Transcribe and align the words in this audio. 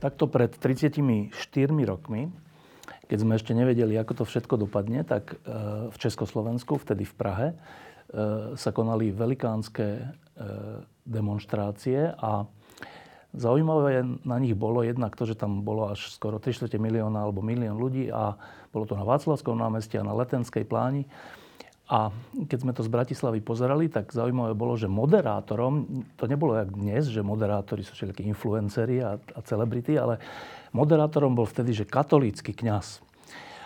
Takto 0.00 0.24
pred 0.26 0.50
34 0.56 1.30
rokmi, 1.84 2.32
keď 3.06 3.18
sme 3.20 3.36
ešte 3.36 3.52
nevedeli, 3.52 3.98
ako 4.00 4.22
to 4.22 4.24
všetko 4.24 4.54
dopadne, 4.66 5.04
tak 5.04 5.34
e, 5.34 5.36
v 5.90 5.96
Československu, 5.98 6.78
vtedy 6.80 7.04
v 7.04 7.14
Prahe, 7.14 7.48
e, 7.50 7.56
sa 8.56 8.70
konali 8.72 9.12
velikánske 9.12 9.86
e, 9.98 10.02
demonstrácie 11.04 12.14
a 12.16 12.46
zaujímavé 13.34 14.06
na 14.22 14.36
nich 14.38 14.54
bolo 14.54 14.86
jednak 14.86 15.14
to, 15.14 15.26
že 15.26 15.38
tam 15.38 15.62
bolo 15.62 15.90
až 15.90 16.10
skoro 16.10 16.38
3 16.38 16.70
milióna 16.78 17.26
alebo 17.26 17.42
milión 17.42 17.78
ľudí 17.78 18.10
a 18.10 18.34
bolo 18.70 18.86
to 18.86 18.94
na 18.94 19.06
Václavskom 19.06 19.58
námestí 19.58 19.98
a 19.98 20.06
na 20.06 20.14
Letenskej 20.14 20.66
pláni. 20.66 21.06
A 21.90 22.14
keď 22.46 22.58
sme 22.62 22.70
to 22.70 22.86
z 22.86 22.90
Bratislavy 22.94 23.42
pozerali, 23.42 23.90
tak 23.90 24.14
zaujímavé 24.14 24.54
bolo, 24.54 24.78
že 24.78 24.86
moderátorom, 24.86 26.06
to 26.14 26.30
nebolo 26.30 26.54
jak 26.54 26.70
dnes, 26.70 27.10
že 27.10 27.18
moderátori 27.18 27.82
sú 27.82 27.98
všelijakí 27.98 28.30
influenceri 28.30 29.02
a, 29.02 29.18
a 29.18 29.40
celebrity, 29.42 29.98
ale 29.98 30.22
moderátorom 30.70 31.34
bol 31.34 31.50
vtedy, 31.50 31.74
že 31.74 31.90
katolícky 31.90 32.54
kňaz. 32.54 33.02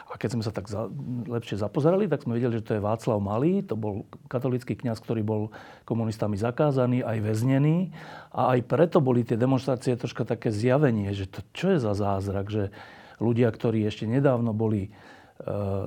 A 0.08 0.16
keď 0.16 0.30
sme 0.38 0.46
sa 0.46 0.54
tak 0.54 0.70
za, 0.70 0.86
lepšie 1.26 1.58
zapozerali, 1.58 2.06
tak 2.06 2.22
sme 2.22 2.38
videli, 2.38 2.62
že 2.62 2.64
to 2.64 2.78
je 2.78 2.86
Václav 2.86 3.18
Malý, 3.18 3.66
to 3.66 3.74
bol 3.74 4.06
katolícky 4.30 4.78
kňaz, 4.78 5.02
ktorý 5.02 5.26
bol 5.26 5.42
komunistami 5.82 6.38
zakázaný, 6.38 7.02
aj 7.02 7.18
väznený. 7.18 7.90
A 8.30 8.54
aj 8.54 8.62
preto 8.62 9.02
boli 9.02 9.26
tie 9.26 9.34
demonstrácie 9.34 9.98
troška 9.98 10.22
také 10.22 10.54
zjavenie, 10.54 11.10
že 11.10 11.26
to 11.26 11.42
čo 11.50 11.74
je 11.74 11.78
za 11.82 11.98
zázrak, 11.98 12.46
že 12.46 12.70
ľudia, 13.18 13.50
ktorí 13.50 13.82
ešte 13.90 14.06
nedávno 14.06 14.54
boli 14.54 14.86
e, 14.86 14.90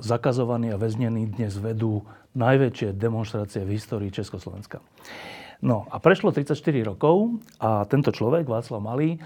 zakazovaní 0.04 0.76
a 0.76 0.78
väznení, 0.78 1.32
dnes 1.32 1.56
vedú 1.56 2.04
najväčšie 2.38 2.94
demonstrácie 2.94 3.66
v 3.66 3.74
histórii 3.74 4.14
Československa. 4.14 4.80
No 5.66 5.90
a 5.90 5.98
prešlo 5.98 6.30
34 6.30 6.54
rokov 6.86 7.42
a 7.58 7.90
tento 7.90 8.14
človek, 8.14 8.46
Václav 8.46 8.78
Malý, 8.78 9.18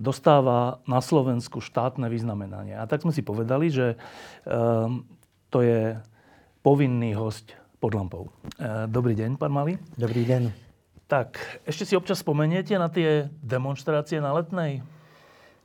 dostáva 0.00 0.80
na 0.88 0.98
Slovensku 0.98 1.60
štátne 1.60 2.08
vyznamenanie. 2.08 2.74
A 2.74 2.88
tak 2.88 3.04
sme 3.04 3.12
si 3.12 3.20
povedali, 3.20 3.68
že 3.68 3.94
e, 3.94 3.96
to 5.52 5.58
je 5.60 6.00
povinný 6.64 7.14
host 7.14 7.52
pod 7.78 7.92
lampou. 7.92 8.32
E, 8.56 8.88
dobrý 8.88 9.12
deň, 9.12 9.36
pán 9.36 9.52
Malý. 9.52 9.76
Dobrý 9.94 10.24
deň. 10.24 10.50
Tak, 11.04 11.36
ešte 11.68 11.84
si 11.84 11.94
občas 11.94 12.24
spomeniete 12.24 12.74
na 12.80 12.88
tie 12.88 13.28
demonstrácie 13.44 14.24
na 14.24 14.32
Letnej? 14.32 14.80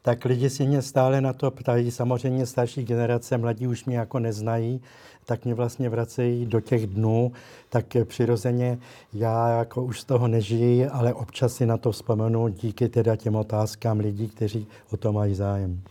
Tak 0.02 0.25
lidi 0.25 0.50
si 0.50 0.67
mě 0.67 0.81
stále 0.81 1.22
na 1.22 1.33
to 1.33 1.52
ptají. 1.52 1.92
Samozřejmě 1.92 2.45
starší 2.45 2.83
generace, 2.83 3.38
mladí 3.38 3.67
už 3.67 3.86
mě 3.86 3.97
jako 3.97 4.19
neznají, 4.19 4.81
tak 5.25 5.45
mě 5.45 5.53
vlastně 5.53 5.89
vracejí 5.89 6.45
do 6.45 6.61
těch 6.61 6.88
dnů. 6.88 7.31
Tak 7.69 7.86
přirozeně 8.05 8.80
já 9.14 9.50
jako 9.50 9.83
už 9.83 10.00
z 10.00 10.05
toho 10.05 10.27
nežiji, 10.27 10.88
ale 10.88 11.14
občas 11.14 11.53
si 11.53 11.66
na 11.66 11.77
to 11.77 11.92
vzpomenu 11.92 12.47
díky 12.47 12.89
teda 12.89 13.16
těm 13.16 13.36
otázkám 13.36 14.00
lidí, 14.00 14.30
kteří 14.30 14.67
o 14.92 14.97
to 14.97 15.14
mají 15.14 15.36
zájem. 15.36 15.81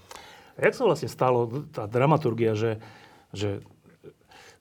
A 0.58 0.64
jak 0.64 0.74
se 0.74 0.84
vlastně 0.84 1.08
stalo 1.08 1.50
ta 1.70 1.86
dramaturgia, 1.86 2.54
že, 2.54 2.80
že 3.32 3.60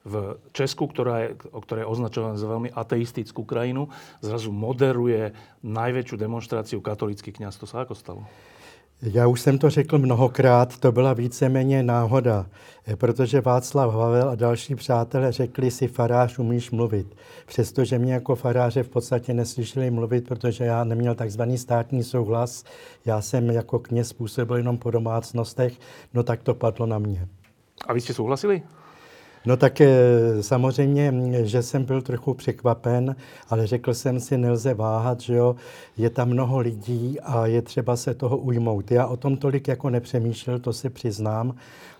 v 0.07 0.39
Česku, 0.55 0.87
ktorá 0.87 1.27
je, 1.27 1.29
ktorá 1.35 1.83
je 1.83 1.91
označovaná 1.91 2.39
za 2.39 2.47
veľmi 2.47 2.71
ateistickú 2.71 3.43
krajinu, 3.43 3.91
zrazu 4.23 4.55
moderuje 4.55 5.35
najväčšiu 5.67 6.15
demonstráciu 6.15 6.79
katolický 6.79 7.35
kňaz. 7.35 7.59
To 7.59 7.67
sa 7.67 7.83
ako 7.83 7.91
stalo? 7.91 8.23
Já 9.01 9.27
už 9.27 9.41
jsem 9.41 9.57
to 9.57 9.69
řekl 9.69 9.97
mnohokrát, 9.97 10.77
to 10.77 10.91
byla 10.91 11.13
víceméně 11.13 11.83
náhoda, 11.83 12.45
eh, 12.87 12.95
protože 12.95 13.41
Václav 13.41 13.93
Havel 13.93 14.29
a 14.29 14.35
další 14.35 14.75
přátelé 14.75 15.31
řekli 15.31 15.71
si, 15.71 15.87
farář 15.87 16.39
umíš 16.39 16.71
mluvit. 16.71 17.15
Přestože 17.45 17.99
mě 17.99 18.13
jako 18.13 18.35
faráře 18.35 18.83
v 18.83 18.89
podstatě 18.89 19.33
neslyšeli 19.33 19.91
mluvit, 19.91 20.27
protože 20.27 20.63
já 20.63 20.83
neměl 20.83 21.15
takzvaný 21.15 21.57
státní 21.57 22.03
souhlas, 22.03 22.63
já 23.05 23.21
jsem 23.21 23.49
jako 23.49 23.79
kněz 23.79 24.13
působil 24.13 24.57
jenom 24.57 24.77
po 24.77 24.91
domácnostech, 24.91 25.73
no 26.13 26.23
tak 26.23 26.43
to 26.43 26.53
padlo 26.53 26.85
na 26.85 26.99
mě. 26.99 27.27
A 27.87 27.93
vy 27.93 28.01
jste 28.01 28.13
souhlasili? 28.13 28.61
No 29.47 29.57
tak 29.57 29.81
eh, 29.81 30.43
samozřejmě, 30.43 31.13
že 31.43 31.63
jsem 31.63 31.83
byl 31.83 32.01
trochu 32.01 32.33
překvapen, 32.33 33.15
ale 33.49 33.67
řekl 33.67 33.93
jsem 33.93 34.19
si, 34.19 34.37
nelze 34.37 34.73
váhat, 34.73 35.21
že 35.21 35.35
jo, 35.35 35.55
je 35.97 36.09
tam 36.09 36.29
mnoho 36.29 36.59
lidí 36.59 37.19
a 37.19 37.45
je 37.45 37.61
třeba 37.61 37.95
se 37.95 38.13
toho 38.13 38.37
ujmout. 38.37 38.91
Já 38.91 39.07
o 39.07 39.17
tom 39.17 39.37
tolik 39.37 39.67
jako 39.67 39.89
nepřemýšlel, 39.89 40.59
to 40.59 40.73
si 40.73 40.89
přiznám 40.89 41.55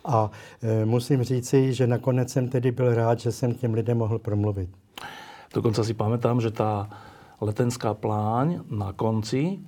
a 0.06 0.32
e, 0.62 0.86
musím 0.86 1.24
říci, 1.24 1.74
že 1.74 1.88
nakonec 1.88 2.32
jsem 2.32 2.50
tedy 2.50 2.72
byl 2.72 2.96
rád, 2.96 3.20
že 3.20 3.32
jsem 3.32 3.54
těm 3.54 3.74
lidem 3.74 3.98
mohl 3.98 4.20
promluvit. 4.20 4.70
Dokonce 5.54 5.84
si 5.84 5.94
pamätám, 5.94 6.42
že 6.42 6.52
ta 6.52 6.90
letenská 7.42 7.94
pláň 7.94 8.60
na 8.70 8.94
konci 8.94 9.40
e, 9.40 9.60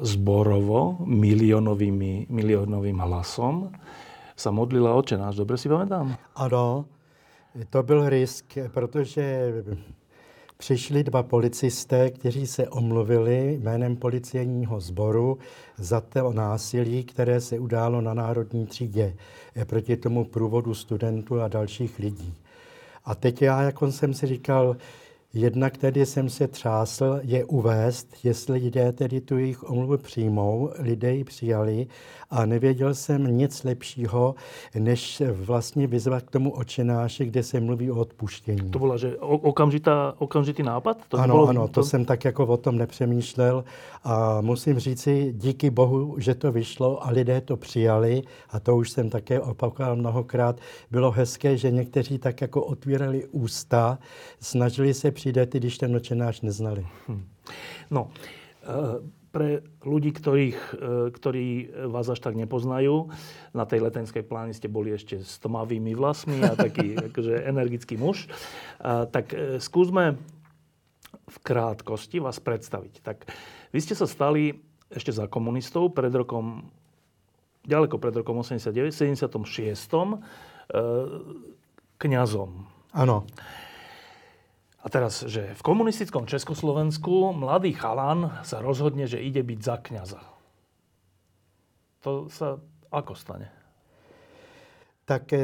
zborovo 0.00 0.96
milionovým, 1.04 2.26
milionovým 2.28 2.98
hlasom 2.98 3.72
sa 4.36 4.50
modlila 4.50 4.94
oče 4.94 5.16
náš. 5.18 5.36
Dobre 5.36 5.58
si 5.58 5.68
pamätám? 5.68 6.16
Ano, 6.34 6.84
to 7.70 7.82
byl 7.82 8.08
risk, 8.08 8.58
protože 8.74 9.52
přišli 10.58 11.04
dva 11.04 11.22
policisté, 11.22 12.10
kteří 12.10 12.46
se 12.46 12.68
omluvili 12.68 13.58
jménem 13.62 13.96
policejního 13.96 14.80
sboru 14.80 15.38
za 15.76 16.00
to 16.00 16.32
násilí, 16.32 17.04
které 17.04 17.40
se 17.40 17.58
událo 17.58 18.00
na 18.00 18.14
Národní 18.14 18.66
třídě 18.66 19.16
proti 19.64 19.96
tomu 19.96 20.24
průvodu 20.24 20.74
studentů 20.74 21.40
a 21.40 21.48
dalších 21.48 21.98
lidí. 21.98 22.34
A 23.04 23.14
teď 23.14 23.42
já, 23.42 23.62
jako 23.62 23.92
jsem 23.92 24.14
si 24.14 24.26
říkal, 24.26 24.76
Jednak 25.34 25.76
tedy 25.76 26.06
jsem 26.06 26.28
se 26.28 26.48
třásl 26.48 27.20
je 27.22 27.44
uvést, 27.44 28.16
jestli 28.24 28.58
lidé 28.58 28.92
tedy 28.92 29.20
tu 29.20 29.38
jejich 29.38 29.70
omluvu 29.70 29.98
přijmou, 29.98 30.70
lidé 30.78 31.14
ji 31.14 31.24
přijali 31.24 31.86
a 32.32 32.46
nevěděl 32.46 32.94
jsem 32.94 33.36
nic 33.36 33.64
lepšího, 33.64 34.34
než 34.78 35.22
vlastně 35.32 35.86
vyzvat 35.86 36.22
k 36.22 36.30
tomu 36.30 36.50
očenáši, 36.50 37.24
kde 37.24 37.42
se 37.42 37.60
mluví 37.60 37.90
o 37.90 37.96
odpuštění. 37.96 38.70
To 38.70 38.78
bylo, 38.78 38.98
že 38.98 39.16
okamžitá, 39.18 40.14
okamžitý 40.18 40.62
nápad? 40.62 40.96
To 41.08 41.18
ano, 41.18 41.34
bylo, 41.34 41.48
ano, 41.48 41.68
to, 41.68 41.72
to 41.72 41.82
jsem 41.82 42.04
tak 42.04 42.24
jako 42.24 42.46
o 42.46 42.56
tom 42.56 42.78
nepřemýšlel 42.78 43.64
a 44.04 44.40
musím 44.40 44.78
říci, 44.78 45.34
díky 45.36 45.70
bohu, 45.70 46.16
že 46.18 46.34
to 46.34 46.52
vyšlo 46.52 47.06
a 47.06 47.10
lidé 47.10 47.40
to 47.40 47.56
přijali 47.56 48.22
a 48.50 48.60
to 48.60 48.76
už 48.76 48.90
jsem 48.90 49.10
také 49.10 49.40
opakoval 49.40 49.96
mnohokrát. 49.96 50.60
Bylo 50.90 51.10
hezké, 51.10 51.56
že 51.56 51.70
někteří 51.70 52.18
tak 52.18 52.40
jako 52.40 52.62
otvírali 52.62 53.26
ústa, 53.26 53.98
snažili 54.40 54.94
se 54.94 55.10
přijde, 55.10 55.46
když 55.46 55.78
ten 55.78 55.92
nočenáš 55.92 56.40
neznali. 56.40 56.86
Hm. 57.08 57.24
No, 57.90 58.10
e, 58.62 59.21
pre 59.32 59.64
ľudí, 59.80 60.12
ktorých, 60.12 60.60
e, 60.76 60.76
ktorí 61.08 61.46
vás 61.88 62.06
až 62.12 62.20
tak 62.20 62.36
nepoznajú, 62.36 63.08
na 63.56 63.64
tej 63.64 63.80
letenskej 63.88 64.28
pláni 64.28 64.52
ste 64.52 64.68
boli 64.68 64.92
ešte 64.92 65.24
s 65.24 65.40
tmavými 65.40 65.96
vlasmi 65.96 66.44
a 66.44 66.52
taký 66.52 66.94
akože 67.08 67.48
energický 67.48 67.96
muž. 67.96 68.28
A, 68.78 69.08
tak 69.08 69.32
e, 69.32 69.56
skúsme 69.56 70.20
v 71.32 71.36
krátkosti 71.40 72.20
vás 72.20 72.36
predstaviť. 72.44 73.00
Tak 73.00 73.24
vy 73.72 73.80
ste 73.80 73.96
sa 73.96 74.04
stali 74.04 74.52
ešte 74.92 75.08
za 75.16 75.24
komunistov 75.24 75.96
pred 75.96 76.12
rokom, 76.12 76.68
ďaleko 77.64 77.96
pred 77.96 78.12
rokom 78.12 78.44
89, 78.44 78.92
76. 78.92 79.32
kňazom. 81.96 82.50
Ano. 82.92 83.24
A 84.82 84.90
teraz, 84.90 85.22
že 85.22 85.54
v 85.54 85.62
komunistickom 85.62 86.26
Československu 86.26 87.30
mladý 87.38 87.72
chalan 87.72 88.42
sa 88.42 88.58
rozhodne, 88.58 89.06
že 89.06 89.22
ide 89.22 89.46
byť 89.46 89.60
za 89.62 89.76
kniaza. 89.78 90.18
To 92.02 92.26
sa 92.26 92.58
ako 92.90 93.14
stane? 93.14 93.62
Tak 95.04 95.32
eh, 95.32 95.40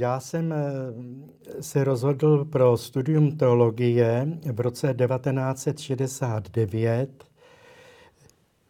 já 0.00 0.20
jsem 0.20 0.52
eh, 0.52 0.56
se 1.62 1.84
rozhodl 1.84 2.44
pro 2.44 2.76
studium 2.76 3.36
teologie 3.36 4.26
v 4.52 4.60
roce 4.60 4.94
1969. 4.94 7.24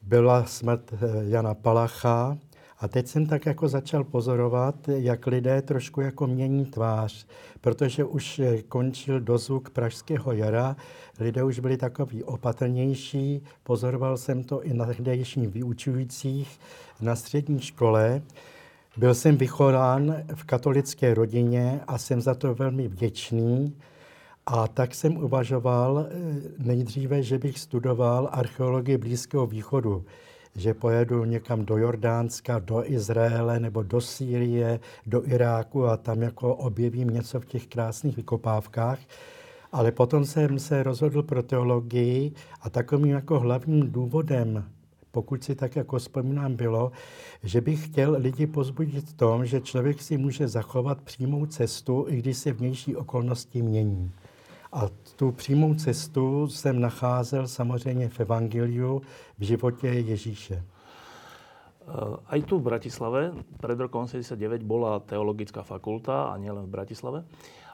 Byla 0.02 0.44
smrt 0.44 0.92
eh, 0.92 0.96
Jana 1.20 1.54
Palacha 1.54 2.38
A 2.80 2.88
teď 2.88 3.06
jsem 3.06 3.26
tak 3.26 3.46
jako 3.46 3.68
začal 3.68 4.04
pozorovat, 4.04 4.88
jak 4.88 5.26
lidé 5.26 5.62
trošku 5.62 6.00
jako 6.00 6.26
mění 6.26 6.66
tvář, 6.66 7.26
protože 7.60 8.04
už 8.04 8.40
končil 8.68 9.20
dozvuk 9.20 9.70
Pražského 9.70 10.32
jara, 10.32 10.76
lidé 11.20 11.44
už 11.44 11.58
byli 11.58 11.76
takový 11.76 12.24
opatrnější, 12.24 13.42
pozoroval 13.62 14.16
jsem 14.16 14.44
to 14.44 14.62
i 14.62 14.74
na 14.74 14.86
tehdejších 14.86 15.48
vyučujících 15.48 16.60
na 17.00 17.16
střední 17.16 17.60
škole. 17.60 18.22
Byl 18.96 19.14
jsem 19.14 19.36
vychován 19.36 20.16
v 20.34 20.44
katolické 20.44 21.14
rodině 21.14 21.80
a 21.86 21.98
jsem 21.98 22.20
za 22.20 22.34
to 22.34 22.54
velmi 22.54 22.88
vděčný. 22.88 23.76
A 24.46 24.68
tak 24.68 24.94
jsem 24.94 25.16
uvažoval 25.16 26.06
eh, 26.10 26.14
nejdříve, 26.58 27.22
že 27.22 27.38
bych 27.38 27.58
studoval 27.58 28.28
archeologii 28.32 28.98
Blízkého 28.98 29.46
východu 29.46 30.04
že 30.58 30.74
pojedu 30.74 31.24
někam 31.24 31.64
do 31.64 31.76
Jordánska, 31.76 32.58
do 32.58 32.90
Izraele 32.90 33.60
nebo 33.60 33.82
do 33.82 34.00
Sýrie, 34.00 34.80
do 35.06 35.28
Iráku 35.28 35.86
a 35.86 35.96
tam 35.96 36.22
jako 36.22 36.54
objevím 36.54 37.10
něco 37.10 37.40
v 37.40 37.46
těch 37.46 37.66
krásných 37.66 38.16
vykopávkách. 38.16 38.98
Ale 39.72 39.92
potom 39.92 40.24
jsem 40.24 40.58
se 40.58 40.82
rozhodl 40.82 41.22
pro 41.22 41.42
teologii 41.42 42.32
a 42.62 42.70
takovým 42.70 43.10
jako 43.10 43.40
hlavním 43.40 43.92
důvodem, 43.92 44.64
pokud 45.10 45.44
si 45.44 45.54
tak 45.54 45.76
jako 45.76 45.98
vzpomínám, 45.98 46.56
bylo, 46.56 46.92
že 47.42 47.60
bych 47.60 47.84
chtěl 47.84 48.16
lidi 48.18 48.46
pozbudit 48.46 49.08
v 49.08 49.12
tom, 49.12 49.46
že 49.46 49.60
člověk 49.60 50.02
si 50.02 50.18
může 50.18 50.48
zachovat 50.48 51.02
přímou 51.02 51.46
cestu, 51.46 52.06
i 52.08 52.16
když 52.16 52.38
se 52.38 52.52
vnější 52.52 52.96
okolnosti 52.96 53.62
mění. 53.62 54.12
A 54.72 54.82
tu 55.16 55.32
přímou 55.32 55.74
cestu 55.74 56.48
jsem 56.48 56.80
nacházel 56.80 57.48
samozřejmě 57.48 58.08
v 58.08 58.20
Evangeliu, 58.20 59.02
v 59.38 59.42
životě 59.42 59.88
Ježíše. 59.88 60.64
Eh, 61.88 62.36
aj 62.36 62.40
tu 62.44 62.60
v 62.60 62.68
Bratislave 62.68 63.32
pred 63.56 63.80
rokom 63.80 64.04
89 64.04 64.60
bola 64.60 65.00
teologická 65.00 65.64
fakulta 65.64 66.28
a 66.28 66.36
nielen 66.36 66.68
v 66.68 66.74
Bratislave, 66.76 67.24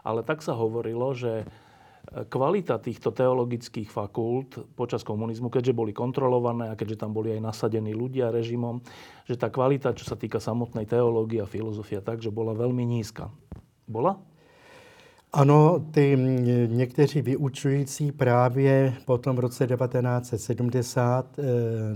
ale 0.06 0.23
tak 0.23 0.38
sa 0.38 0.55
hovorilo, 0.55 1.11
že 1.19 1.43
eh, 1.43 2.23
kvalita 2.23 2.79
týchto 2.79 3.11
teologických 3.11 3.91
fakult 3.91 4.70
počas 4.79 5.02
komunizmu, 5.02 5.50
keďže 5.50 5.75
boli 5.75 5.91
kontrolované 5.91 6.70
a 6.70 6.79
keďže 6.79 7.02
tam 7.02 7.11
boli 7.11 7.35
aj 7.35 7.43
nasadení 7.43 7.91
ľudia 7.91 8.31
režimom, 8.31 8.87
že 9.26 9.35
tá 9.35 9.50
kvalita, 9.50 9.99
čo 9.99 10.06
sa 10.06 10.14
týka 10.14 10.38
samotnej 10.38 10.87
teológie 10.87 11.43
a 11.43 11.50
filozofia, 11.50 11.99
takže 11.99 12.31
bola 12.31 12.55
veľmi 12.55 12.87
nízka. 12.87 13.35
Bola? 13.91 14.23
Ano, 15.36 15.84
ty 15.90 16.16
někteří 16.66 17.22
vyučující 17.22 18.12
právě 18.12 18.94
potom 19.04 19.36
v 19.36 19.38
roce 19.38 19.66
1970 19.66 21.38
e, 21.38 21.42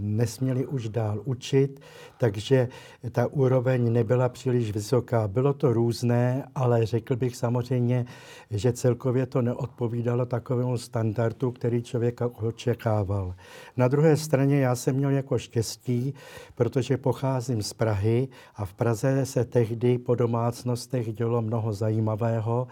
nesměli 0.00 0.67
už 0.67 0.88
dál 0.88 1.20
učit, 1.25 1.81
takže 2.19 2.69
ta 3.12 3.26
úroveň 3.26 3.93
nebyla 3.93 4.29
příliš 4.29 4.73
vysoká. 4.73 5.29
Bylo 5.29 5.52
to 5.52 5.73
různé, 5.73 6.44
ale 6.55 6.87
řekl 6.87 7.17
bych 7.17 7.37
samozřejmě, 7.37 8.06
že 8.50 8.73
celkově 8.73 9.26
to 9.26 9.43
neodpovídalo 9.43 10.26
takovému 10.26 10.79
standardu, 10.79 11.52
který 11.52 11.82
člověk 11.82 12.20
očekával. 12.20 13.35
Na 13.76 13.88
druhé 13.88 14.17
straně 14.17 14.61
já 14.61 14.75
jsem 14.75 14.96
měl 14.96 15.11
jako 15.11 15.38
štěstí, 15.38 16.14
protože 16.55 16.96
pocházím 16.96 17.62
z 17.62 17.73
Prahy 17.73 18.29
a 18.56 18.64
v 18.64 18.75
Praze 18.75 19.26
se 19.26 19.44
tehdy 19.44 19.99
po 19.99 20.14
domácnostech 20.14 21.12
dělo 21.12 21.43
mnoho 21.43 21.73
zajímavého, 21.73 22.67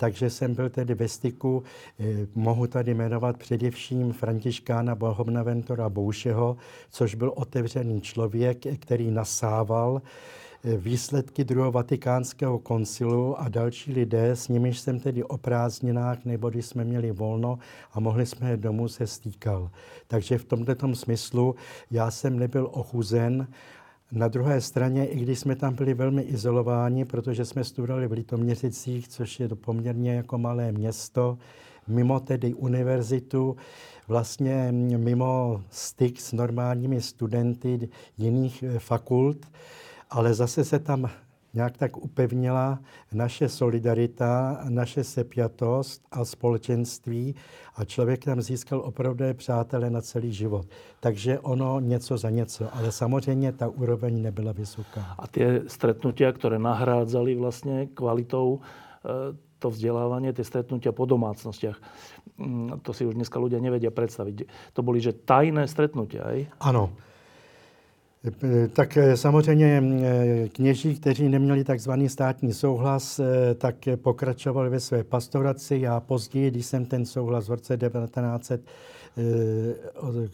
takže 0.00 0.30
jsem 0.30 0.54
byl 0.54 0.70
tedy 0.70 0.94
ve 0.94 1.08
styku, 1.08 1.62
eh, 1.98 2.26
mohu 2.34 2.66
tady 2.66 2.94
jmenovat 2.94 3.36
především 3.36 4.12
Františkána 4.12 4.94
Bohomnaventora 4.94 5.88
Boušeho, 5.88 6.56
což 6.90 7.14
byl 7.14 7.32
otevřený 7.36 8.00
člověk, 8.00 8.58
který 8.78 9.10
nasával 9.10 10.02
eh, 10.64 10.76
výsledky 10.76 11.44
druhého 11.44 11.72
vatikánského 11.72 12.58
koncilu 12.58 13.40
a 13.40 13.48
další 13.48 13.92
lidé, 13.92 14.30
s 14.30 14.48
nimiž 14.48 14.78
jsem 14.78 15.00
tedy 15.00 15.24
o 15.24 15.38
prázdninách 15.38 16.24
nebo 16.24 16.50
když 16.50 16.66
jsme 16.66 16.84
měli 16.84 17.12
volno 17.12 17.58
a 17.92 18.00
mohli 18.00 18.26
jsme 18.26 18.56
domů 18.56 18.88
se 18.88 19.06
stýkal. 19.06 19.70
Takže 20.06 20.38
v 20.38 20.44
tomto 20.44 20.94
smyslu 20.94 21.54
já 21.90 22.10
jsem 22.10 22.38
nebyl 22.38 22.68
ochuzen 22.72 23.46
na 24.12 24.28
druhé 24.28 24.60
straně, 24.60 25.06
i 25.06 25.18
když 25.18 25.38
jsme 25.38 25.56
tam 25.56 25.74
byli 25.74 25.94
velmi 25.94 26.22
izolováni, 26.22 27.04
protože 27.04 27.44
jsme 27.44 27.64
studovali 27.64 28.06
v 28.06 28.12
Litoměřicích, 28.12 29.08
což 29.08 29.40
je 29.40 29.48
poměrně 29.48 30.14
jako 30.14 30.38
malé 30.38 30.72
město, 30.72 31.38
mimo 31.88 32.20
tedy 32.20 32.54
univerzitu, 32.54 33.56
vlastně 34.08 34.68
mimo 34.72 35.62
styk 35.70 36.20
s 36.20 36.32
normálními 36.32 37.00
studenty 37.00 37.88
jiných 38.18 38.62
eh, 38.62 38.78
fakult, 38.78 39.46
ale 40.10 40.34
zase 40.34 40.64
se 40.64 40.78
tam 40.78 41.10
nějak 41.54 41.76
tak 41.76 41.96
upevnila 41.96 42.78
naše 43.12 43.48
solidarita, 43.48 44.60
naše 44.68 45.04
sepjatost 45.04 46.02
a 46.10 46.24
společenství 46.24 47.34
a 47.76 47.84
člověk 47.84 48.24
tam 48.24 48.40
získal 48.40 48.80
opravdu 48.80 49.24
přátele 49.34 49.90
na 49.90 50.00
celý 50.00 50.32
život. 50.32 50.66
Takže 51.00 51.38
ono 51.38 51.80
něco 51.80 52.18
za 52.18 52.30
něco, 52.30 52.76
ale 52.76 52.92
samozřejmě 52.92 53.52
ta 53.52 53.68
úroveň 53.68 54.22
nebyla 54.22 54.52
vysoká. 54.52 55.14
A 55.18 55.26
ty 55.26 55.62
stretnutia, 55.66 56.32
které 56.32 56.58
nahrádzali 56.58 57.34
vlastně 57.34 57.86
kvalitou 57.94 58.60
e, 59.04 59.50
to 59.60 59.68
vzdelávanie, 59.68 60.32
tie 60.32 60.44
stretnutia 60.44 60.90
po 60.96 61.04
domácnostiach. 61.04 61.76
Mm, 62.40 62.80
to 62.80 62.96
si 62.96 63.04
už 63.04 63.14
dneska 63.14 63.36
ľudia 63.36 63.60
nevedia 63.60 63.92
predstaviť. 63.92 64.48
To 64.72 64.80
boli, 64.80 65.04
že 65.04 65.12
tajné 65.12 65.68
stretnutia, 65.68 66.24
aj? 66.24 66.38
Ano. 66.64 66.96
Tak 68.72 68.96
eh, 68.96 69.16
samozřejmě 69.16 69.82
eh, 69.82 70.48
kněží, 70.48 70.94
kteří 70.94 71.28
neměli 71.28 71.64
takzvaný 71.64 72.08
státní 72.08 72.52
souhlas, 72.52 73.18
eh, 73.18 73.54
tak 73.54 73.74
pokračovali 73.96 74.70
ve 74.70 74.80
své 74.80 75.04
pastoraci. 75.04 75.78
Já 75.80 76.00
později, 76.00 76.50
když 76.50 76.66
jsem 76.66 76.84
ten 76.84 77.06
souhlas 77.06 77.48
v 77.48 77.50
roce 77.50 77.76
1900 77.76 78.60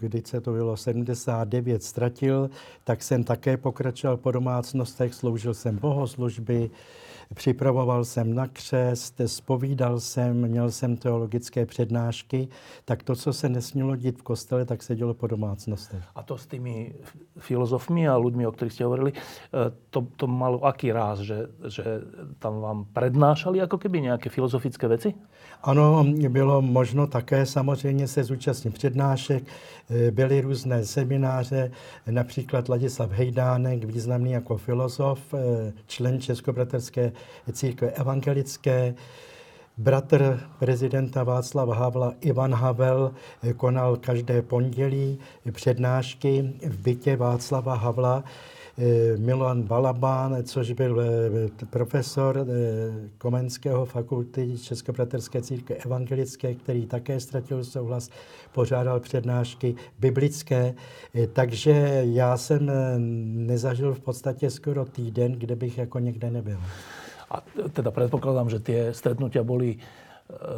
když 0.00 0.28
se 0.28 0.40
to 0.40 0.52
bylo 0.52 0.76
79, 0.76 1.82
ztratil, 1.82 2.50
tak 2.84 3.02
jsem 3.02 3.24
také 3.24 3.56
pokračoval 3.56 4.16
po 4.16 4.30
domácnostech, 4.30 5.14
sloužil 5.14 5.54
jsem 5.54 5.78
bohoslužby, 5.78 6.70
připravoval 7.34 8.04
jsem 8.04 8.34
na 8.34 8.46
křest, 8.46 9.20
spovídal 9.26 10.00
jsem, 10.00 10.48
měl 10.48 10.70
jsem 10.70 10.96
teologické 10.96 11.66
přednášky, 11.66 12.48
tak 12.84 13.02
to, 13.02 13.16
co 13.16 13.32
se 13.32 13.48
nesmělo 13.48 13.96
dít 13.96 14.18
v 14.18 14.22
kostele, 14.22 14.64
tak 14.64 14.82
se 14.82 14.96
dělo 14.96 15.14
po 15.14 15.26
domácnostech. 15.26 16.04
A 16.14 16.22
to 16.22 16.38
s 16.38 16.46
tými 16.46 16.94
filozofmi 17.38 18.08
a 18.08 18.16
ľuďmi, 18.16 18.46
o 18.46 18.52
ktorých 18.52 18.72
ste 18.72 18.86
hovorili, 18.86 19.12
e, 19.12 19.16
to, 19.90 20.08
to 20.16 20.26
malo 20.26 20.64
aký 20.64 20.92
ráz, 20.92 21.20
že, 21.20 21.52
že 21.68 21.84
tam 22.38 22.60
vám 22.60 22.78
prednášali 22.92 23.58
jako 23.58 23.78
keby 23.78 24.00
nějaké 24.00 24.30
filozofické 24.30 24.88
věci? 24.88 25.14
Ano, 25.62 26.04
bylo 26.28 26.62
možno 26.62 27.06
také 27.06 27.46
samozřejmě 27.46 28.08
se 28.08 28.24
zúčastnit 28.24 28.74
přednášek, 28.74 29.44
e, 29.90 30.10
byly 30.10 30.40
různé 30.40 30.84
semináře, 30.84 31.70
například 32.10 32.68
Ladislav 32.68 33.10
Hejdánek, 33.10 33.84
významný 33.84 34.32
jako 34.32 34.56
filozof, 34.56 35.34
e, 35.34 35.72
člen 35.86 36.20
Českobraterské 36.20 37.12
církve 37.52 37.90
evangelické. 37.90 38.94
Bratr 39.78 40.40
prezidenta 40.58 41.24
Václava 41.24 41.74
Havla 41.74 42.14
Ivan 42.20 42.54
Havel 42.54 43.12
konal 43.56 43.96
každé 43.96 44.42
pondělí 44.42 45.18
přednášky 45.52 46.52
v 46.66 46.78
bytě 46.78 47.16
Václava 47.16 47.74
Havla. 47.74 48.24
Milan 49.16 49.62
Balabán, 49.62 50.36
což 50.44 50.72
byl 50.72 51.00
eh, 51.00 51.66
profesor 51.70 52.38
eh, 52.38 53.08
Komenského 53.18 53.86
fakulty 53.86 54.58
Českobraterské 54.58 55.42
církve 55.42 55.76
evangelické, 55.76 56.54
který 56.54 56.86
také 56.86 57.20
ztratil 57.20 57.64
souhlas, 57.64 58.10
pořádal 58.52 59.00
přednášky 59.00 59.74
biblické. 59.98 60.74
Eh, 61.14 61.26
takže 61.26 62.02
já 62.04 62.36
jsem 62.36 62.70
nezažil 63.46 63.94
v 63.94 64.00
podstatě 64.00 64.50
skoro 64.50 64.84
týden, 64.84 65.32
kde 65.32 65.56
bych 65.56 65.78
jako 65.78 65.98
někde 65.98 66.30
nebyl. 66.30 66.58
A 67.30 67.42
teda 67.74 67.90
predpokladám, 67.90 68.50
že 68.50 68.62
tie 68.62 68.80
stretnutia 68.94 69.42
boli 69.42 69.74
e, 69.74 69.78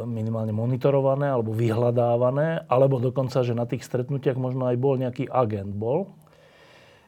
minimálne 0.05 0.53
monitorované 0.53 1.33
alebo 1.33 1.49
vyhľadávané, 1.49 2.69
alebo 2.69 3.01
dokonca, 3.01 3.41
že 3.41 3.57
na 3.57 3.65
tých 3.65 3.81
stretnutiach 3.85 4.37
možno 4.37 4.69
aj 4.69 4.77
bol 4.77 4.97
nejaký 5.01 5.25
agent. 5.33 5.73
Bol? 5.73 6.05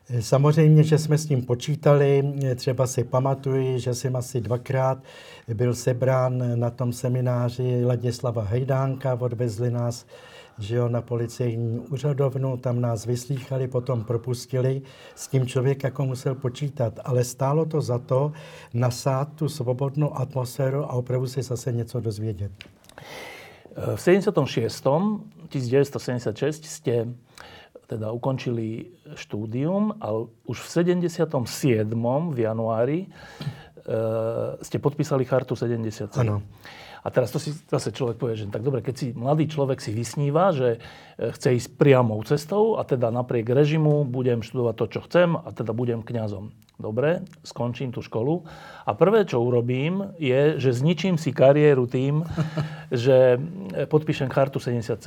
E, 0.10 0.22
samozřejmě, 0.22 0.84
že 0.84 0.98
jsme 0.98 1.18
s 1.18 1.25
tím 1.25 1.41
počítali. 1.46 2.34
E, 2.44 2.56
třeba 2.56 2.88
si 2.88 3.03
pamatuji, 3.03 3.80
že 3.80 3.94
jsem 3.94 4.15
asi 4.15 4.41
dvakrát 4.41 4.98
byl 5.53 5.75
sebrán 5.75 6.60
na 6.60 6.70
tom 6.70 6.94
semináři 6.94 7.86
Ladislava 7.86 8.44
Hejdánka, 8.44 9.18
odvezli 9.22 9.72
nás 9.72 10.06
že 10.62 10.75
jo, 10.75 10.89
na 10.89 11.01
policejní 11.01 11.80
úřadovnu, 11.80 12.58
tam 12.58 12.82
nás 12.82 13.06
vyslýchali, 13.06 13.68
potom 13.68 14.03
propustili. 14.03 14.82
S 15.15 15.27
tím 15.27 15.48
člověk 15.48 15.84
jako 15.84 16.06
musel 16.06 16.36
počítat, 16.36 17.00
ale 17.03 17.24
stálo 17.24 17.65
to 17.65 17.82
za 17.82 18.00
to 18.00 18.32
nasát 18.74 19.34
tu 19.36 19.50
svobodnou 19.50 20.18
atmosféru 20.18 20.84
a 20.84 20.94
opravdu 20.94 21.27
si 21.27 21.41
zase 21.41 21.72
něco 21.72 22.00
dozvědět. 22.00 22.51
V 23.96 24.01
76. 24.01 24.88
1976 25.51 26.65
ste 26.65 27.12
teda 27.91 28.12
ukončili 28.15 28.88
štúdium 29.20 29.91
a 30.00 30.15
už 30.48 30.58
v 30.63 30.68
77. 30.72 31.27
v 32.32 32.39
januári 32.39 33.00
e, 33.03 33.08
ste 34.63 34.80
podpísali 34.80 35.27
chartu 35.27 35.56
77. 35.60 36.08
Ano. 36.15 36.39
A 37.01 37.08
teraz 37.10 37.34
to 37.34 37.41
si 37.41 37.50
zase 37.53 37.89
človek 37.89 38.22
povie, 38.22 38.38
že 38.38 38.50
tak 38.53 38.62
dobre, 38.62 38.86
keď 38.86 38.96
si 38.96 39.08
mladý 39.17 39.50
človek 39.50 39.81
si 39.81 39.89
vysníva, 39.89 40.53
že 40.53 40.77
e, 40.77 41.34
chce 41.34 41.58
ísť 41.58 41.70
priamou 41.77 42.22
cestou 42.22 42.77
a 42.77 42.86
teda 42.86 43.10
napriek 43.10 43.50
režimu 43.50 44.05
budem 44.05 44.46
študovať 44.46 44.75
to, 44.77 44.86
čo 44.98 45.00
chcem 45.10 45.34
a 45.34 45.50
teda 45.50 45.74
budem 45.74 46.05
kňazom. 46.05 46.53
Dobre, 46.81 47.22
skončím 47.46 47.93
tú 47.93 48.01
školu 48.01 48.41
a 48.86 48.91
prvé, 48.98 49.25
čo 49.25 49.38
urobím, 49.41 50.17
je, 50.17 50.58
že 50.58 50.74
zničím 50.74 51.17
si 51.17 51.29
kariéru 51.29 51.86
tým, 51.86 52.25
že 52.89 53.38
podpíšem 53.89 54.29
chartu 54.34 54.58
77. 54.58 54.98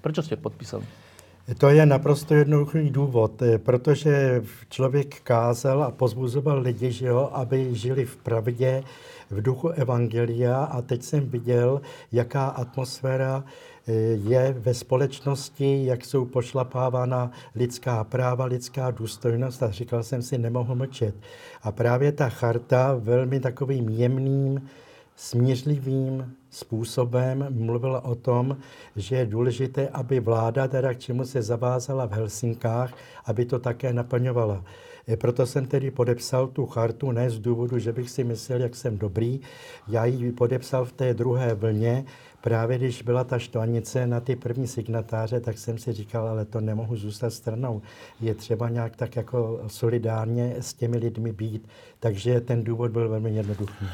Prečo 0.00 0.24
ste 0.24 0.40
podpísali? 0.40 1.11
To 1.58 1.68
je 1.68 1.86
naprosto 1.86 2.34
jednoduchý 2.34 2.90
důvod, 2.90 3.42
eh, 3.42 3.58
protože 3.58 4.42
člověk 4.68 5.20
kázal 5.20 5.82
a 5.82 5.90
pozbuzoval 5.90 6.60
lidi, 6.60 6.92
že 6.92 7.06
jo, 7.06 7.30
aby 7.32 7.74
žili 7.74 8.04
v 8.04 8.16
pravdě, 8.16 8.82
v 9.30 9.42
duchu 9.42 9.68
Evangelia 9.68 10.64
a 10.64 10.82
teď 10.82 11.02
jsem 11.02 11.28
viděl, 11.28 11.80
jaká 12.12 12.46
atmosféra 12.46 13.44
eh, 13.44 13.92
je 14.24 14.54
ve 14.58 14.74
společnosti, 14.74 15.84
jak 15.84 16.04
jsou 16.04 16.24
pošlapávána 16.24 17.30
lidská 17.54 18.04
práva, 18.04 18.44
lidská 18.44 18.90
důstojnost 18.90 19.62
a 19.62 19.70
říkal 19.70 20.02
jsem 20.02 20.22
si, 20.22 20.38
nemohu 20.38 20.74
mlčet. 20.74 21.14
A 21.62 21.72
právě 21.72 22.12
ta 22.12 22.28
charta 22.28 22.94
velmi 22.98 23.40
takovým 23.40 23.88
jemným, 23.88 24.68
smířlivým 25.16 26.34
způsobem 26.50 27.46
mluvila 27.50 28.04
o 28.04 28.14
tom, 28.14 28.56
že 28.96 29.16
je 29.16 29.26
důležité, 29.26 29.88
aby 29.88 30.20
vláda, 30.20 30.68
teda 30.68 30.94
k 30.94 30.98
čemu 30.98 31.24
se 31.24 31.42
zavázala 31.42 32.06
v 32.06 32.12
Helsinkách, 32.12 32.94
aby 33.24 33.44
to 33.44 33.58
také 33.58 33.92
naplňovala. 33.92 34.64
E, 35.08 35.16
proto 35.16 35.46
jsem 35.46 35.66
tedy 35.66 35.90
podepsal 35.90 36.46
tu 36.46 36.66
chartu, 36.66 37.12
ne 37.12 37.30
z 37.30 37.38
důvodu, 37.38 37.78
že 37.78 37.92
bych 37.92 38.10
si 38.10 38.24
myslel, 38.24 38.60
jak 38.60 38.76
jsem 38.76 38.98
dobrý. 38.98 39.40
Já 39.88 40.04
ji 40.04 40.32
podepsal 40.32 40.84
v 40.84 40.92
té 40.92 41.14
druhé 41.14 41.54
vlně, 41.54 42.04
právě 42.40 42.78
když 42.78 43.02
byla 43.02 43.24
ta 43.24 43.38
štvanice 43.38 44.06
na 44.06 44.20
ty 44.20 44.36
první 44.36 44.66
signatáře, 44.66 45.40
tak 45.40 45.58
jsem 45.58 45.78
si 45.78 45.92
říkal, 45.92 46.28
ale 46.28 46.44
to 46.44 46.60
nemohu 46.60 46.96
zůstat 46.96 47.30
stranou. 47.30 47.82
Je 48.20 48.34
třeba 48.34 48.68
nějak 48.68 48.96
tak 48.96 49.16
jako 49.16 49.60
solidárně 49.66 50.54
s 50.60 50.74
těmi 50.74 50.98
lidmi 50.98 51.32
být. 51.32 51.68
Takže 52.00 52.40
ten 52.40 52.64
důvod 52.64 52.90
byl 52.90 53.08
velmi 53.08 53.30
jednoduchý. 53.30 53.86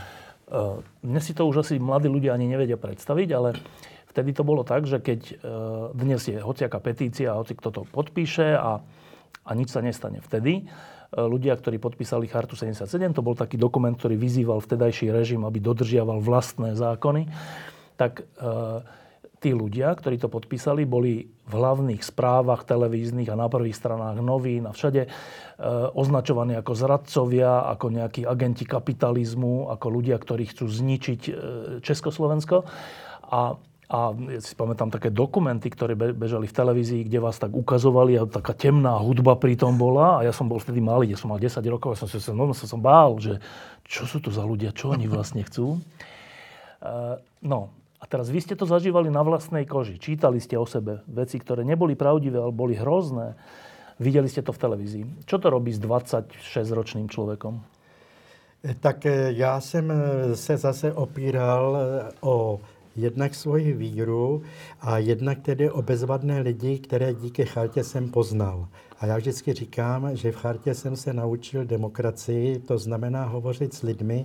Eh, 0.49 0.81
dnes 1.05 1.29
si 1.29 1.37
to 1.37 1.45
už 1.45 1.61
asi 1.61 1.77
mladí 1.77 2.09
ľudia 2.09 2.33
ani 2.33 2.49
nevedia 2.49 2.81
predstaviť, 2.81 3.29
ale 3.37 3.53
vtedy 4.09 4.33
to 4.33 4.49
bolo 4.49 4.65
tak, 4.65 4.89
že 4.89 4.97
keď 4.97 5.21
eh, 5.21 5.37
dnes 5.93 6.25
je 6.25 6.41
hociaká 6.41 6.81
petícia, 6.81 7.37
hoci 7.37 7.53
kto 7.53 7.69
to 7.69 7.83
podpíše 7.85 8.57
a, 8.57 8.81
a 9.45 9.51
nič 9.53 9.69
sa 9.77 9.85
nestane. 9.85 10.25
Vtedy 10.25 10.65
eh, 10.65 10.69
ľudia, 11.13 11.53
ktorí 11.53 11.77
podpísali 11.77 12.33
Chartu 12.33 12.57
77, 12.57 12.89
to 13.13 13.21
bol 13.21 13.37
taký 13.37 13.61
dokument, 13.61 13.93
ktorý 13.93 14.17
vyzýval 14.17 14.65
vtedajší 14.65 15.13
režim, 15.13 15.45
aby 15.45 15.61
dodržiaval 15.61 16.25
vlastné 16.25 16.73
zákony, 16.73 17.29
tak 17.99 18.23
tí 19.43 19.51
ľudia, 19.51 19.91
ktorí 19.95 20.23
to 20.23 20.31
podpísali, 20.31 20.87
boli 20.87 21.27
v 21.27 21.53
hlavných 21.53 22.03
správach 22.03 22.63
televíznych 22.63 23.27
a 23.31 23.39
na 23.39 23.51
prvých 23.51 23.75
stranách 23.75 24.23
novín 24.23 24.67
a 24.67 24.75
všade 24.75 25.11
označovaní 25.99 26.55
ako 26.55 26.73
zradcovia, 26.79 27.67
ako 27.75 27.91
nejakí 27.91 28.23
agenti 28.23 28.63
kapitalizmu, 28.63 29.67
ako 29.75 29.87
ľudia, 29.91 30.15
ktorí 30.15 30.47
chcú 30.55 30.71
zničiť 30.71 31.21
e, 31.27 31.33
Československo. 31.83 32.63
A, 33.27 33.59
a 33.91 33.99
ja 34.15 34.39
si 34.39 34.55
pamätám 34.55 34.95
také 34.95 35.11
dokumenty, 35.11 35.67
ktoré 35.67 35.99
bežali 35.99 36.47
v 36.47 36.55
televízii, 36.55 37.03
kde 37.11 37.19
vás 37.19 37.43
tak 37.43 37.59
ukazovali 37.59 38.15
a 38.15 38.31
taká 38.31 38.55
temná 38.55 39.03
hudba 39.03 39.35
pri 39.35 39.59
tom 39.59 39.75
bola. 39.75 40.23
A 40.23 40.31
ja 40.31 40.31
som 40.31 40.47
bol 40.47 40.63
vtedy 40.63 40.79
malý, 40.79 41.11
ja 41.11 41.19
som 41.19 41.35
mal 41.35 41.43
10 41.43 41.59
rokov 41.67 41.99
a 41.99 41.99
som 41.99 42.07
sa 42.07 42.31
no, 42.31 42.55
som, 42.55 42.79
som 42.79 42.81
bál, 42.81 43.19
že 43.19 43.43
čo 43.83 44.07
sú 44.07 44.23
to 44.23 44.31
za 44.31 44.47
ľudia, 44.47 44.71
čo 44.71 44.95
oni 44.95 45.11
vlastne 45.11 45.43
chcú. 45.43 45.75
E, 45.75 45.79
no, 47.43 47.75
a 47.99 48.07
teraz 48.07 48.31
vy 48.31 48.39
ste 48.39 48.55
to 48.55 48.63
zažívali 48.63 49.11
na 49.11 49.27
vlastnej 49.27 49.67
koži. 49.67 49.99
Čítali 49.99 50.39
ste 50.39 50.55
o 50.55 50.63
sebe 50.71 51.03
veci, 51.11 51.35
ktoré 51.43 51.67
neboli 51.67 51.99
pravdivé, 51.99 52.39
ale 52.39 52.55
boli 52.55 52.79
hrozné. 52.79 53.35
Videli 53.99 54.31
ste 54.31 54.47
to 54.47 54.55
v 54.55 54.59
televízii. 54.59 55.05
Čo 55.27 55.43
to 55.43 55.51
robí 55.51 55.75
s 55.75 55.83
26-ročným 55.83 57.11
človekom? 57.11 57.59
Eh, 58.65 58.75
tak 58.81 59.07
eh, 59.07 59.33
já 59.33 59.61
jsem 59.61 59.91
eh, 59.91 60.37
se 60.37 60.57
zase 60.57 60.93
opíral 60.93 61.79
o 62.21 62.61
jednak 62.97 63.35
svoji 63.35 63.73
víru 63.73 64.43
a 64.81 64.99
jednak 64.99 65.39
tedy 65.39 65.71
o 65.71 65.83
bezvadné 65.83 66.41
lidi, 66.41 66.79
které 66.79 67.15
díky 67.15 67.45
chartě 67.45 67.85
jsem 67.85 68.11
poznal. 68.11 68.69
A 69.01 69.07
já 69.07 69.17
vždycky 69.17 69.53
říkám, 69.53 70.17
že 70.17 70.33
v 70.33 70.37
chartě 70.37 70.75
jsem 70.75 70.97
se 70.97 71.13
naučil 71.13 71.65
demokracii, 71.65 72.59
to 72.59 72.79
znamená 72.79 73.25
hovořit 73.25 73.75
s 73.75 73.83
lidmi, 73.83 74.25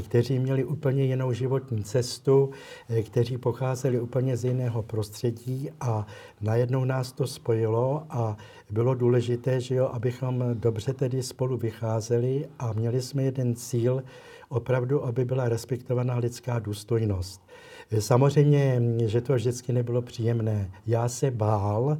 kteří 0.00 0.38
měli 0.38 0.64
úplně 0.64 1.04
jinou 1.04 1.32
životní 1.32 1.84
cestu, 1.84 2.50
eh, 2.88 3.02
kteří 3.02 3.38
pocházeli 3.38 4.00
úplně 4.00 4.36
z 4.36 4.44
jiného 4.44 4.82
prostředí 4.82 5.70
a 5.80 6.06
najednou 6.40 6.84
nás 6.84 7.12
to 7.12 7.26
spojilo 7.26 8.06
a 8.10 8.36
bylo 8.70 8.94
důležité, 8.94 9.60
že 9.60 9.74
jo, 9.74 9.86
abychom 9.92 10.44
dobře 10.54 10.92
tedy 10.92 11.22
spolu 11.22 11.56
vycházeli 11.56 12.48
a 12.58 12.72
měli 12.72 13.02
jsme 13.02 13.22
jeden 13.22 13.54
cíl, 13.54 14.02
opravdu, 14.48 15.04
aby 15.04 15.24
byla 15.24 15.48
respektovaná 15.48 16.16
lidská 16.16 16.58
důstojnost. 16.58 17.42
Eh, 17.90 18.00
samozřejmě, 18.00 18.82
že 19.06 19.20
to 19.20 19.34
vždycky 19.34 19.72
nebylo 19.72 20.02
příjemné. 20.02 20.70
Já 20.86 21.08
se 21.08 21.30
bál, 21.30 21.98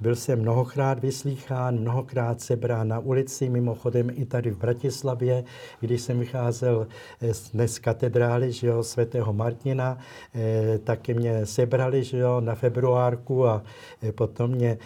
byl 0.00 0.16
jsem 0.16 0.40
mnohokrát 0.40 0.98
vyslýchán, 0.98 1.78
mnohokrát 1.78 2.40
sebrán 2.40 2.88
na 2.88 2.98
ulici, 2.98 3.48
mimochodem 3.48 4.10
i 4.14 4.24
tady 4.24 4.50
v 4.50 4.58
Bratislavě, 4.58 5.44
když 5.80 6.00
jsem 6.00 6.18
vycházel 6.18 6.86
eh, 7.22 7.32
dnes 7.52 7.72
z 7.72 7.78
katedrály 7.78 8.52
že 8.52 8.66
jo, 8.66 8.82
svatého 8.82 9.32
Martina, 9.32 9.98
eh, 10.34 10.78
taky 10.78 11.14
mě 11.14 11.46
sebrali 11.46 12.04
že 12.04 12.18
jo, 12.18 12.40
na 12.40 12.54
februárku 12.54 13.46
a 13.46 13.62
eh, 14.02 14.12
potom 14.12 14.50
mě 14.50 14.78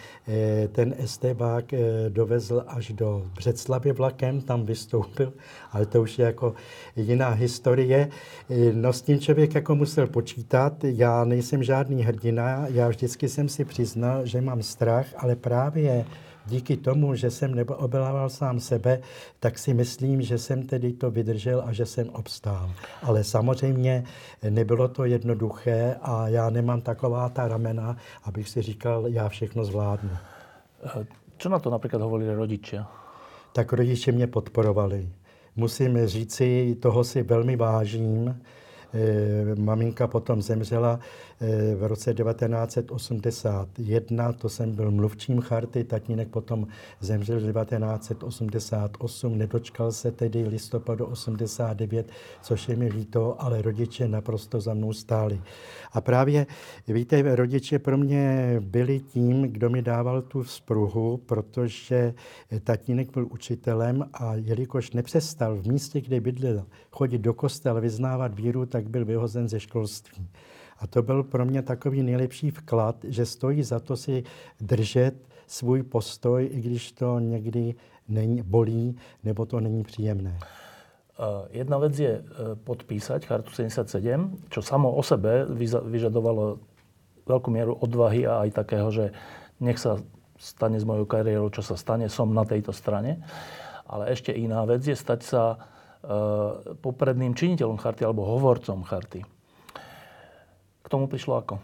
ten 0.71 0.95
estebák 0.97 1.73
dovezl 2.09 2.63
až 2.67 2.91
do 2.91 3.23
Břeclavy 3.35 3.91
vlakem, 3.91 4.41
tam 4.41 4.65
vystoupil, 4.65 5.33
ale 5.71 5.85
to 5.85 6.01
už 6.01 6.19
je 6.19 6.25
jako 6.25 6.53
jiná 6.95 7.29
historie. 7.29 8.09
Eh, 8.49 8.73
no 8.73 8.93
s 8.93 9.01
tím 9.01 9.19
člověk 9.19 9.55
jako 9.55 9.75
musel 9.75 10.07
počítat, 10.07 10.83
já 10.83 11.25
nejsem 11.25 11.63
žádný 11.63 12.03
hrdina, 12.03 12.65
já 12.67 12.87
vždycky 12.87 13.29
jsem 13.29 13.49
si 13.49 13.65
přiznal, 13.65 14.25
že 14.25 14.41
mám 14.41 14.63
strach, 14.63 15.05
ale 15.17 15.35
právě 15.35 16.05
díky 16.45 16.77
tomu, 16.77 17.15
že 17.15 17.31
jsem 17.31 17.55
neobelával 17.55 18.29
sám 18.29 18.59
sebe, 18.59 18.99
tak 19.39 19.59
si 19.59 19.73
myslím, 19.73 20.21
že 20.21 20.37
jsem 20.37 20.63
tedy 20.63 20.93
to 20.93 21.11
vydržel 21.11 21.63
a 21.65 21.73
že 21.73 21.85
jsem 21.85 22.09
obstál. 22.09 22.71
Ale 23.03 23.23
samozřejmě 23.23 24.03
nebylo 24.49 24.87
to 24.87 25.05
jednoduché 25.05 25.95
a 26.01 26.27
já 26.27 26.49
nemám 26.49 26.81
taková 26.81 27.29
ta 27.29 27.47
ramena, 27.47 27.97
abych 28.23 28.49
si 28.49 28.61
říkal, 28.61 29.07
já 29.07 29.29
všechno 29.29 29.65
zvládnu. 29.65 30.17
Co 31.37 31.49
na 31.49 31.59
to 31.59 31.69
například 31.69 32.01
hovorili 32.01 32.35
rodiče? 32.35 32.83
Tak 33.53 33.73
rodiče 33.73 34.11
mě 34.11 34.27
podporovali. 34.27 35.09
Musím 35.55 36.07
říci, 36.07 36.75
toho 36.79 37.03
si 37.03 37.23
velmi 37.23 37.55
vážím. 37.55 38.41
E, 38.93 39.55
maminka 39.55 40.07
potom 40.07 40.41
zemřela 40.41 40.99
Eh, 40.99 41.30
v 41.75 41.83
roce 41.83 42.13
1981, 42.13 44.33
to 44.33 44.49
jsem 44.49 44.71
byl 44.71 44.91
mluvčím 44.91 45.41
charty, 45.41 45.83
tatínek 45.83 46.27
potom 46.27 46.67
zemřel 46.99 47.39
v 47.39 47.53
1988, 47.53 49.37
nedočkal 49.37 49.91
se 49.91 50.11
tedy 50.11 50.47
listopadu 50.47 51.05
89, 51.05 52.09
což 52.41 52.69
je 52.69 52.75
mi 52.75 52.87
líto, 52.87 53.41
ale 53.41 53.61
rodiče 53.61 54.07
naprosto 54.07 54.61
za 54.61 54.73
mnou 54.73 54.93
stáli. 54.93 55.41
A 55.93 56.01
právě, 56.01 56.47
víte, 56.87 57.35
rodiče 57.35 57.79
pro 57.79 57.97
mě 57.97 58.55
byli 58.59 58.99
tím, 58.99 59.41
kdo 59.41 59.69
mi 59.69 59.81
dával 59.81 60.21
tu 60.21 60.43
vzpruhu, 60.43 61.17
protože 61.17 62.13
tatínek 62.63 63.13
byl 63.13 63.27
učitelem 63.31 64.09
a 64.13 64.35
jelikož 64.35 64.91
nepřestal 64.91 65.55
v 65.55 65.67
místě, 65.67 66.01
kde 66.01 66.21
bydlel, 66.21 66.65
chodit 66.91 67.17
do 67.17 67.33
kostela, 67.33 67.79
vyznávat 67.79 68.35
víru, 68.35 68.65
tak 68.65 68.89
byl 68.89 69.05
vyhozen 69.05 69.49
ze 69.49 69.59
školství. 69.59 70.27
A 70.81 70.87
to 70.87 71.03
byl 71.03 71.23
pro 71.23 71.45
mě 71.45 71.61
takový 71.61 72.03
nejlepší 72.03 72.51
vklad, 72.51 72.95
že 73.03 73.25
stojí 73.25 73.63
za 73.63 73.79
to 73.79 73.97
si 73.97 74.23
držet 74.61 75.13
svůj 75.47 75.83
postoj, 75.83 76.49
i 76.51 76.61
když 76.61 76.91
to 76.91 77.19
někdy 77.19 77.75
není, 78.09 78.41
bolí 78.41 78.97
nebo 79.23 79.45
to 79.45 79.59
není 79.59 79.83
příjemné. 79.83 80.39
Jedna 81.49 81.77
vec 81.77 81.99
je 81.99 82.09
e, 82.09 82.23
podpísať 82.65 83.29
chartu 83.29 83.53
77, 83.53 84.49
čo 84.49 84.61
samo 84.65 84.89
o 84.89 85.03
sebe 85.05 85.45
vyžadovalo 85.85 86.57
veľkú 87.29 87.49
mieru 87.53 87.77
odvahy 87.77 88.25
a 88.25 88.41
aj 88.41 88.49
takého, 88.57 88.89
že 88.89 89.13
nech 89.61 89.77
sa 89.77 90.01
stane 90.41 90.81
s 90.81 90.87
mojou 90.87 91.05
kariérou, 91.05 91.53
čo 91.53 91.61
sa 91.61 91.77
stane, 91.77 92.09
som 92.09 92.33
na 92.33 92.41
tejto 92.41 92.73
strane. 92.73 93.21
Ale 93.85 94.09
ešte 94.09 94.33
iná 94.33 94.65
vec 94.65 94.81
je 94.81 94.97
stať 94.97 95.21
sa 95.21 95.43
e, 95.53 95.57
popredným 96.81 97.37
činiteľom 97.37 97.77
charty 97.77 98.01
alebo 98.01 98.25
hovorcom 98.25 98.81
charty 98.81 99.21
tomu 100.91 101.07
prišlo 101.07 101.39
ako? 101.39 101.59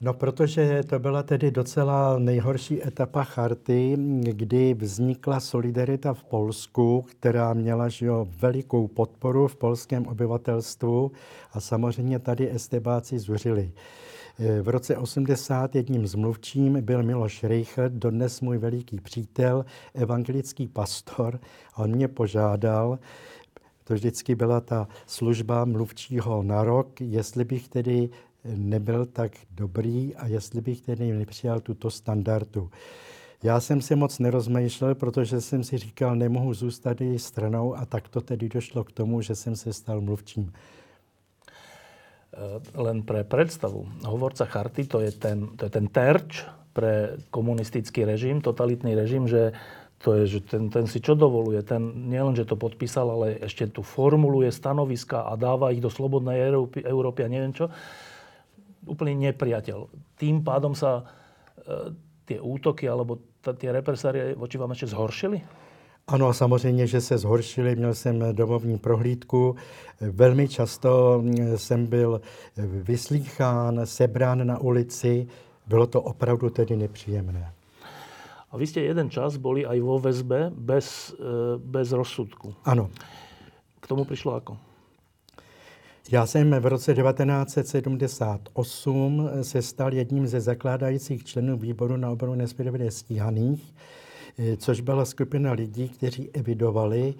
No, 0.00 0.14
protože 0.14 0.82
to 0.82 0.98
byla 0.98 1.22
tedy 1.22 1.50
docela 1.50 2.18
nejhorší 2.18 2.86
etapa 2.86 3.24
charty, 3.24 3.96
kdy 4.20 4.74
vznikla 4.74 5.40
solidarita 5.40 6.14
v 6.14 6.24
Polsku, 6.24 7.04
která 7.08 7.54
měla 7.54 7.88
že 7.88 8.06
jo, 8.06 8.26
velikou 8.40 8.88
podporu 8.88 9.48
v 9.48 9.56
polském 9.56 10.06
obyvatelstvu 10.06 11.12
a 11.52 11.60
samozřejmě 11.60 12.18
tady 12.18 12.50
estebáci 12.50 13.18
zuřili. 13.18 13.72
V 14.62 14.68
roce 14.68 14.96
80 14.96 15.74
jedním 15.74 16.06
z 16.06 16.14
mluvčím 16.14 16.82
byl 16.82 17.02
Miloš 17.02 17.44
Reichert, 17.44 17.92
dodnes 17.92 18.40
můj 18.40 18.58
veliký 18.58 19.00
přítel, 19.00 19.64
evangelický 19.94 20.68
pastor. 20.68 21.40
A 21.74 21.78
on 21.78 21.90
mě 21.90 22.08
požádal, 22.08 22.98
to 23.84 23.94
vždycky 23.94 24.34
byla 24.34 24.60
ta 24.60 24.88
služba 25.06 25.64
mluvčího 25.64 26.42
na 26.42 26.64
rok, 26.64 27.00
jestli 27.00 27.44
bych 27.44 27.68
tedy 27.68 28.10
nebyl 28.44 29.06
tak 29.06 29.32
dobrý 29.50 30.16
a 30.16 30.26
jestli 30.26 30.60
bych 30.60 30.80
tedy 30.80 31.12
nepřijal 31.12 31.60
tuto 31.60 31.90
standardu. 31.90 32.70
Já 33.42 33.60
jsem 33.60 33.82
si 33.82 33.96
moc 33.96 34.18
nerozmýšlel, 34.18 34.94
protože 34.94 35.40
jsem 35.40 35.64
si 35.64 35.78
říkal, 35.78 36.16
nemohu 36.16 36.54
zůstat 36.54 37.00
její 37.00 37.18
stranou 37.18 37.76
a 37.76 37.86
tak 37.86 38.08
to 38.08 38.20
tedy 38.20 38.48
došlo 38.48 38.84
k 38.84 38.92
tomu, 38.92 39.20
že 39.20 39.34
jsem 39.34 39.56
se 39.56 39.72
stal 39.72 40.00
mluvčím. 40.00 40.52
Eh, 42.34 42.60
len 42.74 43.02
pre 43.02 43.24
predstavu, 43.24 43.86
hovorca 44.04 44.44
charty 44.44 44.84
to 44.84 45.00
je 45.00 45.12
ten, 45.12 45.48
to 45.56 45.64
je 45.64 45.70
ten 45.70 45.86
terč 45.86 46.42
pre 46.72 47.16
komunistický 47.30 48.04
režim, 48.04 48.40
totalitný 48.40 48.94
režim, 48.94 49.28
že 49.28 49.52
to 50.04 50.20
je, 50.20 50.36
že 50.36 50.40
ten, 50.44 50.68
ten 50.68 50.84
si 50.84 51.00
čo 51.00 51.16
dovoluje, 51.16 51.64
ten 51.64 52.12
nielen, 52.12 52.36
že 52.36 52.44
to 52.44 52.60
podpísal, 52.60 53.08
ale 53.08 53.40
ešte 53.40 53.72
tu 53.72 53.80
formuluje 53.80 54.52
stanoviska 54.52 55.24
a 55.24 55.32
dáva 55.40 55.72
ich 55.72 55.80
do 55.80 55.88
slobodnej 55.88 56.44
Európy, 56.44 56.84
Európy 56.84 57.24
a 57.24 57.32
neviem 57.32 57.56
čo 57.56 57.72
úplný 58.84 59.32
nepriateľ. 59.32 59.88
Tým 60.20 60.44
pádom 60.44 60.76
sa 60.76 61.00
e, 61.00 61.96
tie 62.28 62.36
útoky 62.36 62.84
alebo 62.84 63.16
tie 63.40 63.72
represárie 63.72 64.36
voči 64.36 64.60
vám 64.60 64.76
ešte 64.76 64.92
zhoršili? 64.92 65.40
Ano, 66.06 66.32
samozřejmě, 66.32 66.86
že 66.86 67.00
se 67.00 67.18
zhoršili. 67.18 67.76
Měl 67.76 67.94
jsem 67.94 68.24
domovní 68.32 68.78
prohlídku. 68.78 69.56
Velmi 70.00 70.48
často 70.48 71.22
jsem 71.56 71.86
byl 71.86 72.20
vyslýchán, 72.58 73.80
sebrán 73.84 74.46
na 74.46 74.58
ulici. 74.58 75.26
Bylo 75.66 75.86
to 75.86 76.02
opravdu 76.02 76.50
tedy 76.50 76.76
nepříjemné. 76.76 77.52
A 78.54 78.56
vy 78.56 78.70
ste 78.70 78.86
jeden 78.86 79.10
čas 79.10 79.34
boli 79.34 79.66
aj 79.66 79.82
vo 79.82 79.98
väzbe 79.98 80.54
bez, 80.54 81.10
e, 81.18 81.58
bez 81.58 81.90
rozsudku. 81.90 82.54
Ano. 82.62 82.86
K 83.82 83.84
tomu 83.90 84.06
prišlo 84.06 84.38
ako? 84.38 84.54
Já 86.10 86.26
jsem 86.26 86.60
v 86.60 86.66
roce 86.66 86.94
1978 86.94 89.30
se 89.42 89.62
stal 89.62 89.94
jedním 89.94 90.26
ze 90.26 90.40
zakládajících 90.40 91.24
členů 91.24 91.56
výboru 91.56 91.96
na 91.96 92.10
obranu 92.10 92.34
nespravedlivě 92.34 92.90
stíhaných, 92.90 93.74
eh, 94.38 94.56
což 94.56 94.80
byla 94.80 95.04
skupina 95.04 95.52
lidí, 95.52 95.88
kteří 95.88 96.30
evidovali 96.30 97.14
eh, 97.14 97.16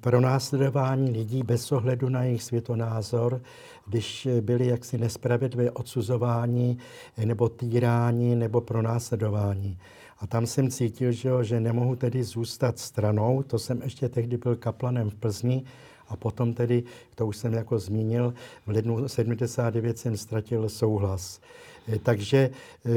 pro 0.00 0.20
následování 0.20 1.10
lidí 1.10 1.42
bez 1.42 1.72
ohledu 1.72 2.08
na 2.08 2.24
jejich 2.24 2.42
světonázor, 2.42 3.40
když 3.86 4.28
byli 4.40 4.66
jaksi 4.66 4.98
nespravedlivě 4.98 5.70
odsuzováni 5.70 6.76
nebo 7.24 7.48
týráni 7.48 8.36
nebo 8.36 8.60
pro 8.60 8.82
následování. 8.82 9.78
A 10.20 10.26
tam 10.26 10.46
jsem 10.46 10.70
cítil, 10.70 11.12
že, 11.12 11.30
že 11.42 11.60
nemohu 11.60 11.96
tedy 11.96 12.24
zůstat 12.24 12.78
stranou. 12.78 13.42
To 13.42 13.58
jsem 13.58 13.82
ještě 13.82 14.08
tehdy 14.08 14.36
byl 14.36 14.56
kaplanem 14.56 15.10
v 15.10 15.14
Plzni, 15.14 15.64
a 16.08 16.16
potom 16.16 16.54
tedy, 16.54 16.82
to 17.14 17.26
už 17.26 17.36
jsem 17.36 17.52
jako 17.52 17.78
zmínil, 17.78 18.34
v 18.66 18.70
lednu 18.70 19.08
79 19.08 19.98
jsem 19.98 20.16
ztratil 20.16 20.68
souhlas. 20.68 21.40
Eh, 21.88 21.98
takže 21.98 22.50
eh, 22.86 22.90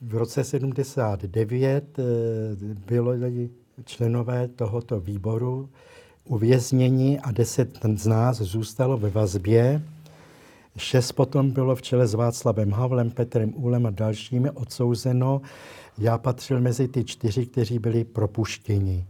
v 0.00 0.14
roce 0.14 0.44
79 0.44 1.98
eh, 1.98 2.02
bylo 2.86 3.12
členové 3.84 4.48
tohoto 4.48 5.00
výboru 5.00 5.68
uvězněni 6.24 7.20
a 7.20 7.32
deset 7.32 7.78
z 7.96 8.06
nás 8.06 8.36
zůstalo 8.36 8.96
ve 8.96 9.10
vazbě. 9.10 9.82
Šest 10.76 11.12
potom 11.12 11.50
bylo 11.50 11.76
v 11.76 11.82
čele 11.82 12.06
s 12.06 12.14
Václavem 12.14 12.72
Havlem, 12.72 13.10
Petrem 13.10 13.52
Úlem 13.56 13.86
a 13.86 13.90
dalšími 13.90 14.50
odsouzeno. 14.50 15.40
Já 15.98 16.18
patřil 16.18 16.60
mezi 16.60 16.88
ty 16.88 17.04
čtyři, 17.04 17.46
kteří 17.46 17.78
byli 17.78 18.04
propuštěni 18.04 19.06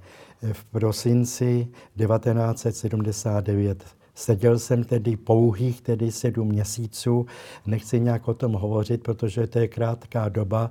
v 0.53 0.65
prosinci 0.65 1.69
1979. 1.99 3.85
Seděl 4.15 4.59
jsem 4.59 4.85
tedy 4.85 5.17
pouhých 5.17 5.81
tedy 5.81 6.13
sedm 6.13 6.49
měsíců. 6.49 7.27
Nechci 7.67 8.01
nějak 8.01 8.29
o 8.29 8.35
tom 8.35 8.53
hovořit, 8.53 9.03
protože 9.03 9.47
to 9.47 9.59
je 9.59 9.69
krátká 9.69 10.29
doba 10.29 10.71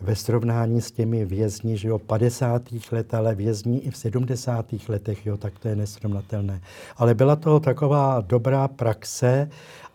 ve 0.00 0.16
srovnání 0.16 0.80
s 0.80 0.92
těmi 0.92 1.24
vězni, 1.24 1.76
že 1.76 1.88
jo, 1.88 1.98
50. 1.98 2.62
let, 2.92 3.14
ale 3.14 3.34
vězni 3.34 3.78
i 3.78 3.90
v 3.90 3.96
70. 3.96 4.66
letech, 4.88 5.26
jo, 5.26 5.36
tak 5.36 5.58
to 5.58 5.68
je 5.68 5.76
nesrovnatelné. 5.76 6.60
Ale 6.96 7.14
byla 7.14 7.36
to 7.36 7.60
taková 7.60 8.20
dobrá 8.20 8.68
praxe 8.68 9.50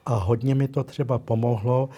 a 0.05 0.15
hodně 0.15 0.55
mi 0.55 0.67
to 0.67 0.83
třeba 0.83 1.19
pomohlo, 1.19 1.89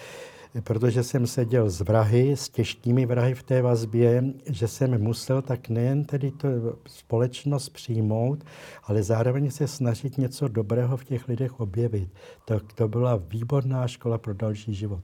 protože 0.64 1.04
jsem 1.04 1.28
seděl 1.28 1.70
s 1.70 1.82
vrahy, 1.82 2.38
s 2.38 2.50
těžkými 2.50 3.06
vrahy 3.06 3.36
v 3.36 3.44
té 3.44 3.62
vazbě, 3.62 4.24
že 4.46 4.68
jsem 4.68 5.04
musel 5.04 5.42
tak 5.42 5.70
nejen 5.70 6.06
tedy 6.06 6.32
to 6.32 6.48
společnost 6.88 7.70
přijmout, 7.70 8.44
ale 8.84 9.04
zároveň 9.04 9.52
se 9.52 9.68
snažit 9.68 10.18
něco 10.18 10.48
dobrého 10.48 10.98
v 10.98 11.04
těch 11.04 11.28
lidech 11.28 11.60
objevit. 11.60 12.10
To, 12.46 12.60
to 12.76 12.88
byla 12.88 13.16
výborná 13.16 13.88
škola 13.88 14.18
pro 14.18 14.34
další 14.34 14.74
život. 14.74 15.04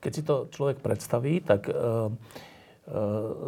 Keď 0.00 0.14
si 0.14 0.22
to 0.22 0.46
člověk 0.50 0.78
představí, 0.78 1.40
tak 1.40 1.68
uh, 1.68 2.12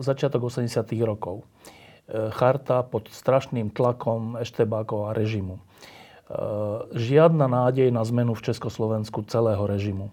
začiatok 0.03 0.43
80. 0.43 0.93
rokov. 0.93 1.43
Uh, 1.43 2.31
charta 2.31 2.83
pod 2.83 3.09
strašným 3.09 3.71
tlakom 3.71 4.37
eštebákov 4.41 5.07
a 5.09 5.13
režimu. 5.13 5.61
Žiadna 6.95 7.47
nádej 7.47 7.93
na 7.93 8.01
zmenu 8.05 8.33
v 8.33 8.45
Československu 8.49 9.25
celého 9.29 9.61
režimu. 9.69 10.09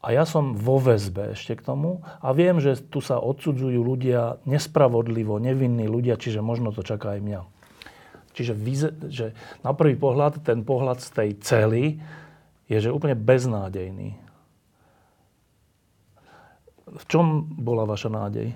A 0.00 0.14
ja 0.14 0.22
som 0.22 0.54
vo 0.54 0.78
väzbe 0.78 1.34
ešte 1.34 1.58
k 1.58 1.66
tomu 1.66 1.98
a 2.22 2.30
viem, 2.30 2.62
že 2.62 2.78
tu 2.78 3.02
sa 3.02 3.18
odsudzujú 3.18 3.82
ľudia 3.82 4.38
nespravodlivo, 4.46 5.42
nevinní 5.42 5.90
ľudia, 5.90 6.14
čiže 6.14 6.44
možno 6.44 6.70
to 6.70 6.86
čaká 6.86 7.18
aj 7.18 7.20
mňa. 7.26 7.40
Čiže 8.36 8.52
že 9.08 9.26
na 9.64 9.72
prvý 9.72 9.96
pohľad 9.96 10.44
ten 10.44 10.62
pohľad 10.62 11.02
z 11.02 11.08
tej 11.10 11.30
cely 11.40 11.84
je, 12.68 12.78
že 12.78 12.94
úplne 12.94 13.16
beznádejný. 13.16 14.14
V 16.86 17.04
čom 17.10 17.48
bola 17.58 17.82
vaša 17.82 18.12
nádej? 18.12 18.54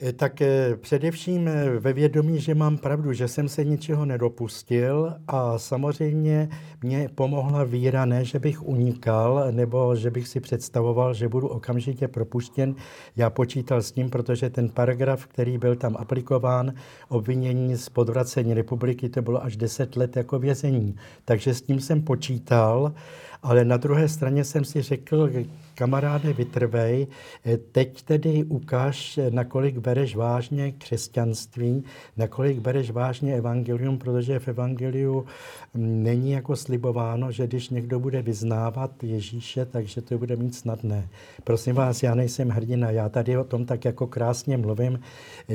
Eh, 0.00 0.12
tak 0.12 0.42
eh, 0.42 0.76
především 0.76 1.48
eh, 1.48 1.70
ve 1.78 1.92
vědomí, 1.92 2.40
že 2.40 2.54
mám 2.54 2.78
pravdu, 2.78 3.12
že 3.12 3.28
jsem 3.28 3.48
se 3.48 3.64
ničeho 3.64 4.04
nedopustil 4.04 5.14
a 5.28 5.58
samozřejmě 5.58 6.48
mě 6.82 7.08
pomohla 7.14 7.64
víra, 7.64 8.04
ne, 8.04 8.24
že 8.24 8.38
bych 8.38 8.62
unikal 8.62 9.46
nebo 9.50 9.96
že 9.96 10.10
bych 10.10 10.28
si 10.28 10.40
představoval, 10.40 11.14
že 11.14 11.28
budu 11.28 11.48
okamžitě 11.48 12.08
propuštěn. 12.08 12.74
Já 13.16 13.30
počítal 13.30 13.82
s 13.82 13.92
tím, 13.92 14.10
protože 14.10 14.50
ten 14.50 14.68
paragraf, 14.68 15.26
který 15.26 15.58
byl 15.58 15.76
tam 15.76 15.96
aplikován, 15.98 16.72
obvinění 17.08 17.76
z 17.76 17.88
podvracení 17.88 18.54
republiky, 18.54 19.08
to 19.08 19.22
bylo 19.22 19.44
až 19.44 19.56
10 19.56 19.96
let 19.96 20.16
jako 20.16 20.38
vězení. 20.38 20.96
Takže 21.24 21.54
s 21.54 21.62
tím 21.62 21.80
jsem 21.80 22.02
počítal, 22.02 22.94
ale 23.42 23.64
na 23.64 23.76
druhé 23.76 24.08
straně 24.08 24.44
jsem 24.44 24.64
si 24.64 24.82
řekl, 24.82 25.30
kamaráde, 25.74 26.32
vytrvej, 26.32 27.06
eh, 27.44 27.56
teď 27.56 28.02
tedy 28.02 28.44
ukáž, 28.44 29.18
nakolik 29.30 29.78
bereš 29.78 30.16
vážně 30.16 30.72
křesťanství, 30.72 31.84
nakolik 32.16 32.58
bereš 32.58 32.90
vážně 32.90 33.34
evangelium, 33.34 33.98
protože 33.98 34.38
v 34.38 34.48
evangeliu 34.48 35.26
mm, 35.74 36.02
není 36.02 36.30
jako 36.30 36.56
slibováno, 36.56 37.32
že 37.32 37.46
když 37.46 37.68
někdo 37.68 38.00
bude 38.00 38.22
vyznávat 38.22 39.04
Ježíše, 39.04 39.64
takže 39.64 40.02
to 40.02 40.18
bude 40.18 40.36
mít 40.36 40.54
snadné. 40.54 41.08
Prosím 41.44 41.74
vás, 41.74 42.02
já 42.02 42.14
nejsem 42.14 42.48
hrdina, 42.48 42.90
já 42.90 43.08
tady 43.08 43.36
o 43.36 43.44
tom 43.44 43.64
tak 43.64 43.84
jako 43.84 44.06
krásně 44.06 44.56
mluvím. 44.56 45.00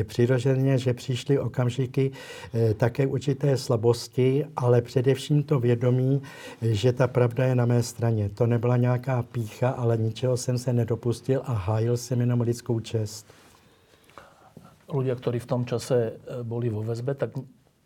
Přirozeně, 0.04 0.78
že 0.78 0.94
přišly 0.94 1.40
okamžiky 1.40 2.12
eh, 2.54 2.74
také 2.74 3.08
určité 3.08 3.58
slabosti, 3.58 4.46
ale 4.56 4.82
především 4.82 5.44
to 5.44 5.60
vědomí, 5.60 6.22
že 6.62 6.94
ta 6.94 7.08
pravda 7.08 7.46
je 7.46 7.56
na 7.56 7.66
mé 7.66 7.84
straně. 7.84 8.30
To 8.30 8.48
nebyla 8.48 8.78
nějaká 8.78 9.24
pícha, 9.24 9.70
ale 9.70 9.98
ničeho 10.10 10.38
jsem 10.38 10.58
se 10.58 10.74
nedopustil 10.74 11.42
a 11.46 11.54
hájil 11.54 11.98
jsem 11.98 12.20
jenom 12.20 12.42
lidskou 12.42 12.80
čest. 12.82 13.30
Ľudia, 14.90 15.14
ktorí 15.14 15.38
v 15.38 15.46
tom 15.46 15.62
čase 15.70 16.18
e, 16.18 16.42
boli 16.42 16.66
vo 16.74 16.82
väzbe, 16.82 17.14
tak 17.14 17.38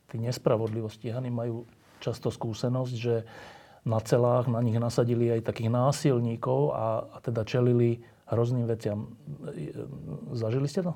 tí 0.07 0.15
nespravodlivo 0.15 0.87
stíhaní 0.87 1.27
majú 1.27 1.67
často 1.99 2.31
skúsenosť, 2.31 2.93
že 2.95 3.27
na 3.83 3.99
celách 3.99 4.47
na 4.47 4.63
nich 4.63 4.79
nasadili 4.79 5.27
aj 5.27 5.51
takých 5.51 5.67
násilníkov 5.67 6.71
a, 6.71 7.03
a 7.11 7.17
teda 7.19 7.43
čelili 7.43 7.99
hrozným 8.31 8.71
veciam. 8.71 9.11
E, 9.51 9.75
zažili 10.31 10.71
ste 10.71 10.87
to? 10.87 10.95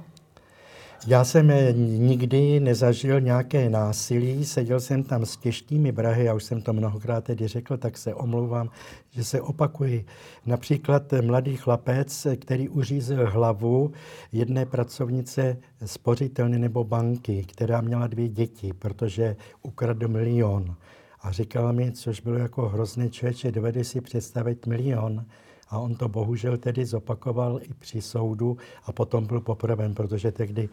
Já 1.05 1.23
jsem 1.23 1.51
nikdy 1.99 2.59
nezažil 2.59 3.21
nějaké 3.21 3.69
násilí, 3.69 4.45
seděl 4.45 4.79
jsem 4.79 5.03
tam 5.03 5.25
s 5.25 5.37
těžkými 5.37 5.91
brahy, 5.91 6.25
já 6.25 6.33
už 6.33 6.43
jsem 6.43 6.61
to 6.61 6.73
mnohokrát 6.73 7.23
tedy 7.23 7.47
řekl, 7.47 7.77
tak 7.77 7.97
se 7.97 8.13
omlouvám, 8.13 8.69
že 9.09 9.23
se 9.23 9.41
opakuji. 9.41 10.05
Například 10.45 11.13
mladý 11.21 11.55
chlapec, 11.55 12.27
který 12.41 12.69
uřízl 12.69 13.25
hlavu 13.25 13.91
jedné 14.31 14.65
pracovnice 14.65 15.57
spořitelny 15.85 16.59
nebo 16.59 16.83
banky, 16.83 17.43
která 17.47 17.81
měla 17.81 18.07
dvě 18.07 18.29
děti, 18.29 18.73
protože 18.73 19.35
ukradl 19.61 20.07
milion. 20.07 20.75
A 21.21 21.31
říkal 21.31 21.73
mi, 21.73 21.91
což 21.91 22.21
bylo 22.21 22.37
jako 22.37 22.69
hrozné 22.69 23.09
člověče, 23.09 23.51
dovede 23.51 23.83
si 23.83 24.01
představit 24.01 24.67
milion, 24.67 25.25
a 25.69 25.79
on 25.79 25.95
to 25.95 26.07
bohužel 26.07 26.57
tedy 26.57 26.85
zopakoval 26.85 27.59
i 27.63 27.73
při 27.73 28.01
soudu 28.01 28.57
a 28.85 28.91
potom 28.91 29.25
byl 29.25 29.41
popraven, 29.41 29.95
protože 29.95 30.31
tehdy, 30.31 30.69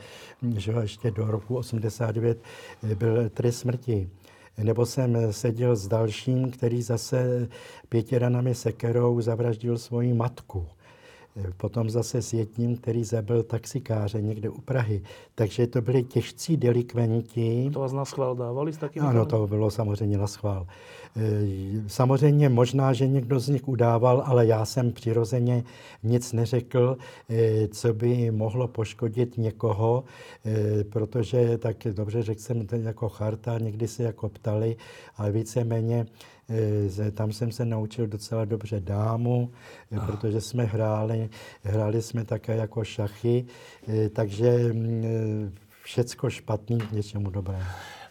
že 0.57 0.73
ještě 0.83 1.11
do 1.11 1.27
roku 1.27 1.57
89 1.57 2.39
byl 2.95 3.31
trest 3.31 3.59
smrti. 3.59 4.11
Nebo 4.63 4.87
jsem 4.87 5.33
seděl 5.33 5.77
s 5.77 5.89
dalším, 5.89 6.51
který 6.51 6.83
zase 6.83 7.49
pěti 7.89 8.19
ranami 8.19 8.55
sekerou 8.55 9.21
zavraždil 9.21 9.79
svoji 9.79 10.15
matku. 10.15 10.67
Potom 11.57 11.91
zase 11.91 12.23
s 12.23 12.33
jedním, 12.33 12.77
který 12.77 13.05
zabil 13.05 13.43
taxikáře 13.43 14.23
někde 14.23 14.49
u 14.49 14.61
Prahy. 14.61 15.03
Takže 15.35 15.67
to 15.67 15.83
byli 15.83 16.03
těžcí 16.03 16.57
delikventi. 16.57 17.71
To 17.73 17.81
vás 17.81 17.93
na 17.93 18.05
schvál 18.05 18.35
dávali 18.35 18.73
s 18.73 18.77
takým? 18.77 19.03
Ano, 19.03 19.27
to 19.27 19.47
bylo 19.47 19.71
samozřejmě 19.71 20.19
na 20.19 20.27
schvál. 20.27 20.67
E, 21.17 21.85
samozřejmě 21.87 22.49
možná, 22.49 22.93
že 22.93 23.07
někdo 23.07 23.41
z 23.41 23.49
nich 23.49 23.69
udával, 23.69 24.23
ale 24.27 24.47
já 24.47 24.65
jsem 24.65 24.93
přirozeně 24.93 25.65
nic 26.03 26.33
neřekl, 26.33 26.97
e, 27.31 27.69
co 27.69 27.95
by 27.95 28.31
mohlo 28.31 28.69
poškodit 28.69 29.39
někoho, 29.39 30.05
e, 30.47 30.85
protože 30.85 31.59
tak 31.59 31.77
dobře 31.93 32.23
řekl 32.23 32.41
jsem 32.41 32.67
to 32.67 32.77
jako 32.77 33.09
charta, 33.09 33.59
někdy 33.59 33.89
se 33.89 34.03
jako 34.03 34.29
ptali, 34.29 34.77
ale 35.17 35.33
víceméně 35.33 36.07
tam 37.15 37.33
jsem 37.33 37.53
se 37.53 37.65
naučil 37.65 38.07
docela 38.07 38.45
dobře 38.45 38.81
dámu, 38.81 39.51
protože 40.07 40.41
jsme 40.41 40.65
hráli, 40.65 41.29
hráli 41.63 42.03
jsme 42.03 42.25
také 42.25 42.57
jako 42.57 42.85
šachy, 42.85 43.45
takže 44.13 44.73
mm, 44.73 45.55
všecko 45.83 46.31
špatný 46.31 46.79
k 46.79 46.93
něčemu 46.93 47.31
dobré. 47.31 47.59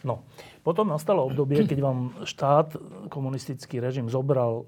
No, 0.04 0.22
potom 0.62 0.88
nastalo 0.88 1.24
obdobie, 1.24 1.64
keď 1.68 1.80
vám 1.80 2.12
štát, 2.24 2.76
komunistický 3.08 3.80
režim 3.80 4.10
zobral 4.10 4.64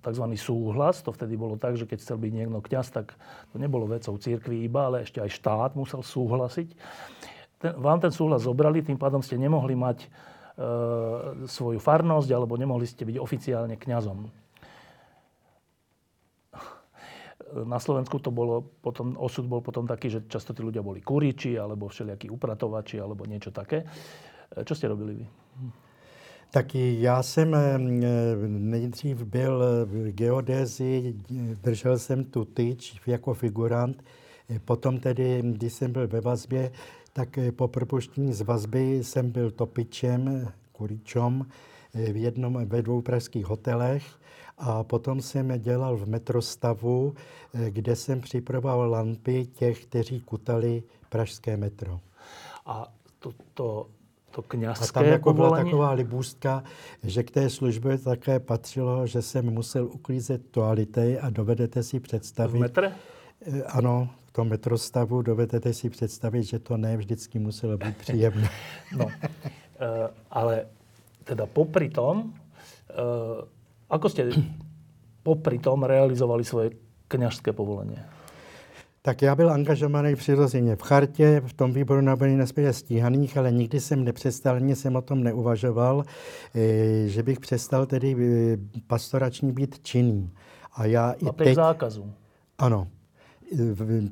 tzv. 0.00 0.24
súhlas. 0.36 1.02
To 1.04 1.12
vtedy 1.12 1.36
bolo 1.36 1.60
tak, 1.60 1.76
že 1.76 1.84
keď 1.84 2.00
chcel 2.00 2.16
byť 2.18 2.32
niekto 2.32 2.60
kňaz, 2.60 2.88
tak 2.90 3.14
to 3.52 3.56
nebolo 3.60 3.86
vecou 3.86 4.16
církvy 4.16 4.64
iba, 4.64 4.88
ale 4.88 5.04
ešte 5.04 5.20
aj 5.20 5.30
štát 5.30 5.70
musel 5.76 6.00
súhlasiť. 6.00 6.68
Ten, 7.60 7.72
vám 7.76 8.00
ten 8.00 8.10
súhlas 8.10 8.48
zobrali, 8.48 8.80
tým 8.80 8.96
pádom 8.96 9.20
ste 9.20 9.36
nemohli 9.36 9.76
mať 9.76 10.08
svoju 11.46 11.80
farnosť 11.80 12.28
alebo 12.36 12.60
nemohli 12.60 12.84
ste 12.84 13.08
byť 13.08 13.16
oficiálne 13.16 13.80
kňazom. 13.80 14.28
Na 17.64 17.82
Slovensku 17.82 18.22
to 18.22 18.30
bolo 18.30 18.62
potom, 18.62 19.18
osud 19.18 19.48
bol 19.48 19.58
potom 19.58 19.82
taký, 19.82 20.06
že 20.06 20.28
často 20.30 20.54
tí 20.54 20.62
ľudia 20.62 20.86
boli 20.86 21.02
kuriči 21.02 21.58
alebo 21.58 21.90
všelijakí 21.90 22.30
upratovači 22.30 23.02
alebo 23.02 23.26
niečo 23.26 23.50
také. 23.50 23.82
Co 24.64 24.74
jste 24.74 24.88
robili 24.88 25.14
vy? 25.14 25.26
Taky 26.50 26.96
já 27.00 27.22
jsem 27.22 27.54
eh, 27.54 27.78
nejdřív 28.48 29.22
byl 29.22 29.62
v 29.84 30.12
geodézi, 30.12 31.14
držel 31.62 31.98
jsem 31.98 32.24
tu 32.24 32.44
tyč 32.44 33.00
jako 33.06 33.34
figurant. 33.34 34.04
Eh, 34.48 34.58
potom 34.58 34.98
tedy, 34.98 35.42
když 35.42 35.72
jsem 35.72 35.92
byl 35.92 36.08
ve 36.08 36.20
vazbě, 36.20 36.70
tak 37.12 37.38
eh, 37.38 37.52
po 37.52 37.68
propuštění 37.68 38.32
z 38.32 38.40
vazby 38.40 39.04
jsem 39.04 39.30
byl 39.30 39.50
topičem, 39.50 40.48
kuričom 40.72 41.46
v 41.94 42.16
jednom, 42.16 42.66
ve 42.66 42.82
dvou 42.82 43.02
pražských 43.02 43.46
hotelech 43.46 44.04
a 44.58 44.84
potom 44.84 45.22
jsem 45.22 45.60
dělal 45.60 45.96
v 45.96 46.08
metrostavu, 46.08 47.14
kde 47.68 47.96
jsem 47.96 48.20
připravoval 48.20 48.90
lampy 48.90 49.46
těch, 49.46 49.84
kteří 49.84 50.20
kutali 50.20 50.82
pražské 51.08 51.56
metro. 51.56 52.00
A 52.66 52.92
to, 53.18 53.32
to 53.54 53.86
to 54.30 54.42
kněžské 54.42 54.84
A 54.84 54.92
tam 54.92 55.04
jako 55.04 55.32
byla 55.32 55.56
taková 55.56 55.92
libůstka, 55.92 56.64
že 57.02 57.22
k 57.22 57.30
té 57.30 57.50
službě 57.50 57.98
také 57.98 58.40
patřilo, 58.40 59.06
že 59.06 59.22
jsem 59.22 59.50
musel 59.50 59.86
uklízet 59.86 60.50
toality 60.50 61.18
a 61.18 61.30
dovedete 61.30 61.82
si 61.82 62.00
představit... 62.00 62.58
V 62.58 62.60
metre? 62.60 62.94
Eh, 63.42 63.62
ano, 63.62 64.08
v 64.30 64.32
tom 64.32 64.48
metrostavu 64.48 65.22
dovedete 65.22 65.74
si 65.74 65.90
představit, 65.90 66.42
že 66.42 66.58
to 66.58 66.76
ne 66.76 66.96
vždycky 66.96 67.38
muselo 67.38 67.78
být 67.78 67.96
příjemné. 67.96 68.48
no, 68.96 69.04
uh, 69.04 69.10
ale 70.30 70.66
teda 71.24 71.46
popri 71.46 71.90
tom, 71.90 72.30
uh, 72.94 73.42
ako 73.90 74.06
ste 74.08 74.30
popri 75.26 75.58
tom 75.58 75.82
realizovali 75.82 76.44
svoje 76.46 76.70
kněžské 77.08 77.52
povolení? 77.52 77.98
Tak 79.02 79.22
já 79.22 79.34
byl 79.34 79.50
angažovaný 79.50 80.16
přirozeně 80.16 80.76
v 80.76 80.82
chartě, 80.82 81.42
v 81.46 81.52
tom 81.52 81.72
výboru 81.72 82.00
na 82.00 82.14
obrany 82.14 82.36
nespěje 82.36 82.72
stíhaných, 82.72 83.36
ale 83.36 83.52
nikdy 83.52 83.80
jsem 83.80 84.04
nepřestal, 84.04 84.56
ani 84.56 84.76
jsem 84.76 84.96
o 84.96 85.02
tom 85.02 85.24
neuvažoval, 85.24 86.04
eh, 86.54 87.08
že 87.08 87.22
bych 87.22 87.40
přestal 87.40 87.86
tedy 87.86 88.16
eh, 88.18 88.56
pastorační 88.86 89.52
být 89.52 89.82
činný. 89.82 90.30
A 90.72 90.86
já 90.86 91.12
i 91.12 91.26
teď... 91.36 91.54
zákazu. 91.54 92.12
Ano, 92.58 92.86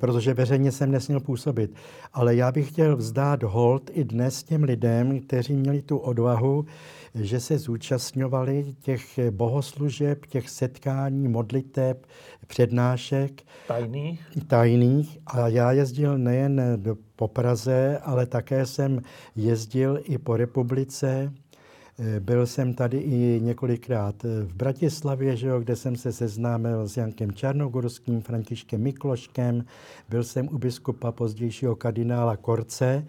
protože 0.00 0.34
veřejně 0.34 0.72
jsem 0.72 0.90
nesměl 0.90 1.20
působit. 1.20 1.74
Ale 2.12 2.36
já 2.36 2.52
bych 2.52 2.68
chtěl 2.68 2.96
vzdát 2.96 3.42
hold 3.42 3.90
i 3.92 4.04
dnes 4.04 4.42
těm 4.42 4.62
lidem, 4.62 5.20
kteří 5.20 5.56
měli 5.56 5.82
tu 5.82 5.98
odvahu, 5.98 6.66
že 7.14 7.40
se 7.40 7.58
zúčastňovali 7.58 8.74
těch 8.80 9.18
bohoslužeb, 9.30 10.26
těch 10.26 10.50
setkání, 10.50 11.28
modliteb, 11.28 12.06
přednášek. 12.46 13.42
Tajných? 13.68 14.26
Tajných. 14.46 15.18
A 15.26 15.48
já 15.48 15.72
jezdil 15.72 16.18
nejen 16.18 16.62
do, 16.76 16.96
po 17.16 17.28
Praze, 17.28 17.98
ale 18.02 18.26
také 18.26 18.66
jsem 18.66 19.02
jezdil 19.36 20.00
i 20.04 20.18
po 20.18 20.36
republice. 20.36 21.32
Byl 22.20 22.46
jsem 22.46 22.74
tady 22.74 22.98
i 22.98 23.40
několikrát 23.42 24.22
v 24.22 24.54
Bratislavě, 24.54 25.36
že 25.36 25.48
jo, 25.48 25.60
kde 25.60 25.76
jsem 25.76 25.96
se 25.96 26.12
seznámil 26.12 26.88
s 26.88 26.96
Jankem 26.96 27.32
Čarnogorským, 27.32 28.20
Františkem 28.20 28.80
Mikloškem, 28.80 29.64
byl 30.08 30.24
jsem 30.24 30.48
u 30.52 30.58
biskupa 30.58 31.12
pozdějšího 31.12 31.76
kardinála 31.76 32.36
Korce. 32.36 33.06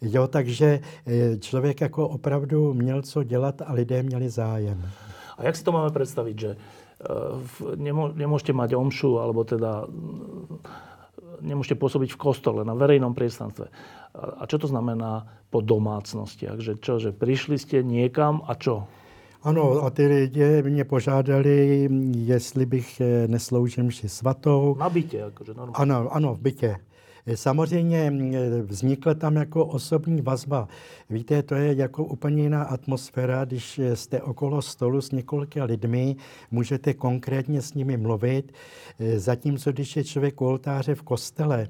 Jo, 0.00 0.26
takže 0.26 0.80
eh, 1.06 1.36
člověk 1.38 1.80
jako 1.80 2.08
opravdu 2.08 2.74
měl 2.74 3.02
co 3.02 3.22
dělat 3.22 3.62
a 3.62 3.72
lidé 3.72 4.02
měli 4.02 4.30
zájem. 4.30 4.90
A 5.38 5.44
jak 5.44 5.56
si 5.56 5.64
to 5.64 5.72
máme 5.72 5.90
představit, 5.90 6.40
že 6.40 6.56
nemůžete 8.14 8.52
mít 8.52 8.72
omšu, 8.74 9.18
alebo 9.20 9.44
teda 9.44 9.86
nemůžete 11.40 11.74
působit 11.74 12.12
v 12.12 12.16
kostole, 12.16 12.64
na 12.64 12.74
verejnom 12.74 13.14
priestranstve. 13.14 13.66
A 14.14 14.46
čo 14.46 14.58
to 14.58 14.66
znamená 14.70 15.26
po 15.50 15.60
domácnostiach? 15.60 16.58
Že 16.62 16.72
čo, 16.78 16.98
že 16.98 17.12
přišli 17.12 17.58
jste 17.58 17.82
někam 17.82 18.42
a 18.46 18.54
čo? 18.54 18.86
Ano, 19.42 19.84
a 19.84 19.90
ty 19.90 20.06
lidi 20.06 20.62
mě 20.62 20.84
požádali, 20.84 21.88
jestli 22.14 22.66
bych 22.66 23.00
eh, 23.00 23.28
nesloužil 23.28 23.84
mši 23.84 24.08
svatou. 24.08 24.76
Na 24.78 24.88
bytě, 24.88 25.16
jakože 25.16 25.54
normálně. 25.54 25.74
Ano, 25.74 26.08
ano, 26.10 26.34
v 26.34 26.40
bytě. 26.40 26.76
Samozřejmě 27.34 28.12
vznikla 28.62 29.14
tam 29.14 29.36
jako 29.36 29.66
osobní 29.66 30.22
vazba. 30.22 30.68
Víte, 31.10 31.42
to 31.42 31.54
je 31.54 31.74
jako 31.74 32.04
úplně 32.04 32.42
jiná 32.42 32.62
atmosféra, 32.62 33.44
když 33.44 33.80
jste 33.94 34.22
okolo 34.22 34.62
stolu 34.62 35.00
s 35.00 35.10
několika 35.10 35.64
lidmi, 35.64 36.16
můžete 36.50 36.94
konkrétně 36.94 37.62
s 37.62 37.74
nimi 37.74 37.96
mluvit, 37.96 38.52
zatímco 39.16 39.72
když 39.72 39.96
je 39.96 40.04
člověk 40.04 40.40
u 40.40 40.46
oltáře 40.46 40.94
v 40.94 41.02
kostele, 41.02 41.68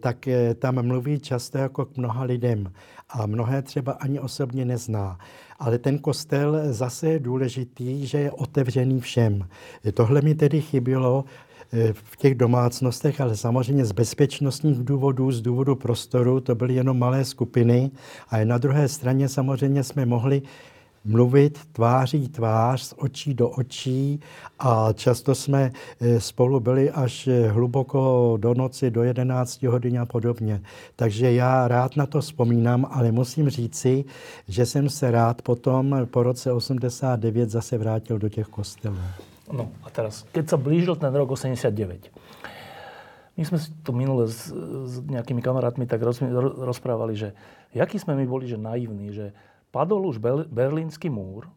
tak 0.00 0.28
tam 0.58 0.86
mluví 0.86 1.20
často 1.20 1.58
jako 1.58 1.84
k 1.84 1.96
mnoha 1.96 2.24
lidem 2.24 2.72
a 3.08 3.26
mnohé 3.26 3.62
třeba 3.62 3.92
ani 3.92 4.20
osobně 4.20 4.64
nezná. 4.64 5.18
Ale 5.58 5.78
ten 5.78 5.98
kostel 5.98 6.72
zase 6.72 7.08
je 7.08 7.18
důležitý, 7.18 8.06
že 8.06 8.18
je 8.18 8.30
otevřený 8.30 9.00
všem. 9.00 9.48
Tohle 9.94 10.22
mi 10.22 10.34
tedy 10.34 10.60
chybělo 10.60 11.24
Eh, 11.24 11.53
v 11.92 12.16
těch 12.16 12.34
domácnostech, 12.34 13.20
ale 13.20 13.36
samozřejmě 13.36 13.84
z 13.84 13.92
bezpečnostních 13.92 14.78
důvodů, 14.78 15.32
z 15.32 15.40
důvodu 15.40 15.74
prostoru, 15.74 16.40
to 16.40 16.54
byly 16.54 16.74
jenom 16.74 16.98
malé 16.98 17.24
skupiny. 17.24 17.90
A 18.28 18.44
na 18.44 18.58
druhé 18.58 18.88
straně 18.88 19.28
samozřejmě 19.28 19.84
jsme 19.84 20.06
mohli 20.06 20.42
mluvit 21.04 21.58
tváří 21.72 22.28
tvář, 22.28 22.82
z 22.82 22.94
očí 22.96 23.34
do 23.34 23.48
očí 23.48 24.20
a 24.58 24.88
často 24.92 25.34
jsme 25.34 25.72
eh, 26.00 26.20
spolu 26.20 26.60
byli 26.60 26.90
až 26.90 27.26
eh, 27.26 27.48
hluboko 27.48 28.36
do 28.40 28.54
noci, 28.54 28.90
do 28.90 29.02
11 29.02 29.62
hodin 29.62 30.00
a 30.00 30.06
podobně. 30.06 30.62
Takže 30.96 31.32
já 31.32 31.68
rád 31.68 31.96
na 31.96 32.06
to 32.06 32.20
vzpomínám, 32.20 32.86
ale 32.90 33.12
musím 33.12 33.50
říci, 33.50 34.04
že 34.48 34.66
jsem 34.66 34.88
se 34.88 35.10
rád 35.10 35.42
potom 35.42 36.06
po 36.10 36.22
roce 36.22 36.52
89 36.52 37.50
zase 37.50 37.78
vrátil 37.78 38.18
do 38.18 38.28
těch 38.28 38.46
kostelů. 38.46 38.98
No 39.52 39.68
a 39.84 39.88
teraz, 39.92 40.24
keď 40.32 40.54
sa 40.54 40.58
blížil 40.60 40.96
ten 40.96 41.12
rok 41.12 41.36
89, 41.36 42.08
My 43.34 43.42
sme 43.44 43.58
si 43.58 43.68
to 43.82 43.90
minule 43.90 44.30
s, 44.30 44.48
s 44.48 44.94
nejakými 45.04 45.42
kamarátmi 45.42 45.84
tak 45.90 46.00
roz, 46.00 46.22
rozprávali, 46.64 47.18
že 47.18 47.28
jaký 47.74 47.98
sme 47.98 48.14
my 48.14 48.24
boli, 48.24 48.46
že 48.46 48.56
naivní, 48.56 49.10
že 49.10 49.34
padol 49.74 50.06
už 50.06 50.22
berlínsky 50.48 51.10
múr, 51.10 51.50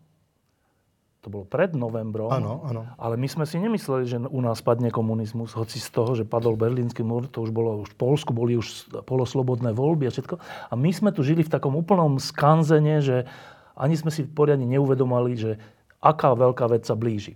to 1.27 1.33
bolo 1.33 1.43
pred 1.43 1.75
novembrom. 1.75 2.31
Áno, 2.31 2.63
áno. 2.63 2.87
Ale 2.95 3.19
my 3.19 3.27
sme 3.27 3.43
si 3.43 3.59
nemysleli, 3.59 4.05
že 4.07 4.17
u 4.21 4.39
nás 4.39 4.63
padne 4.63 4.87
komunizmus, 4.87 5.51
hoci 5.59 5.75
z 5.75 5.89
toho, 5.91 6.15
že 6.15 6.23
padol 6.23 6.55
berlínsky 6.55 7.03
múr, 7.03 7.27
to 7.27 7.43
už 7.43 7.51
bolo, 7.51 7.83
už 7.83 7.91
v 7.93 7.99
Polsku 7.99 8.31
boli 8.31 8.55
už 8.55 8.87
poloslobodné 9.03 9.75
voľby 9.75 10.07
a 10.07 10.13
všetko. 10.13 10.39
A 10.71 10.73
my 10.79 10.87
sme 10.95 11.11
tu 11.11 11.27
žili 11.27 11.43
v 11.43 11.51
takom 11.51 11.75
úplnom 11.75 12.15
skanzene, 12.15 13.03
že 13.03 13.27
ani 13.75 13.99
sme 13.99 14.07
si 14.07 14.23
poriadne 14.23 14.65
neuvedomali, 14.65 15.35
že 15.35 15.51
aká 15.99 16.31
veľká 16.31 16.71
vec 16.71 16.87
sa 16.87 16.95
blíži. 16.95 17.35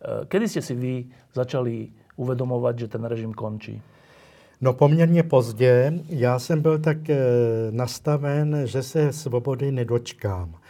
E, 0.00 0.26
kedy 0.26 0.48
ste 0.48 0.62
si 0.62 0.74
vy 0.74 1.04
začali 1.32 1.88
uvedomovať, 2.16 2.78
že 2.78 2.88
ten 2.88 3.04
režim 3.04 3.32
končí? 3.32 3.82
No 4.60 4.72
poměrně 4.72 5.22
pozdě. 5.22 5.92
Já 6.08 6.38
jsem 6.38 6.62
byl 6.62 6.78
tak 6.78 7.10
e, 7.10 7.18
nastaven, 7.70 8.62
že 8.64 8.82
se 8.82 9.12
svobody 9.12 9.72
nedočkám. 9.72 10.60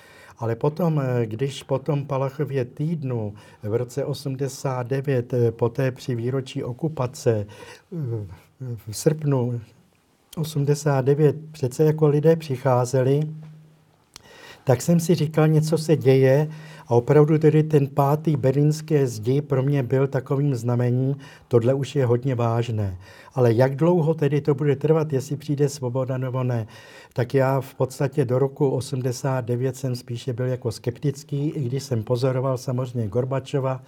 Ale 0.41 0.57
potom, 0.57 1.01
eh, 1.01 1.27
když 1.27 1.63
po 1.63 1.79
tom 1.79 2.07
Palachově 2.07 2.65
týdnu 2.65 3.35
v 3.63 3.75
roce 3.75 4.05
89, 4.05 5.35
eh, 5.35 5.53
poté 5.53 5.91
při 5.93 6.15
výročí 6.15 6.65
okupace 6.65 7.47
eh, 7.47 8.27
v 8.87 8.97
srpnu 8.97 9.61
89 10.37 11.37
přece 11.53 11.85
jako 11.85 12.09
lidé 12.09 12.37
přicházeli, 12.37 13.21
tak 14.65 14.83
jsem 14.83 15.01
si 15.01 15.15
říkal, 15.15 15.49
něco 15.49 15.79
se 15.79 15.97
děje 15.97 16.49
a 16.91 16.95
opravdu 16.95 17.39
tedy 17.39 17.63
ten 17.63 17.87
pátý 17.87 18.37
berlínské 18.37 19.07
zdi 19.07 19.43
pro 19.43 19.63
mě 19.63 19.83
byl 19.83 20.07
takovým 20.07 20.55
znamením, 20.55 21.17
tohle 21.49 21.75
už 21.75 21.97
je 21.97 22.07
hodně 22.07 22.35
vážné. 22.35 22.97
Ale 23.35 23.53
jak 23.53 23.77
dlouho 23.77 24.15
tedy 24.15 24.41
to 24.41 24.55
bude 24.55 24.77
trvat, 24.77 25.13
jestli 25.13 25.37
přijde 25.37 25.69
svoboda 25.69 26.19
nebo 26.19 26.45
ne, 26.45 26.67
tak 27.13 27.35
já 27.35 27.61
v 27.61 27.75
podstatě 27.75 28.25
do 28.25 28.39
roku 28.39 28.71
89 28.71 29.77
jsem 29.77 29.97
spíše 29.97 30.33
byl 30.33 30.47
jako 30.47 30.73
skeptický, 30.73 31.49
i 31.49 31.61
když 31.65 31.83
jsem 31.83 32.03
pozoroval 32.03 32.59
samozřejmě 32.59 33.09
Gorbačova, 33.09 33.83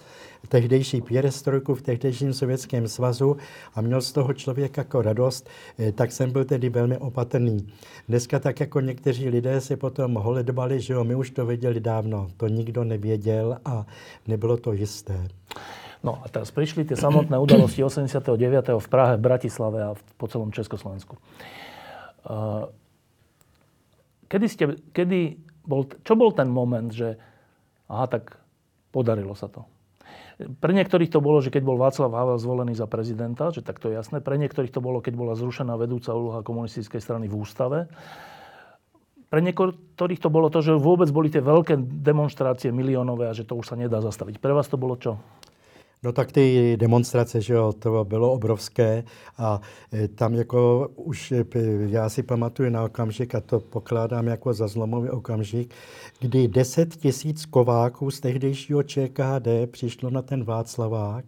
tehdejší 0.47 1.01
pěrestrojku 1.01 1.75
v 1.75 1.81
tehdejším 1.81 2.33
Sovětském 2.33 2.87
svazu 2.87 3.37
a 3.75 3.81
měl 3.81 4.01
z 4.01 4.11
toho 4.11 4.33
člověk 4.33 4.77
jako 4.77 5.01
radost, 5.01 5.49
eh, 5.79 5.91
tak 5.91 6.11
jsem 6.11 6.31
byl 6.31 6.45
tedy 6.45 6.69
velmi 6.69 6.97
opatrný. 6.97 7.67
Dneska 8.09 8.39
tak 8.39 8.59
jako 8.59 8.79
někteří 8.79 9.29
lidé 9.29 9.61
se 9.61 9.77
potom 9.77 10.13
holedbali, 10.13 10.81
že 10.81 10.93
jo, 10.93 11.03
my 11.03 11.15
už 11.15 11.29
to 11.29 11.45
věděli 11.45 11.79
dávno, 11.79 12.27
to 12.37 12.47
nikdo 12.47 12.83
nevěděl 12.93 13.57
a 13.65 13.85
nebylo 14.27 14.57
to 14.57 14.73
jisté. 14.73 15.27
No 16.03 16.19
a 16.19 16.27
teraz 16.27 16.51
prišli 16.51 16.83
tie 16.83 16.99
samotné 16.99 17.39
udalosti 17.39 17.79
89. 17.79 18.35
v 18.85 18.87
Prahe, 18.91 19.15
v 19.15 19.23
Bratislave 19.23 19.79
a 19.79 19.91
po 20.19 20.25
celom 20.27 20.51
Československu. 20.51 21.15
Kedy, 24.27 24.47
ste, 24.51 24.65
kedy 24.91 25.39
bol, 25.63 25.87
čo 26.03 26.13
bol 26.19 26.35
ten 26.35 26.51
moment, 26.51 26.91
že 26.91 27.15
aha, 27.87 28.11
tak 28.11 28.35
podarilo 28.91 29.31
sa 29.31 29.47
to? 29.47 29.63
Pre 30.59 30.73
niektorých 30.73 31.13
to 31.13 31.21
bolo, 31.21 31.39
že 31.39 31.53
keď 31.53 31.63
bol 31.63 31.77
Václav 31.77 32.11
Havel 32.11 32.41
zvolený 32.41 32.73
za 32.73 32.89
prezidenta, 32.89 33.53
že 33.53 33.61
tak 33.61 33.77
to 33.79 33.93
je 33.93 34.01
jasné. 34.01 34.19
Pre 34.19 34.35
niektorých 34.35 34.73
to 34.73 34.81
bolo, 34.81 34.99
keď 34.99 35.13
bola 35.13 35.37
zrušená 35.37 35.77
vedúca 35.77 36.11
úloha 36.11 36.41
komunistickej 36.41 36.99
strany 36.99 37.29
v 37.29 37.37
ústave. 37.37 37.87
Pre 39.33 39.41
niektorých 39.41 40.21
to 40.21 40.29
bolo 40.29 40.53
to, 40.53 40.61
že 40.61 40.77
vôbec 40.77 41.09
boli 41.09 41.25
tie 41.25 41.41
veľké 41.41 41.73
demonstrácie 42.05 42.69
miliónové 42.69 43.25
a 43.25 43.33
že 43.33 43.49
to 43.49 43.57
už 43.57 43.65
sa 43.65 43.73
nedá 43.73 43.97
zastaviť. 43.97 44.37
Pre 44.37 44.53
vás 44.53 44.69
to 44.69 44.77
bolo 44.77 44.93
čo? 44.93 45.17
No 46.05 46.13
tak 46.13 46.29
ty 46.29 46.77
demonstrace, 46.77 47.41
že 47.41 47.53
jo, 47.53 47.73
to 47.73 48.05
bylo 48.05 48.31
obrovské 48.31 49.03
a 49.37 49.61
e, 49.93 50.07
tam 50.07 50.33
jako 50.33 50.89
už, 50.95 51.31
e, 51.31 51.45
já 51.89 52.09
si 52.09 52.23
pamatuju 52.23 52.69
na 52.69 52.83
okamžik 52.83 53.35
a 53.35 53.41
to 53.41 53.59
pokládám 53.59 54.27
jako 54.27 54.53
za 54.53 54.67
zlomový 54.67 55.09
okamžik, 55.09 55.73
kdy 56.19 56.47
10 56.47 56.95
tisíc 56.95 57.45
kováků 57.45 58.11
z 58.11 58.19
tehdejšího 58.19 58.83
ČKD 58.83 59.47
přišlo 59.71 60.09
na 60.09 60.21
ten 60.21 60.43
Václavák 60.43 61.25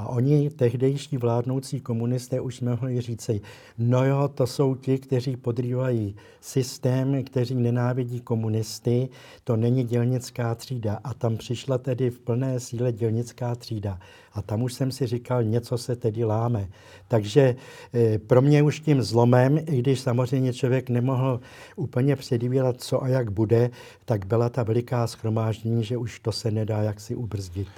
a 0.00 0.08
oni, 0.08 0.50
tehdejší 0.50 1.16
vládnoucí 1.16 1.80
komunisté, 1.80 2.40
už 2.40 2.60
mohli 2.60 3.00
říct, 3.00 3.30
no 3.78 4.04
jo, 4.04 4.28
to 4.28 4.46
jsou 4.46 4.74
ti, 4.74 4.98
kteří 4.98 5.36
podrývají 5.36 6.16
systém, 6.40 7.24
kteří 7.24 7.54
nenávidí 7.54 8.20
komunisty, 8.20 9.08
to 9.44 9.56
není 9.56 9.84
dělnická 9.84 10.54
třída. 10.54 10.98
A 11.04 11.14
tam 11.14 11.36
přišla 11.36 11.78
tedy 11.78 12.10
v 12.10 12.18
plné 12.18 12.60
síle 12.60 12.92
dělnická 12.92 13.54
třída. 13.54 13.98
A 14.32 14.42
tam 14.42 14.62
už 14.62 14.72
jsem 14.72 14.92
si 14.92 15.06
říkal, 15.06 15.42
něco 15.42 15.78
se 15.78 15.96
tedy 15.96 16.24
láme. 16.24 16.68
Takže 17.08 17.56
e, 17.94 18.18
pro 18.18 18.42
mě 18.42 18.62
už 18.62 18.80
tím 18.80 19.02
zlomem, 19.02 19.58
i 19.58 19.78
když 19.78 20.00
samozřejmě 20.00 20.52
člověk 20.52 20.90
nemohl 20.90 21.40
úplně 21.76 22.16
předvídat, 22.16 22.80
co 22.80 23.02
a 23.02 23.08
jak 23.08 23.30
bude, 23.30 23.70
tak 24.04 24.26
byla 24.26 24.48
ta 24.48 24.62
veliká 24.62 25.06
schromáždění, 25.06 25.84
že 25.84 25.96
už 25.96 26.20
to 26.20 26.32
se 26.32 26.50
nedá 26.50 26.82
jaksi 26.82 27.14
ubrzdit. 27.14 27.68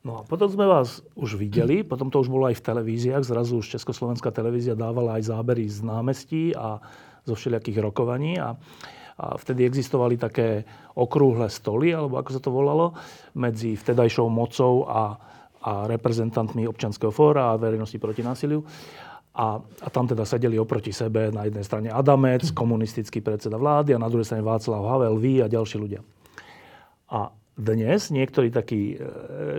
No 0.00 0.16
a 0.16 0.20
potom 0.24 0.48
sme 0.48 0.64
vás 0.64 1.04
už 1.12 1.36
videli, 1.36 1.84
potom 1.84 2.08
to 2.08 2.24
už 2.24 2.32
bolo 2.32 2.48
aj 2.48 2.56
v 2.56 2.66
televíziách, 2.72 3.20
zrazu 3.20 3.60
už 3.60 3.76
Československá 3.76 4.32
televízia 4.32 4.72
dávala 4.72 5.20
aj 5.20 5.28
zábery 5.28 5.68
z 5.68 5.84
námestí 5.84 6.56
a 6.56 6.80
zo 7.28 7.36
všelijakých 7.36 7.84
rokovaní 7.84 8.40
a, 8.40 8.56
a 9.20 9.36
vtedy 9.36 9.68
existovali 9.68 10.16
také 10.16 10.64
okrúhle 10.96 11.52
stoly, 11.52 11.92
alebo 11.92 12.16
ako 12.16 12.30
sa 12.32 12.40
to 12.40 12.48
volalo, 12.48 12.96
medzi 13.36 13.76
vtedajšou 13.76 14.24
mocou 14.32 14.88
a, 14.88 15.20
a 15.60 15.84
reprezentantmi 15.84 16.64
občanského 16.64 17.12
fóra 17.12 17.52
a 17.52 17.60
verejnosti 17.60 18.00
proti 18.00 18.24
násiliu. 18.24 18.64
A, 19.36 19.60
a 19.60 19.88
tam 19.92 20.08
teda 20.08 20.24
sedeli 20.24 20.56
oproti 20.56 20.96
sebe 20.96 21.28
na 21.28 21.44
jednej 21.44 21.62
strane 21.62 21.88
Adamec, 21.92 22.56
komunistický 22.56 23.20
predseda 23.20 23.60
vlády 23.60 23.92
a 23.92 24.00
na 24.00 24.08
druhej 24.08 24.24
strane 24.24 24.48
Václav 24.48 24.80
Havel, 24.80 25.20
vy 25.20 25.44
a 25.44 25.46
ďalší 25.46 25.76
ľudia. 25.76 26.00
A 27.12 27.36
dnes 27.58 28.08
niektorí 28.10 28.48
takí 28.50 28.94
e, 28.94 28.98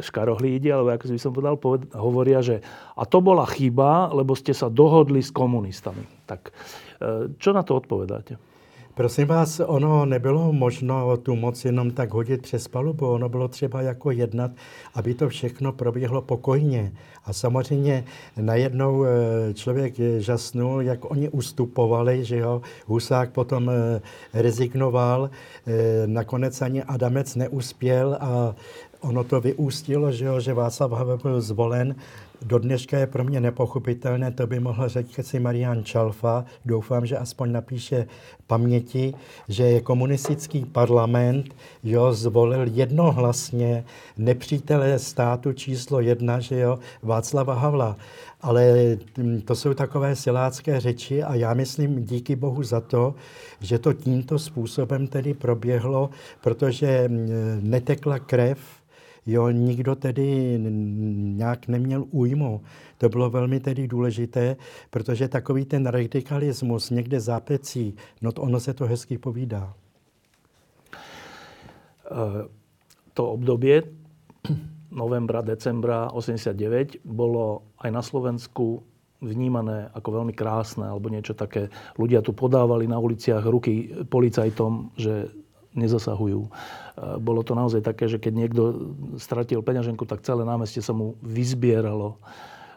škarohlídi, 0.01 0.71
alebo 0.73 0.95
ako 0.95 1.11
by 1.11 1.21
som 1.21 1.31
povedal, 1.35 1.55
poved, 1.59 1.87
hovoria, 1.93 2.39
že 2.41 2.59
a 2.97 3.03
to 3.05 3.21
bola 3.21 3.45
chyba, 3.45 4.09
lebo 4.11 4.33
ste 4.33 4.51
sa 4.51 4.67
dohodli 4.67 5.21
s 5.21 5.29
komunistami. 5.29 6.03
Tak 6.25 6.41
e, 6.49 6.51
čo 7.37 7.49
na 7.53 7.61
to 7.61 7.77
odpovedáte? 7.77 8.50
Prosím 9.01 9.27
vás, 9.27 9.59
ono 9.65 10.05
nebylo 10.05 10.53
možno 10.53 11.17
tu 11.17 11.35
moc 11.35 11.65
jenom 11.65 11.91
tak 11.91 12.13
hodit 12.13 12.41
přes 12.41 12.67
palubu, 12.67 13.07
ono 13.07 13.29
bylo 13.29 13.47
třeba 13.47 13.81
jako 13.81 14.11
jednat, 14.11 14.51
aby 14.93 15.13
to 15.13 15.29
všechno 15.29 15.71
proběhlo 15.71 16.21
pokojně. 16.21 16.91
A 17.25 17.33
samozřejmě 17.33 18.03
najednou 18.37 19.05
eh, 19.05 19.09
člověk 19.53 19.93
žasnul, 20.17 20.81
jak 20.81 21.11
oni 21.11 21.29
ustupovali, 21.29 22.25
že 22.25 22.37
jo, 22.37 22.61
Husák 22.85 23.31
potom 23.31 23.69
eh, 23.69 24.01
rezignoval, 24.33 25.29
eh, 25.67 25.71
nakonec 26.05 26.61
ani 26.61 26.83
Adamec 26.83 27.35
neuspěl 27.35 28.17
a 28.21 28.55
ono 29.01 29.23
to 29.23 29.41
vyústilo, 29.41 30.11
že, 30.11 30.25
jo, 30.25 30.39
že 30.39 30.53
Václav 30.53 30.91
Havel 30.91 31.17
byl 31.17 31.41
zvolen 31.41 31.95
do 32.45 32.59
dneška 32.59 32.97
je 32.97 33.07
pro 33.07 33.23
mě 33.23 33.41
nepochopitelné, 33.41 34.31
to 34.31 34.47
by 34.47 34.59
mohl 34.59 34.89
říct 34.89 35.19
si 35.21 35.39
Marian 35.39 35.83
Čalfa, 35.83 36.45
doufám, 36.65 37.05
že 37.05 37.17
aspoň 37.17 37.51
napíše 37.51 38.07
paměti, 38.47 39.13
že 39.47 39.63
je 39.63 39.81
komunistický 39.81 40.65
parlament 40.65 41.55
jo, 41.83 42.13
zvolil 42.13 42.67
jednohlasně 42.67 43.85
nepřítele 44.17 44.99
státu 44.99 45.53
číslo 45.53 45.99
jedna, 45.99 46.39
že 46.39 46.59
jo, 46.59 46.79
Václava 47.03 47.53
Havla. 47.53 47.97
Ale 48.41 48.97
hm, 49.17 49.41
to 49.41 49.55
jsou 49.55 49.73
takové 49.73 50.15
silácké 50.15 50.79
řeči 50.79 51.23
a 51.23 51.35
já 51.35 51.53
myslím 51.53 52.05
díky 52.05 52.35
bohu 52.35 52.63
za 52.63 52.81
to, 52.81 53.15
že 53.59 53.79
to 53.79 53.93
tímto 53.93 54.39
způsobem 54.39 55.07
tedy 55.07 55.33
proběhlo, 55.33 56.09
protože 56.41 57.07
hm, 57.07 57.29
netekla 57.61 58.19
krev 58.19 58.80
Jo, 59.25 59.49
nikdo 59.49 59.95
tedy 59.95 60.57
nějak 61.37 61.67
neměl 61.67 62.05
újmu. 62.11 62.61
To 62.97 63.09
bylo 63.09 63.29
velmi 63.29 63.59
tedy 63.59 63.87
důležité, 63.87 64.55
protože 64.89 65.27
takový 65.27 65.65
ten 65.65 65.85
radikalismus 65.85 66.89
někde 66.89 67.19
zápecí, 67.19 67.95
no 68.21 68.31
to 68.31 68.41
ono 68.41 68.59
se 68.59 68.73
to 68.73 68.85
hezky 68.85 69.17
povídá. 69.17 69.73
Eh, 72.11 72.47
to 73.13 73.31
obdobie 73.31 73.83
novembra, 74.91 75.41
decembra 75.41 76.11
89 76.11 76.97
bolo 77.05 77.61
aj 77.79 77.91
na 77.91 78.01
Slovensku 78.01 78.83
vnímané 79.21 79.87
ako 79.93 80.21
veľmi 80.21 80.33
krásne 80.33 80.89
alebo 80.89 81.13
niečo 81.13 81.37
také. 81.37 81.69
Ľudia 81.95 82.25
tu 82.25 82.33
podávali 82.33 82.89
na 82.89 82.97
uliciach 82.97 83.45
ruky 83.45 83.93
policajtom, 84.09 84.97
že 84.97 85.29
nezasahujú. 85.73 86.41
E, 86.45 86.49
bolo 87.19 87.41
to 87.43 87.55
naozaj 87.55 87.83
také, 87.83 88.07
že 88.11 88.19
keď 88.19 88.33
niekto 88.35 88.61
stratil 89.15 89.63
peňaženku, 89.63 90.03
tak 90.03 90.23
celé 90.23 90.43
námestie 90.43 90.83
sa 90.83 90.91
mu 90.91 91.15
vyzbieralo. 91.23 92.19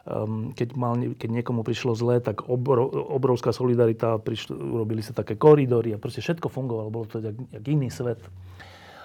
Ehm, 0.04 0.52
keď, 0.52 0.68
mal, 0.76 1.00
keď 1.16 1.30
niekomu 1.32 1.64
prišlo 1.64 1.96
zlé, 1.96 2.20
tak 2.20 2.44
obro, 2.44 2.84
obrovská 2.92 3.56
solidarita, 3.56 4.20
prišlo, 4.20 4.52
urobili 4.52 5.00
sa 5.00 5.16
také 5.16 5.34
koridory 5.34 5.96
a 5.96 5.98
proste 5.98 6.20
všetko 6.20 6.52
fungovalo. 6.52 6.92
Bolo 6.92 7.08
to 7.08 7.24
jak, 7.24 7.34
jak 7.34 7.64
iný 7.64 7.88
svet. 7.88 8.20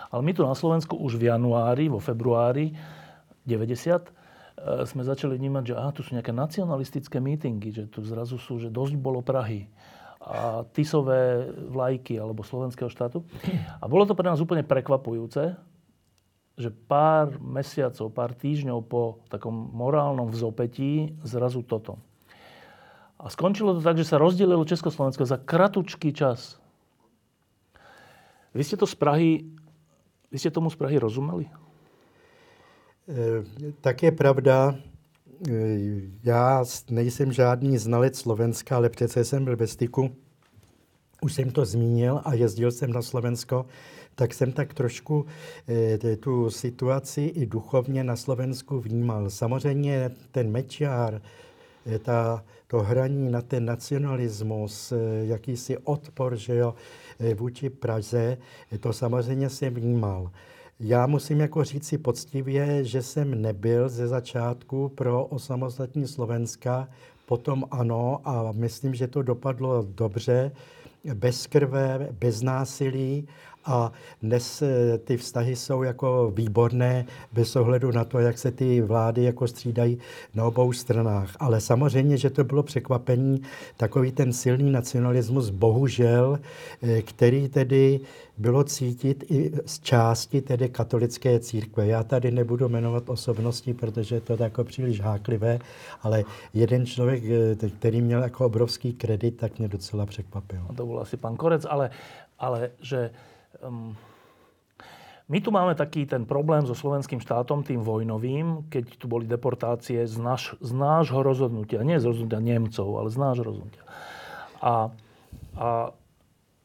Ale 0.10 0.21
my 0.25 0.32
tu 0.36 0.41
na 0.43 0.58
Slovensku 0.58 0.97
už 0.99 1.15
v 1.15 1.32
januári, 1.32 1.88
vo 1.88 2.04
februári 2.04 2.75
90 3.47 3.56
e, 3.56 4.02
sme 4.84 5.02
začali 5.08 5.39
vnímať, 5.39 5.63
že 5.71 5.73
aha, 5.80 5.95
tu 5.95 6.04
sú 6.04 6.13
nejaké 6.19 6.36
nacionalistické 6.36 7.23
mítingy, 7.23 7.71
že 7.71 7.84
tu 7.88 8.04
zrazu 8.04 8.36
sú, 8.36 8.60
že 8.60 8.67
dosť 8.67 8.99
bolo 8.99 9.23
Prahy 9.23 9.71
a 10.30 10.62
Tisové 10.78 11.50
vlajky 11.74 12.22
alebo 12.22 12.46
slovenského 12.46 12.86
štátu. 12.86 13.26
A 13.82 13.89
bolo 13.89 14.06
to 14.06 14.13
pre 14.13 14.30
nás 14.30 14.38
úplne 14.38 14.62
prekvapujúce, 14.62 15.58
že 16.54 16.70
pár 16.70 17.42
mesiacov, 17.42 18.13
pár 18.13 18.38
týždňov 18.38 18.80
po 18.86 19.26
takom 19.32 19.74
morálnom 19.74 20.30
vzopetí 20.30 21.18
zrazu 21.26 21.65
toto. 21.65 21.98
A 23.18 23.28
skončilo 23.28 23.74
to 23.76 23.82
tak, 23.82 23.98
že 23.98 24.06
sa 24.06 24.22
rozdelilo 24.22 24.63
Československo 24.70 25.26
za 25.26 25.42
kratučký 25.42 26.13
čas. 26.13 26.62
Vy 28.54 28.62
ste 28.63 28.78
to 28.78 28.86
z 28.86 28.96
Prahy, 28.96 29.32
vy 30.30 30.38
ste 30.38 30.54
tomu 30.54 30.70
z 30.70 30.78
Prahy 30.78 31.02
rozumeli? 31.02 31.50
E, 33.10 33.42
tak 33.82 34.06
je 34.06 34.12
pravda, 34.13 34.78
já 36.23 36.65
nejsem 36.89 37.32
žádný 37.32 37.78
znalec 37.78 38.17
Slovenska, 38.17 38.75
ale 38.75 38.89
přece 38.89 39.23
jsem 39.23 39.45
byl 39.45 39.58
ve 39.58 39.67
styku. 39.67 40.12
Už 41.21 41.34
jsem 41.34 41.52
to 41.52 41.65
zmínil 41.65 42.21
a 42.25 42.34
jezdil 42.34 42.71
jsem 42.71 42.93
na 42.93 43.02
Slovensko 43.02 43.65
tak 44.19 44.34
jsem 44.34 44.52
tak 44.52 44.73
trošku 44.73 45.25
e, 46.04 46.15
tu 46.17 46.49
situaci 46.49 47.21
i 47.21 47.45
duchovně 47.45 48.04
na 48.04 48.15
Slovensku 48.15 48.80
vnímal. 48.80 49.30
Samozřejmě 49.30 50.12
ten 50.32 50.52
Mečiar, 50.52 51.21
e, 51.86 51.99
ta, 51.99 52.43
to 52.67 52.80
hraní 52.80 53.32
na 53.32 53.41
ten 53.41 53.65
nacionalismus, 53.65 54.91
e, 54.91 54.95
jakýsi 55.25 55.78
odpor 55.78 56.36
že 56.36 56.56
jo, 56.56 56.75
vůči 57.36 57.69
Praze, 57.69 58.38
to 58.80 58.93
samozřejmě 58.93 59.49
jsem 59.49 59.73
vnímal. 59.73 60.32
Já 60.82 61.08
musím 61.08 61.39
jako 61.39 61.63
říct 61.63 61.88
si 61.88 61.98
poctivě, 61.98 62.84
že 62.86 63.02
jsem 63.02 63.42
nebyl 63.42 63.89
ze 63.89 64.08
začátku 64.08 64.89
pro 64.89 65.26
osamostatní 65.26 66.08
Slovenska, 66.08 66.89
potom 67.26 67.65
ano 67.72 68.22
a 68.24 68.52
myslím, 68.52 68.96
že 68.96 69.08
to 69.08 69.22
dopadlo 69.22 69.86
dobře, 69.89 70.52
bez 71.13 71.48
krve, 71.48 72.10
bez 72.20 72.42
násilí 72.42 73.28
a 73.65 73.91
dnes 74.22 74.62
eh, 74.62 74.98
ty 74.98 75.17
vztahy 75.17 75.56
jsou 75.56 75.84
jako 75.84 76.32
výborné 76.36 77.06
bez 77.32 77.56
ohledu 77.56 77.91
na 77.91 78.06
to, 78.06 78.19
jak 78.19 78.38
se 78.38 78.52
ty 78.52 78.82
vlády 78.82 79.24
jako 79.24 79.48
střídají 79.48 79.98
na 80.36 80.45
obou 80.45 80.74
stranách. 80.74 81.36
Ale 81.39 81.62
samozřejmě, 81.62 82.17
že 82.17 82.30
to 82.30 82.43
bylo 82.43 82.63
překvapení, 82.63 83.41
takový 83.78 84.12
ten 84.12 84.34
silný 84.34 84.72
nacionalismus, 84.72 85.50
bohužel, 85.50 86.39
eh, 86.82 87.02
který 87.02 87.50
tedy 87.50 88.00
bylo 88.38 88.63
cítit 88.63 89.24
i 89.32 89.52
z 89.65 89.80
části 89.80 90.41
tedy 90.41 90.69
katolické 90.69 91.39
církve. 91.39 91.88
Já 91.88 92.04
tady 92.04 92.32
nebudu 92.32 92.69
jmenovat 92.69 93.10
osobnosti, 93.10 93.74
protože 93.74 94.15
je 94.15 94.22
to 94.22 94.43
jako 94.43 94.63
příliš 94.63 95.02
háklivé, 95.02 95.60
ale 96.02 96.24
jeden 96.54 96.86
člověk, 96.86 97.24
eh, 97.26 97.69
který 97.69 98.02
měl 98.02 98.24
jako 98.24 98.45
obrovský 98.45 98.93
kredit, 98.93 99.38
tak 99.38 99.60
mě 99.60 99.67
docela 99.67 100.06
překvapil. 100.06 100.62
To 100.76 100.86
byl 100.86 101.00
asi 101.00 101.17
pan 101.17 101.36
Korec, 101.36 101.65
ale, 101.69 101.89
ale 102.39 102.72
že 102.82 103.10
um, 103.63 103.95
my 105.30 105.38
tu 105.45 105.54
máme 105.54 105.78
taký 105.78 106.10
ten 106.10 106.26
problém 106.26 106.65
so 106.65 106.74
slovenským 106.74 107.22
štátom, 107.22 107.62
tým 107.62 107.86
vojnovým, 107.86 108.65
keď 108.74 108.98
tu 108.98 109.06
boli 109.06 109.30
deportácie 109.30 110.02
z, 110.10 110.17
naš, 110.17 110.58
z 110.58 110.74
nášho 110.74 111.22
rozhodnutia, 111.22 111.86
nie 111.86 112.02
z 112.02 112.10
rozhodnutia 112.10 112.41
Nemcov, 112.41 112.88
ale 112.98 113.13
z 113.13 113.17
nášho 113.22 113.45
rozhodnutia. 113.45 113.84
A, 114.58 114.89
a 115.54 115.67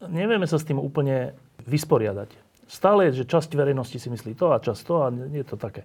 nevieme 0.09 0.49
sa 0.49 0.57
s 0.57 0.65
tým 0.65 0.81
úplne 0.81 1.37
vysporiadať. 1.69 2.33
Stále 2.65 3.13
je, 3.13 3.21
že 3.23 3.29
časť 3.29 3.53
verejnosti 3.53 4.01
si 4.01 4.09
myslí 4.09 4.33
to 4.33 4.57
a 4.57 4.65
časť 4.65 4.81
to 4.81 4.95
a 5.05 5.07
je 5.13 5.45
to 5.45 5.57
také. 5.61 5.85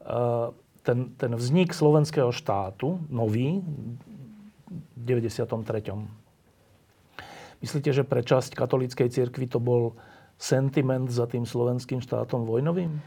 Uh, 0.00 0.56
ten, 0.80 1.12
ten 1.20 1.36
vznik 1.36 1.76
slovenského 1.76 2.32
štátu, 2.32 2.96
nový, 3.12 3.60
v 4.96 5.02
93. 5.04 5.92
Myslíte, 7.60 7.90
že 7.92 8.08
pre 8.08 8.24
časť 8.24 8.56
katolíckej 8.56 9.12
cirkvi 9.12 9.44
to 9.44 9.60
bol 9.60 9.92
sentiment 10.38 11.10
za 11.10 11.26
tím 11.26 11.46
slovenským 11.46 12.00
štátom 12.00 12.44
vojnovým? 12.44 13.00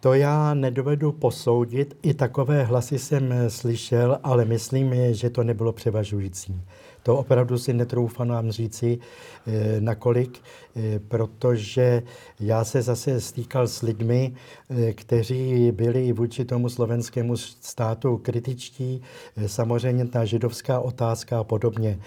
To 0.00 0.14
já 0.14 0.54
nedovedu 0.54 1.12
posoudit. 1.12 1.98
I 2.02 2.14
takové 2.14 2.62
hlasy 2.62 2.98
jsem 2.98 3.34
slyšel, 3.48 4.18
ale 4.22 4.44
myslím, 4.44 4.94
že 5.14 5.30
to 5.30 5.44
nebylo 5.44 5.72
převažující. 5.72 6.62
To 7.06 7.18
opravdu 7.18 7.58
si 7.58 7.72
netroufám 7.72 8.28
vám 8.28 8.50
říci, 8.50 8.98
eh, 9.46 9.80
nakolik, 9.80 10.42
eh, 10.76 10.98
protože 10.98 12.02
já 12.40 12.64
se 12.64 12.82
zase 12.82 13.20
stýkal 13.20 13.68
s 13.68 13.82
lidmi, 13.82 14.34
eh, 14.70 14.92
kteří 14.92 15.72
byli 15.72 16.12
vůči 16.12 16.44
tomu 16.44 16.68
slovenskému 16.68 17.36
státu 17.36 18.18
kritičtí, 18.18 19.02
samozřejmě 19.46 20.06
ta 20.06 20.24
židovská 20.24 20.80
otázka 20.80 21.40
a 21.40 21.44
podobně. 21.44 21.98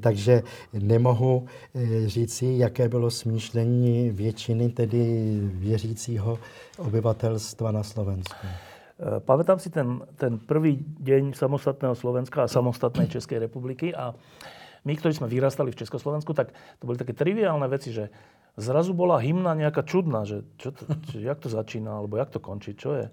Takže 0.00 0.42
nemohu 0.72 1.46
říci, 2.06 2.54
jaké 2.58 2.88
bylo 2.88 3.10
smýšlení 3.10 4.10
většiny 4.10 4.68
tedy 4.68 5.40
věřícího 5.42 6.38
obyvatelstva 6.78 7.72
na 7.72 7.82
Slovensku. 7.82 8.46
Eh, 8.98 9.22
pamätám 9.22 9.62
si 9.62 9.70
ten, 9.70 10.02
ten 10.18 10.42
prvý 10.42 10.82
deň 10.98 11.30
samostatného 11.30 11.94
Slovenska 11.94 12.42
a 12.42 12.50
samostatnej 12.50 13.06
Českej 13.06 13.46
republiky 13.46 13.94
a 13.94 14.10
my, 14.82 14.92
ktorí 14.98 15.14
sme 15.14 15.30
vyrastali 15.30 15.70
v 15.70 15.78
Československu, 15.78 16.34
tak 16.34 16.50
to 16.82 16.84
boli 16.86 16.98
také 16.98 17.14
triviálne 17.14 17.70
veci, 17.70 17.94
že 17.94 18.10
zrazu 18.58 18.98
bola 18.98 19.22
hymna 19.22 19.54
nejaká 19.54 19.86
čudná, 19.86 20.26
že 20.26 20.42
čo 20.58 20.74
to, 20.74 20.82
čo, 21.14 21.22
jak 21.22 21.38
to 21.38 21.46
začína, 21.46 22.02
alebo 22.02 22.18
jak 22.18 22.34
to 22.34 22.42
končí, 22.42 22.74
čo 22.74 22.98
je. 22.98 23.06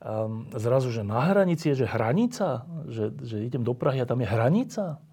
Um, 0.00 0.48
zrazu, 0.56 0.88
že 0.88 1.04
na 1.04 1.20
hranici 1.20 1.72
je, 1.72 1.84
že 1.84 1.86
hranica, 1.88 2.64
že, 2.88 3.12
že 3.20 3.36
idem 3.44 3.60
do 3.60 3.76
Prahy 3.76 4.00
a 4.00 4.08
tam 4.08 4.24
je 4.24 4.28
hranica 4.28 5.04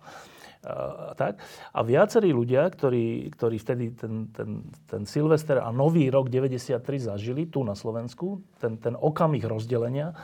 a, 0.64 1.12
tak. 1.20 1.44
A 1.76 1.80
viacerí 1.84 2.32
ľudia, 2.32 2.64
ktorí, 2.72 3.36
ktorí 3.36 3.56
vtedy 3.60 3.86
ten, 4.00 4.32
ten, 4.32 4.64
ten 4.88 5.04
Silvester 5.04 5.60
a 5.60 5.70
nový 5.76 6.08
rok 6.08 6.32
93 6.32 6.80
zažili 7.12 7.52
tu 7.52 7.68
na 7.68 7.76
Slovensku, 7.76 8.40
ten, 8.64 8.80
ten 8.80 8.96
okamih 8.96 9.44
rozdelenia, 9.44 10.16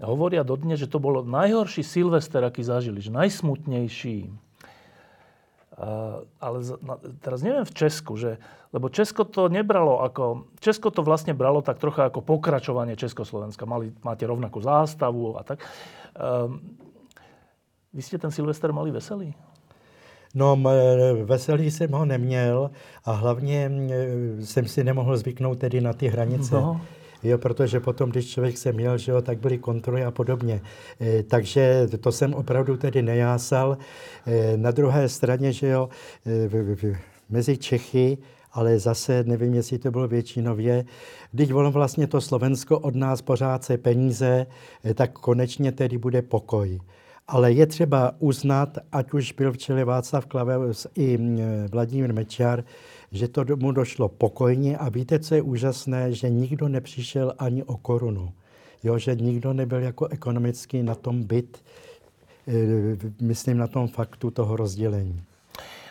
hovoria 0.00 0.46
dodnes, 0.46 0.80
že 0.80 0.88
to 0.88 1.02
bolo 1.02 1.20
najhorší 1.26 1.84
Silvester, 1.84 2.40
aký 2.40 2.64
zažili, 2.64 3.04
že 3.04 3.12
najsmutnejší. 3.12 4.32
Uh, 5.80 6.28
ale 6.36 6.60
no, 6.84 7.00
teraz 7.24 7.40
neviem 7.40 7.64
v 7.64 7.72
Česku, 7.72 8.12
že, 8.20 8.36
lebo 8.68 8.92
Česko 8.92 9.24
to 9.24 9.48
nebralo 9.48 10.04
ako, 10.04 10.52
Česko 10.60 10.92
to 10.92 11.00
vlastne 11.00 11.32
bralo 11.32 11.64
tak 11.64 11.80
trocha 11.80 12.12
ako 12.12 12.20
pokračovanie 12.20 13.00
Československa. 13.00 13.64
Mali, 13.64 13.88
máte 14.04 14.28
rovnakú 14.28 14.60
zástavu 14.60 15.40
a 15.40 15.42
tak. 15.42 15.64
Um, 16.12 16.60
vy 17.92 18.02
jste 18.02 18.18
ten 18.18 18.30
Silvester 18.30 18.72
mali 18.72 18.90
veselý? 18.90 19.34
No, 20.34 20.62
veselý 21.24 21.70
jsem 21.70 21.92
ho 21.92 22.04
neměl 22.04 22.70
a 23.04 23.12
hlavně 23.12 23.70
jsem 24.44 24.66
si 24.66 24.84
nemohl 24.84 25.16
zvyknout 25.16 25.58
tedy 25.58 25.80
na 25.80 25.92
ty 25.92 26.08
hranice. 26.08 26.54
No. 26.54 26.80
Jo, 27.22 27.38
protože 27.38 27.80
potom, 27.80 28.10
když 28.10 28.30
člověk 28.30 28.58
se 28.58 28.72
měl, 28.72 28.98
že 28.98 29.12
jo, 29.12 29.22
tak 29.22 29.38
byly 29.38 29.58
kontroly 29.58 30.04
a 30.04 30.10
podobně. 30.10 30.60
E, 31.00 31.22
takže 31.22 31.88
to 32.00 32.12
jsem 32.12 32.34
opravdu 32.34 32.76
tedy 32.76 33.02
nejásal. 33.02 33.78
E, 34.26 34.56
na 34.56 34.70
druhé 34.70 35.08
straně, 35.08 35.52
že 35.52 35.66
jo, 35.68 35.88
e, 36.26 36.48
v, 36.48 36.76
v, 36.76 36.96
mezi 37.30 37.58
Čechy, 37.58 38.18
ale 38.52 38.78
zase 38.78 39.24
nevím, 39.24 39.54
jestli 39.54 39.78
to 39.78 39.90
bylo 39.90 40.08
většinově, 40.08 40.84
když 41.32 41.50
ono 41.50 41.70
vlastně 41.70 42.06
to 42.06 42.20
Slovensko 42.20 42.78
od 42.78 42.94
nás 42.94 43.22
pořád 43.22 43.64
se 43.64 43.78
peníze, 43.78 44.46
e, 44.84 44.94
tak 44.94 45.12
konečně 45.12 45.72
tedy 45.72 45.98
bude 45.98 46.22
pokoj. 46.22 46.80
Ale 47.32 47.52
je 47.52 47.66
třeba 47.66 48.12
uznat, 48.18 48.78
ať 48.92 49.12
už 49.12 49.32
byl 49.32 49.52
v 49.52 49.58
čele 49.58 49.84
Václav 49.84 50.26
Klaveus 50.26 50.86
i 50.94 51.18
Vladimír 51.72 52.14
Mečiar, 52.14 52.64
že 53.12 53.28
to 53.28 53.44
mu 53.56 53.72
došlo 53.72 54.08
pokojně 54.08 54.78
a 54.78 54.88
víte, 54.88 55.18
co 55.18 55.34
je 55.34 55.42
úžasné, 55.42 56.12
že 56.12 56.30
nikdo 56.30 56.68
nepřišel 56.68 57.34
ani 57.38 57.62
o 57.62 57.76
korunu. 57.76 58.32
Jo, 58.82 58.98
že 58.98 59.14
nikdo 59.14 59.52
nebyl 59.52 59.78
jako 59.78 60.06
ekonomicky 60.06 60.82
na 60.82 60.94
tom 60.94 61.22
byt, 61.22 61.62
e, 62.48 62.52
myslím 63.20 63.58
na 63.58 63.66
tom 63.66 63.88
faktu 63.88 64.30
toho 64.30 64.56
rozdělení. 64.56 65.22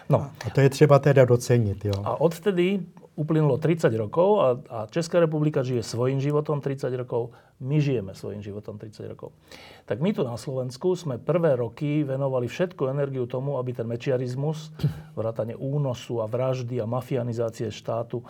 No. 0.09 0.31
A 0.45 0.49
to 0.49 0.61
je 0.61 0.69
třeba 0.69 0.99
teda 0.99 1.25
docenit. 1.25 1.85
Jo. 1.85 1.93
A 2.03 2.21
odtedy 2.21 2.79
uplynulo 3.19 3.59
30 3.59 3.91
rokov 3.99 4.29
a, 4.39 4.47
a 4.71 4.79
Česká 4.87 5.19
republika 5.19 5.59
žije 5.59 5.83
svojím 5.83 6.23
životom 6.23 6.63
30 6.63 6.87
rokov, 6.95 7.35
my 7.59 7.83
žijeme 7.83 8.15
svojím 8.15 8.39
životom 8.39 8.79
30 8.79 9.11
rokov. 9.11 9.35
Tak 9.83 9.99
my 9.99 10.15
tu 10.15 10.23
na 10.23 10.39
Slovensku 10.39 10.95
sme 10.95 11.19
prvé 11.19 11.59
roky 11.59 12.07
venovali 12.07 12.47
všetku 12.47 12.87
energiu 12.87 13.27
tomu, 13.27 13.59
aby 13.59 13.75
ten 13.75 13.83
mečiarizmus, 13.83 14.71
vrátane 15.19 15.59
únosu 15.59 16.23
a 16.23 16.31
vraždy 16.31 16.79
a 16.79 16.87
mafianizácie 16.87 17.67
štátu, 17.67 18.23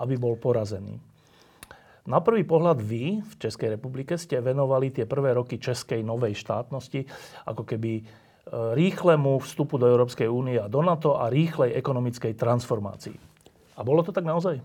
aby 0.00 0.16
bol 0.16 0.40
porazený. 0.40 0.96
Na 2.08 2.24
prvý 2.24 2.48
pohľad 2.48 2.80
vy 2.80 3.20
v 3.20 3.34
Českej 3.36 3.76
republike 3.76 4.16
ste 4.16 4.40
venovali 4.40 4.88
tie 4.88 5.04
prvé 5.04 5.36
roky 5.36 5.60
českej 5.60 6.00
novej 6.00 6.32
štátnosti 6.32 7.04
ako 7.44 7.68
keby 7.68 8.00
e, 8.00 8.02
rýchlemu 8.72 9.36
vstupu 9.44 9.76
do 9.76 9.84
Európskej 9.84 10.24
únie 10.24 10.56
a 10.56 10.66
do 10.66 10.80
NATO 10.80 11.20
a 11.20 11.28
rýchlej 11.28 11.76
ekonomickej 11.76 12.40
transformácii. 12.40 13.29
A 13.80 13.84
bolo 13.84 14.02
to 14.02 14.12
tak 14.12 14.24
naozaj? 14.24 14.60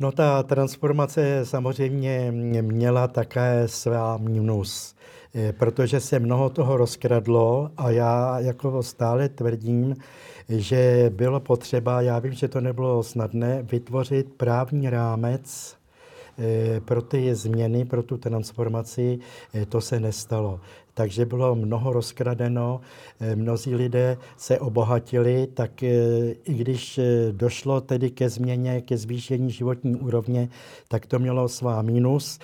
No 0.00 0.12
ta 0.12 0.42
transformace 0.42 1.40
samozřejmě 1.44 2.32
měla 2.62 3.08
také 3.08 3.68
svá 3.68 4.16
minus, 4.16 4.96
eh, 5.34 5.52
protože 5.52 6.00
se 6.00 6.18
mnoho 6.18 6.50
toho 6.50 6.76
rozkradlo 6.76 7.70
a 7.76 7.90
já 7.90 8.40
jako 8.40 8.82
stále 8.82 9.28
tvrdím, 9.28 9.96
že 10.48 11.10
bylo 11.14 11.40
potřeba, 11.40 12.00
já 12.00 12.18
vím, 12.18 12.32
že 12.32 12.48
to 12.48 12.60
nebylo 12.60 13.02
snadné, 13.02 13.62
vytvořit 13.62 14.32
právní 14.36 14.90
rámec 14.90 15.76
eh, 16.38 16.80
pro 16.80 17.02
ty 17.02 17.34
změny, 17.34 17.84
pro 17.84 18.02
tu 18.02 18.16
transformaci, 18.16 19.18
eh, 19.54 19.66
to 19.66 19.80
se 19.80 20.00
nestalo 20.00 20.60
takže 20.98 21.26
bylo 21.26 21.54
mnoho 21.54 21.92
rozkradeno, 21.92 22.80
eh, 23.20 23.36
mnozí 23.36 23.74
lidé 23.74 24.16
se 24.36 24.58
obohatili, 24.58 25.46
tak 25.54 25.82
eh, 25.82 25.88
i 26.44 26.54
když 26.54 26.98
eh, 26.98 27.04
došlo 27.32 27.80
tedy 27.80 28.10
ke 28.10 28.28
změně, 28.28 28.80
ke 28.80 28.96
zvýšení 28.96 29.50
životní 29.50 29.94
úrovně, 29.94 30.48
tak 30.88 31.06
to 31.06 31.18
mělo 31.18 31.48
svá 31.48 31.82
mínus. 31.82 32.38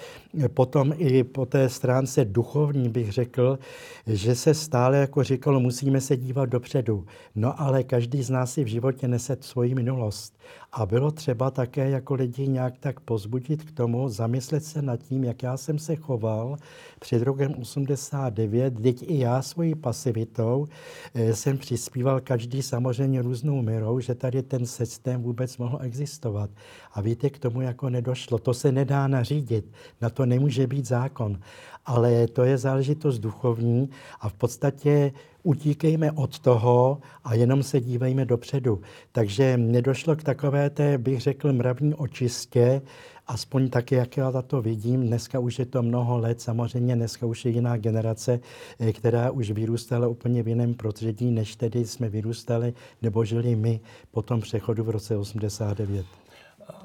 Potom 0.55 0.93
i 0.97 1.24
po 1.24 1.47
té 1.47 1.68
stránce 1.68 2.24
duchovní 2.24 2.89
bych 2.89 3.12
řekl, 3.12 3.59
že 4.07 4.35
se 4.35 4.55
stále 4.55 4.97
jako 4.97 5.22
říkalo, 5.22 5.61
musíme 5.61 6.01
se 6.01 6.16
dívat 6.16 6.49
dopředu. 6.49 7.07
No 7.35 7.61
ale 7.61 7.82
každý 7.82 8.22
z 8.22 8.30
nás 8.30 8.53
si 8.53 8.64
v 8.64 8.66
životě 8.66 9.09
nese 9.09 9.37
svoji 9.41 9.74
minulost. 9.74 10.35
A 10.72 10.87
bylo 10.87 11.11
třeba 11.11 11.51
také 11.51 11.91
jako 11.91 12.14
lidi 12.14 12.49
nějak 12.49 12.78
tak 12.78 13.01
pozbudit 13.01 13.64
k 13.64 13.72
tomu, 13.72 14.09
zamyslet 14.09 14.64
se 14.64 14.82
nad 14.82 14.97
tím, 14.97 15.24
jak 15.24 15.43
já 15.43 15.57
jsem 15.57 15.78
se 15.78 15.97
choval 15.97 16.57
před 17.01 17.22
rokem 17.22 17.55
89, 17.61 18.80
teď 18.82 19.03
i 19.03 19.18
já 19.18 19.43
svojí 19.43 19.74
pasivitou 19.74 20.66
eh, 21.14 21.35
jsem 21.35 21.59
přispíval 21.59 22.20
každý 22.20 22.62
samozřejmě 22.62 23.22
různou 23.22 23.62
mirou, 23.62 24.01
že 24.01 24.14
tady 24.14 24.43
ten 24.43 24.66
systém 24.66 25.22
vůbec 25.22 25.59
mohl 25.59 25.78
existovat. 25.82 26.51
A 26.93 27.01
víte, 27.01 27.30
k 27.30 27.39
tomu 27.39 27.61
jako 27.61 27.91
nedošlo. 27.91 28.39
To 28.39 28.55
se 28.55 28.72
nedá 28.72 29.09
nařídit, 29.09 29.64
na 30.01 30.11
to 30.11 30.24
nemůže 30.27 30.66
být 30.66 30.87
zákon. 30.87 31.39
Ale 31.87 32.27
to 32.27 32.45
je 32.45 32.59
záležitost 32.59 33.18
duchovní 33.18 33.91
a 34.20 34.29
v 34.29 34.35
podstatě 34.35 35.12
utíkejme 35.43 36.12
od 36.12 36.39
toho 36.39 36.99
a 37.25 37.35
jenom 37.35 37.62
se 37.62 37.81
dívejme 37.81 38.25
dopředu. 38.25 38.81
Takže 39.12 39.57
nedošlo 39.57 40.16
k 40.16 40.22
takové 40.22 40.70
té, 40.70 40.99
bych 40.99 41.20
řekl, 41.20 41.53
mravní 41.53 41.95
očistě, 41.95 42.83
aspoň 43.27 43.70
tak, 43.70 43.93
jak 43.93 44.16
já 44.16 44.43
to 44.43 44.62
vidím. 44.62 45.07
Dneska 45.07 45.39
už 45.39 45.59
je 45.59 45.66
to 45.66 45.83
mnoho 45.83 46.18
let, 46.18 46.41
samozřejmě 46.41 46.97
dneska 46.97 47.27
už 47.27 47.45
je 47.45 47.51
jiná 47.51 47.77
generace, 47.77 48.41
eh, 48.81 48.93
která 48.93 49.31
už 49.31 49.51
vyrůstala 49.51 50.09
úplně 50.09 50.43
v 50.43 50.49
jiném 50.49 50.75
prostředí, 50.75 51.31
než 51.31 51.57
tedy 51.57 51.87
jsme 51.87 52.09
vyrůstali 52.09 52.75
nebo 53.03 53.25
žili 53.25 53.57
my 53.57 53.81
po 54.11 54.22
tom 54.22 54.41
přechodu 54.41 54.85
v 54.85 54.91
roce 54.91 55.16
89. 55.16 56.24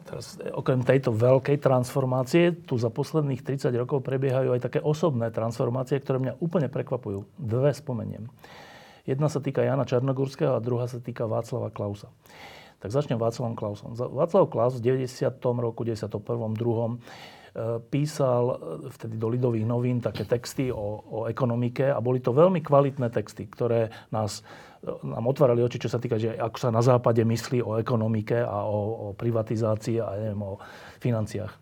Teraz, 0.09 0.41
okrem 0.57 0.81
tejto 0.81 1.13
veľkej 1.13 1.61
transformácie, 1.61 2.65
tu 2.65 2.81
za 2.81 2.89
posledných 2.89 3.45
30 3.45 3.69
rokov 3.77 4.01
prebiehajú 4.01 4.57
aj 4.57 4.65
také 4.65 4.79
osobné 4.81 5.29
transformácie, 5.29 6.01
ktoré 6.01 6.17
mňa 6.17 6.41
úplne 6.41 6.65
prekvapujú. 6.65 7.29
Dve 7.37 7.69
spomeniem. 7.77 8.25
Jedna 9.05 9.29
sa 9.29 9.37
týka 9.37 9.61
Jana 9.61 9.85
Čarnogurského 9.85 10.57
a 10.57 10.65
druhá 10.65 10.89
sa 10.89 10.97
týka 10.97 11.29
Václava 11.29 11.69
Klausa. 11.69 12.09
Tak 12.81 12.89
začnem 12.89 13.21
Václavom 13.21 13.53
Klausom. 13.53 13.93
Václav 13.93 14.49
Klaus 14.49 14.81
v 14.81 14.97
90. 14.97 15.29
roku, 15.61 15.85
91. 15.85 16.57
2. 16.57 17.91
písal 17.91 18.43
e, 18.49 18.55
vtedy 18.89 19.19
do 19.19 19.27
Lidových 19.29 19.67
novín 19.67 19.99
také 19.99 20.23
texty 20.23 20.71
o, 20.71 21.03
o 21.05 21.19
ekonomike 21.27 21.91
a 21.91 21.99
boli 21.99 22.23
to 22.23 22.31
veľmi 22.31 22.63
kvalitné 22.63 23.11
texty, 23.11 23.45
ktoré 23.51 23.91
nás 24.15 24.41
nám 24.83 25.25
otvárali 25.27 25.59
oči, 25.59 25.81
čo 25.81 25.91
sa 25.91 25.99
týka, 25.99 26.15
že 26.15 26.35
ako 26.35 26.57
sa 26.57 26.69
na 26.71 26.79
západe 26.79 27.19
myslí 27.23 27.59
o 27.59 27.75
ekonomike 27.75 28.39
a 28.39 28.63
o, 28.63 29.11
o 29.11 29.17
privatizácii 29.17 29.99
a 29.99 30.07
neviem, 30.15 30.41
o 30.43 30.59
financiách. 31.03 31.53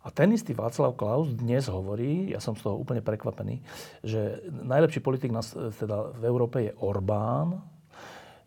A 0.00 0.08
ten 0.08 0.32
istý 0.32 0.56
Václav 0.56 0.96
Klaus 0.96 1.28
dnes 1.36 1.68
hovorí, 1.68 2.32
ja 2.32 2.40
som 2.40 2.56
z 2.56 2.64
toho 2.64 2.80
úplne 2.80 3.04
prekvapený, 3.04 3.60
že 4.00 4.40
najlepší 4.48 5.04
politik 5.04 5.28
na, 5.28 5.44
teda 5.76 6.16
v 6.16 6.22
Európe 6.24 6.56
je 6.64 6.72
Orbán, 6.80 7.60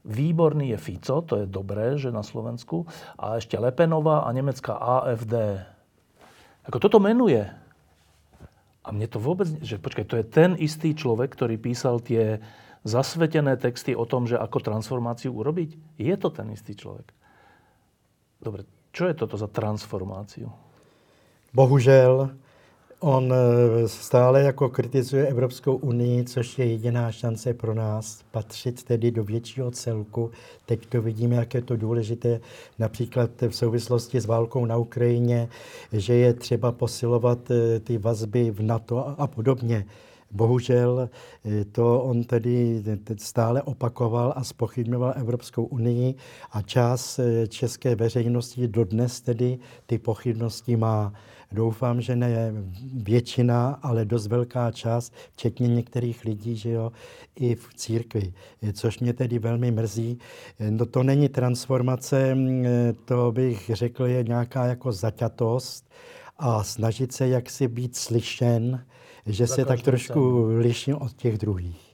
výborný 0.02 0.74
je 0.74 0.80
Fico, 0.82 1.22
to 1.22 1.46
je 1.46 1.46
dobré, 1.46 1.94
že 2.02 2.10
na 2.10 2.26
Slovensku, 2.26 2.90
a 3.14 3.38
ešte 3.38 3.62
Lepenová 3.62 4.26
a 4.26 4.34
nemecká 4.34 4.74
AFD. 4.82 5.62
Ako 6.66 6.82
toto 6.82 6.98
menuje. 6.98 7.46
A 8.84 8.90
mne 8.92 9.08
to 9.08 9.22
vôbec, 9.22 9.48
že 9.62 9.80
počkaj, 9.80 10.06
to 10.10 10.20
je 10.20 10.26
ten 10.28 10.58
istý 10.60 10.92
človek, 10.98 11.32
ktorý 11.38 11.56
písal 11.62 12.02
tie 12.04 12.42
zasvetené 12.84 13.58
texty 13.58 13.96
o 13.96 14.06
tom, 14.06 14.28
že 14.28 14.40
ako 14.40 14.60
transformáciu 14.60 15.32
urobiť? 15.32 16.00
Je 16.00 16.16
to 16.20 16.30
ten 16.30 16.52
istý 16.52 16.76
človek. 16.76 17.12
Dobre, 18.44 18.68
čo 18.92 19.08
je 19.08 19.16
toto 19.16 19.40
za 19.40 19.48
transformáciu? 19.48 20.52
Bohužel 21.54 22.34
on 23.04 23.34
eh, 23.34 23.88
stále 23.88 24.42
jako 24.42 24.70
kritizuje 24.70 25.28
Evropskou 25.28 25.76
unii, 25.76 26.24
což 26.24 26.60
je 26.60 26.66
jediná 26.66 27.12
šance 27.12 27.54
pro 27.54 27.74
nás 27.74 28.24
patřit 28.32 28.84
tedy 28.84 29.12
do 29.12 29.24
většího 29.24 29.72
celku. 29.72 30.32
Teď 30.66 30.86
to 30.86 31.02
vidíme, 31.02 31.36
jak 31.36 31.54
je 31.54 31.62
to 31.62 31.78
důležité 31.78 32.40
například 32.80 33.30
v 33.42 33.56
souvislosti 33.56 34.22
s 34.22 34.26
válkou 34.26 34.66
na 34.66 34.78
Ukrajině, 34.78 35.50
že 35.94 36.14
je 36.14 36.34
třeba 36.34 36.72
posilovat 36.72 37.52
eh, 37.52 37.80
ty 37.80 37.98
vazby 37.98 38.52
v 38.52 38.62
NATO 38.62 39.16
a 39.18 39.28
podobně. 39.28 39.86
Bohužel 40.34 41.10
eh, 41.46 41.66
to 41.66 42.02
on 42.04 42.24
tedy 42.24 42.84
stále 43.18 43.62
opakoval 43.62 44.34
a 44.36 44.44
spochybňoval 44.44 45.14
Evropskou 45.16 45.64
unii 45.64 46.16
a 46.52 46.62
část 46.62 47.20
české 47.48 47.96
veřejnosti 47.96 48.68
dodnes 48.68 49.22
tedy 49.22 49.60
ty 49.86 49.98
pochybnosti 49.98 50.76
má. 50.76 51.14
Doufám, 51.54 52.02
že 52.02 52.16
ne 52.16 52.54
většina, 52.94 53.80
ale 53.82 54.06
dost 54.06 54.28
velká 54.28 54.72
část, 54.72 55.14
včetně 55.34 55.68
některých 55.68 56.26
lidí, 56.26 56.56
že 56.56 56.70
jo, 56.70 56.92
i 57.36 57.56
v 57.56 57.74
církvi, 57.74 58.34
což 58.74 59.00
mě 59.00 59.14
tedy 59.14 59.40
velmi 59.40 59.72
mrzí. 59.72 60.20
No 60.70 60.86
to 60.86 61.04
není 61.04 61.30
transformace, 61.30 62.38
to 63.06 63.32
bych 63.32 63.72
řekl, 63.74 64.06
je 64.06 64.24
nějaká 64.24 64.66
jako 64.66 64.92
zaťatost 64.92 65.92
a 66.38 66.64
snažit 66.64 67.12
se 67.12 67.28
jaksi 67.28 67.68
být 67.68 67.96
slyšen, 67.96 68.86
že 69.26 69.48
se 69.48 69.66
tak 69.66 69.82
trošku 69.82 70.46
liším 70.58 70.96
od 70.96 71.14
těch 71.14 71.38
druhých. 71.38 71.93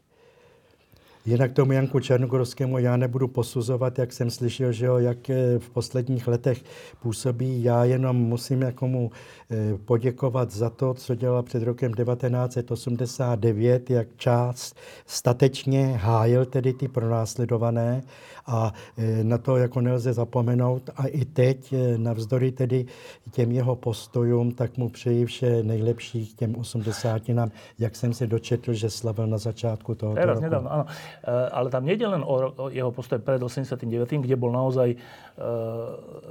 Jinak 1.29 1.51
tomu 1.51 1.71
Janku 1.71 1.99
Černogorskému 1.99 2.77
já 2.77 2.97
nebudu 2.97 3.27
posuzovat, 3.27 3.99
jak 3.99 4.13
jsem 4.13 4.29
slyšel, 4.29 4.71
že 4.71 4.85
jo, 4.85 4.97
jak 4.97 5.29
eh, 5.29 5.59
v 5.59 5.69
posledních 5.69 6.27
letech 6.27 6.63
působí. 6.99 7.63
Já 7.63 7.83
jenom 7.83 8.17
musím 8.17 8.61
jako 8.61 8.87
mu 8.87 9.11
eh, 9.51 9.77
poděkovat 9.85 10.51
za 10.51 10.69
to, 10.69 10.93
co 10.93 11.15
dělal 11.15 11.43
před 11.43 11.63
rokem 11.63 11.93
1989, 11.93 13.89
jak 13.89 14.07
část 14.17 14.75
statečně 15.05 15.97
hájil 16.01 16.45
tedy 16.45 16.73
ty 16.73 16.87
pronásledované 16.87 18.01
a 18.49 18.73
e, 18.97 19.23
na 19.23 19.37
to 19.37 19.57
jako 19.57 19.81
nelze 19.81 20.13
zapomenout. 20.13 20.89
A 20.95 21.07
i 21.07 21.25
teď, 21.25 21.73
navzdory 21.97 22.51
tedy 22.51 22.85
těm 23.31 23.51
jeho 23.51 23.75
postojům, 23.75 24.51
tak 24.51 24.77
mu 24.77 24.89
přeji 24.89 25.25
vše 25.25 25.63
nejlepší 25.63 26.27
k 26.27 26.33
těm 26.33 26.55
80 26.55 27.29
nám, 27.29 27.51
jak 27.79 27.95
jsem 27.95 28.13
se 28.13 28.27
dočetl, 28.27 28.73
že 28.73 28.89
slavil 28.89 29.27
na 29.27 29.37
začátku 29.37 29.95
toho 29.95 30.15
roku. 30.15 30.41
nedávno, 30.41 30.73
áno. 30.73 30.85
E, 31.19 31.31
ale 31.31 31.67
tam 31.69 31.85
nejde 31.85 32.05
len 32.07 32.23
o, 32.23 32.35
o 32.53 32.65
jeho 32.71 32.91
postoj 32.91 33.19
pred 33.19 33.41
89., 33.41 33.83
kde 34.23 34.35
bol 34.39 34.51
naozaj 34.51 34.93
e, 34.93 34.97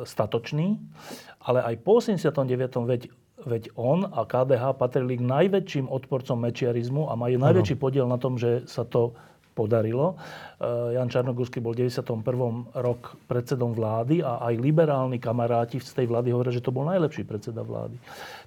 statočný, 0.05 0.81
ale 1.45 1.65
aj 1.65 1.75
po 1.83 2.01
89. 2.01 2.47
veď 2.89 3.03
Veď 3.39 3.71
on 3.79 4.03
a 4.03 4.27
KDH 4.27 4.75
patrili 4.75 5.15
k 5.15 5.23
najväčším 5.23 5.87
odporcom 5.87 6.43
mečiarizmu 6.43 7.07
a 7.07 7.15
majú 7.15 7.39
najväčší 7.39 7.79
podiel 7.79 8.11
na 8.11 8.19
tom, 8.19 8.35
že 8.35 8.67
sa 8.67 8.83
to 8.83 9.15
podarilo. 9.59 10.15
Eh, 10.15 10.95
Jan 10.95 11.11
Čarnogórsky 11.11 11.59
bol 11.59 11.75
v 11.75 11.87
91. 11.91 12.71
rok 12.79 13.19
predsedom 13.27 13.75
vlády 13.75 14.23
a 14.23 14.43
aj 14.47 14.55
liberálni 14.59 15.19
kamaráti 15.19 15.83
z 15.83 16.03
tej 16.03 16.07
vlády 16.07 16.31
hovoria, 16.31 16.55
že 16.55 16.63
to 16.63 16.71
bol 16.71 16.87
najlepší 16.87 17.27
predseda 17.27 17.67
vlády. 17.67 17.99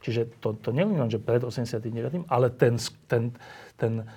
Čiže 0.03 0.39
to, 0.39 0.55
to 0.55 0.71
nie 0.71 0.87
len, 0.87 1.11
že 1.11 1.19
pred 1.19 1.43
89., 1.43 2.27
ale 2.31 2.47
ten, 2.55 2.79
ten, 3.11 3.35
ten, 3.75 4.07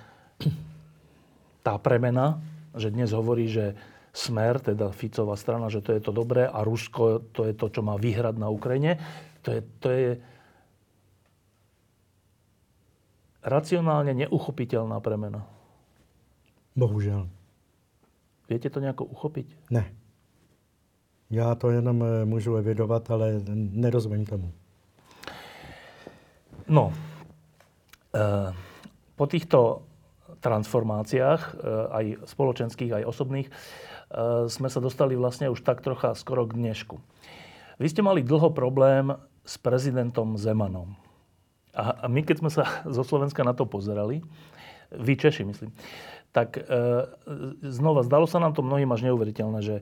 tá 1.65 1.81
premena, 1.81 2.37
že 2.77 2.93
dnes 2.93 3.09
hovorí, 3.09 3.49
že 3.49 3.73
Smer, 4.13 4.61
teda 4.61 4.93
Ficová 4.93 5.33
strana, 5.33 5.67
že 5.67 5.81
to 5.81 5.97
je 5.97 5.99
to 5.99 6.13
dobré 6.13 6.45
a 6.45 6.61
Rusko 6.61 7.33
to 7.33 7.49
je 7.49 7.57
to, 7.57 7.73
čo 7.73 7.81
má 7.81 7.97
vyhrať 7.97 8.37
na 8.37 8.53
Ukrajine, 8.53 9.01
to 9.41 9.49
je, 9.49 9.61
to 9.81 9.87
je 9.89 10.09
racionálne 13.41 14.13
neuchopiteľná 14.13 15.01
premena. 15.01 15.43
Bohužel. 16.77 17.27
Viete 18.45 18.69
to 18.69 18.79
nejako 18.79 19.09
uchopiť? 19.09 19.73
Ne. 19.73 19.89
Já 21.31 21.55
to 21.55 21.71
jenom 21.71 22.03
eh, 22.03 22.25
můžu 22.25 22.55
evidovat, 22.55 23.11
ale 23.11 23.41
nerozumím 23.55 24.25
tomu. 24.25 24.51
No, 26.67 26.93
e, 28.15 28.53
po 29.15 29.27
týchto 29.27 29.85
transformáciách, 30.45 31.41
e, 31.41 31.51
aj 31.89 32.05
spoločenských, 32.29 33.01
aj 33.01 33.07
osobných, 33.09 33.49
e, 33.49 33.53
sme 34.45 34.69
sa 34.69 34.77
dostali 34.77 35.17
vlastne 35.17 35.49
už 35.49 35.65
tak 35.65 35.81
trocha 35.81 36.13
skoro 36.13 36.45
k 36.45 36.53
dnešku. 36.53 37.01
Vy 37.81 37.87
ste 37.89 38.05
mali 38.05 38.21
dlho 38.21 38.53
problém 38.53 39.17
s 39.41 39.57
prezidentom 39.57 40.37
Zemanom. 40.37 40.93
A, 41.75 42.07
my, 42.07 42.21
keď 42.21 42.45
sme 42.45 42.51
sa 42.53 42.63
zo 42.95 43.01
Slovenska 43.01 43.41
na 43.41 43.57
to 43.57 43.65
pozerali, 43.65 44.21
vy 44.93 45.17
Češi, 45.17 45.43
myslím, 45.49 45.73
tak 46.29 46.61
e, 46.61 46.63
znova, 47.65 48.05
zdalo 48.05 48.29
sa 48.29 48.37
nám 48.37 48.53
to 48.53 48.61
mnohým 48.61 48.93
až 48.93 49.09
neuveriteľné, 49.09 49.59
že 49.65 49.75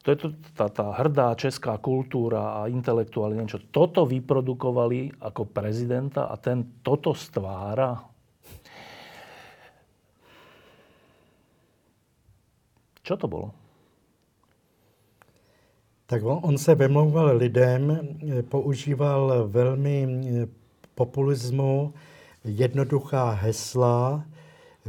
to 0.00 0.16
je 0.16 0.18
to, 0.18 0.28
tá, 0.56 0.72
tá 0.72 0.96
hrdá 0.96 1.36
česká 1.36 1.76
kultúra 1.76 2.64
a 2.64 2.72
intelektuáli, 2.72 3.36
niečo. 3.36 3.60
Toto 3.68 4.08
vyprodukovali 4.08 5.20
ako 5.20 5.52
prezidenta 5.52 6.32
a 6.32 6.40
ten 6.40 6.80
toto 6.80 7.12
stvára. 7.12 8.00
Čo 13.10 13.18
to 13.18 13.26
bolo? 13.26 13.50
Tak 16.06 16.22
on, 16.22 16.38
on 16.42 16.58
se 16.58 16.74
vemlouval 16.74 17.36
lidem, 17.36 17.98
používal 18.48 19.48
velmi 19.48 20.06
populismu, 20.94 21.92
jednoduchá 22.44 23.30
hesla, 23.30 24.24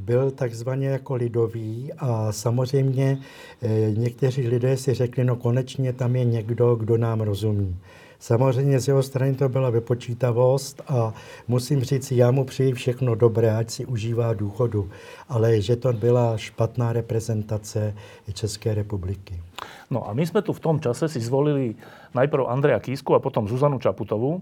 byl 0.01 0.31
takzvaně 0.31 0.87
jako 0.87 1.15
lidový 1.15 1.93
a 1.97 2.31
samozřejmě 2.31 3.17
eh, 3.61 3.91
někteří 3.91 4.47
lidé 4.47 4.77
si 4.77 4.93
řekli, 4.93 5.23
no 5.23 5.35
konečně 5.35 5.93
tam 5.93 6.15
je 6.15 6.25
někdo, 6.25 6.75
kdo 6.75 6.97
nám 6.97 7.21
rozumí. 7.21 7.77
Samozřejmě 8.21 8.79
z 8.79 8.87
jeho 8.87 9.03
strany 9.03 9.33
to 9.33 9.49
byla 9.49 9.69
vypočítavost 9.69 10.81
a 10.87 11.13
musím 11.47 11.81
říct, 11.81 12.11
já 12.11 12.31
mu 12.31 12.45
přeji 12.45 12.73
všechno 12.73 13.15
dobré, 13.15 13.57
ať 13.57 13.69
si 13.69 13.85
užívá 13.85 14.33
důchodu, 14.33 14.89
ale 15.29 15.61
že 15.61 15.75
to 15.75 15.93
byla 15.93 16.37
špatná 16.37 16.93
reprezentace 16.93 17.95
České 18.33 18.73
republiky. 18.73 19.41
No 19.89 20.09
a 20.09 20.13
my 20.13 20.27
jsme 20.27 20.41
tu 20.41 20.53
v 20.53 20.59
tom 20.59 20.79
čase 20.79 21.09
si 21.09 21.19
zvolili 21.19 21.75
najprv 22.13 22.45
Andreja 22.45 22.79
Kísku 22.79 23.15
a 23.15 23.19
potom 23.19 23.47
Zuzanu 23.47 23.79
Čaputovú. 23.79 24.41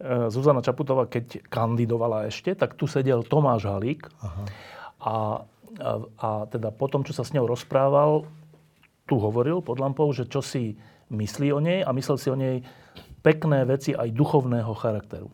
Eh, 0.00 0.30
Zuzana 0.30 0.64
Čaputová, 0.64 1.04
keď 1.04 1.44
kandidovala 1.52 2.32
ešte, 2.32 2.56
tak 2.56 2.80
tu 2.80 2.88
sedel 2.88 3.22
Tomáš 3.28 3.68
Halík. 3.68 4.08
Aha. 4.24 4.44
A, 5.04 5.14
a, 5.84 5.90
a 6.16 6.28
teda 6.48 6.72
potom, 6.72 7.04
čo 7.04 7.12
sa 7.12 7.28
s 7.28 7.36
ňou 7.36 7.44
rozprával, 7.44 8.24
tu 9.04 9.20
hovoril 9.20 9.60
pod 9.60 9.76
lampou, 9.76 10.08
že 10.16 10.24
čo 10.24 10.40
si 10.40 10.80
myslí 11.12 11.52
o 11.52 11.60
nej 11.60 11.84
a 11.84 11.92
myslel 11.92 12.16
si 12.16 12.28
o 12.32 12.36
nej 12.36 12.64
pekné 13.28 13.68
veci 13.68 13.92
aj 13.92 14.08
duchovného 14.16 14.72
charakteru. 14.72 15.28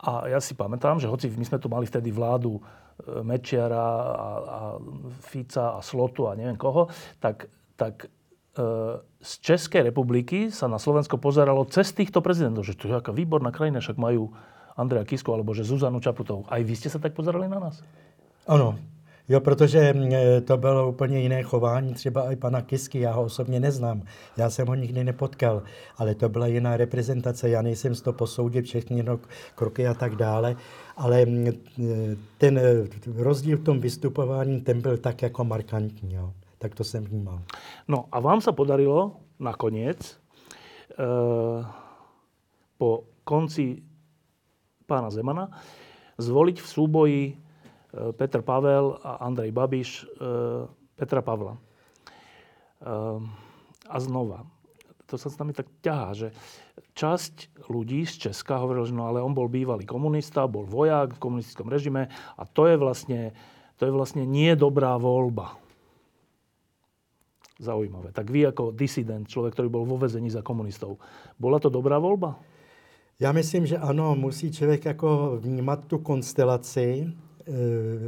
A 0.00 0.32
ja 0.32 0.40
si 0.40 0.56
pamätám, 0.56 0.96
že 0.96 1.12
hoci 1.12 1.28
my 1.28 1.44
sme 1.44 1.60
tu 1.60 1.68
mali 1.68 1.84
vtedy 1.84 2.08
vládu 2.08 2.56
e, 2.56 2.60
Mečiara 3.20 3.84
a, 3.84 4.30
a 4.40 4.58
Fica 5.20 5.76
a 5.76 5.80
Slotu 5.84 6.24
a 6.24 6.32
neviem 6.32 6.56
koho, 6.56 6.88
tak, 7.20 7.52
tak 7.76 8.06
e, 8.06 8.08
z 9.20 9.32
Českej 9.44 9.92
republiky 9.92 10.48
sa 10.48 10.70
na 10.72 10.80
Slovensko 10.80 11.20
pozeralo 11.20 11.68
cez 11.68 11.92
týchto 11.92 12.24
prezidentov, 12.24 12.64
že 12.64 12.78
to 12.78 12.88
je 12.88 12.96
aká 12.96 13.12
výborná 13.12 13.52
krajina, 13.52 13.84
však 13.84 14.00
majú 14.00 14.32
Andreja 14.78 15.04
Kisku 15.04 15.32
alebo 15.32 15.52
že 15.52 15.68
Zuzanu 15.68 16.00
Čaputovou. 16.00 16.48
Aj 16.48 16.60
vy 16.64 16.72
jste 16.76 16.88
se 16.92 16.98
tak 17.00 17.12
pozerali 17.12 17.48
na 17.48 17.58
nás? 17.58 17.82
Ano, 18.46 18.78
Jo, 19.28 19.40
protože 19.40 19.94
to 20.44 20.56
bylo 20.56 20.88
úplně 20.88 21.20
jiné 21.20 21.42
chování, 21.42 21.94
třeba 21.94 22.32
i 22.32 22.36
pana 22.36 22.62
Kisky, 22.62 23.00
já 23.00 23.12
ho 23.12 23.22
osobně 23.22 23.60
neznám, 23.60 24.02
já 24.36 24.50
jsem 24.50 24.66
ho 24.66 24.74
nikdy 24.74 25.04
nepotkal, 25.04 25.62
ale 25.96 26.14
to 26.14 26.28
byla 26.28 26.46
jiná 26.46 26.76
reprezentace, 26.76 27.48
já 27.48 27.62
nejsem 27.62 27.94
z 27.94 28.02
toho 28.02 28.14
posoudit 28.14 28.64
všechny 28.64 29.04
kroky 29.54 29.86
a 29.86 29.94
tak 29.94 30.16
dále, 30.16 30.56
ale 30.96 31.26
ten 32.38 32.60
rozdíl 33.16 33.58
v 33.58 33.64
tom 33.64 33.80
vystupování, 33.80 34.60
ten 34.60 34.80
byl 34.80 34.96
tak 34.96 35.22
jako 35.22 35.44
markantní, 35.44 36.14
jo. 36.14 36.32
tak 36.58 36.74
to 36.74 36.84
jsem 36.84 37.04
vnímal. 37.04 37.42
No 37.88 38.04
a 38.12 38.20
vám 38.20 38.40
se 38.40 38.52
podarilo 38.52 39.16
nakonec 39.40 40.10
e, 40.10 40.16
po 42.78 43.04
konci 43.24 43.82
pána 44.86 45.10
Zemana, 45.10 45.50
zvoliť 46.18 46.60
v 46.60 46.68
súboji 46.68 47.22
e, 47.26 47.45
Petr 48.16 48.42
Pavel 48.42 48.98
a 49.02 49.24
Andrej 49.24 49.52
Babiš 49.52 49.90
e, 50.02 50.06
Petra 50.96 51.22
Pavla. 51.22 51.56
E, 51.56 51.60
a 53.86 53.96
znova, 54.00 54.44
to 55.06 55.14
sa 55.14 55.30
s 55.30 55.38
nami 55.38 55.54
tak 55.54 55.70
ťahá, 55.80 56.10
že 56.12 56.28
časť 56.98 57.66
ľudí 57.70 58.02
z 58.04 58.28
Česka 58.28 58.58
hovorila, 58.58 58.88
že 58.88 58.96
no 58.96 59.06
ale 59.06 59.22
on 59.22 59.30
bol 59.30 59.46
bývalý 59.46 59.86
komunista, 59.86 60.50
bol 60.50 60.66
vojak 60.66 61.14
v 61.16 61.22
komunistickom 61.22 61.70
režime 61.70 62.10
a 62.34 62.42
to 62.42 62.66
je 62.66 62.74
vlastne, 62.74 63.30
to 63.78 63.86
je 63.86 63.92
vlastne 63.94 64.26
nie 64.26 64.52
dobrá 64.58 64.98
voľba. 64.98 65.54
Zaujímavé. 67.56 68.12
Tak 68.12 68.28
vy 68.28 68.52
ako 68.52 68.76
disident, 68.76 69.24
človek, 69.24 69.56
ktorý 69.56 69.68
bol 69.72 69.84
vo 69.88 69.96
vezení 69.96 70.28
za 70.28 70.44
komunistov, 70.44 71.00
bola 71.40 71.56
to 71.56 71.72
dobrá 71.72 71.96
voľba? 71.96 72.36
Já 73.20 73.32
myslím, 73.32 73.66
že 73.66 73.78
ano, 73.78 74.14
musí 74.14 74.52
člověk 74.52 74.84
jako 74.84 75.38
vnímat 75.40 75.84
tu 75.84 75.98
konstelaci, 75.98 77.06
eh, 77.08 77.25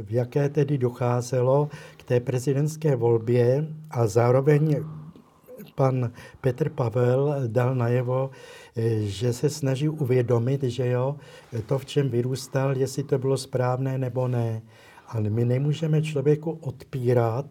v 0.03 0.11
jaké 0.11 0.49
tedy 0.49 0.77
docházelo 0.77 1.69
k 1.97 2.03
té 2.03 2.19
prezidentské 2.19 2.95
volbě 2.95 3.67
a 3.91 4.07
zároveň 4.07 4.83
pan 5.75 6.11
Petr 6.41 6.69
Pavel 6.69 7.35
dal 7.47 7.75
najevo, 7.75 8.29
eh, 8.75 8.99
že 9.01 9.33
se 9.33 9.49
snaží 9.49 9.89
uvědomit, 9.89 10.63
že 10.63 10.87
jo, 10.87 11.15
to, 11.65 11.79
v 11.79 11.85
čem 11.85 12.09
vyrůstal, 12.09 12.77
jestli 12.77 13.03
to 13.03 13.17
bylo 13.17 13.37
správné 13.37 13.97
nebo 13.97 14.27
ne. 14.27 14.61
Ale 15.07 15.29
my 15.29 15.45
nemůžeme 15.45 16.01
člověku 16.01 16.51
odpírat 16.61 17.45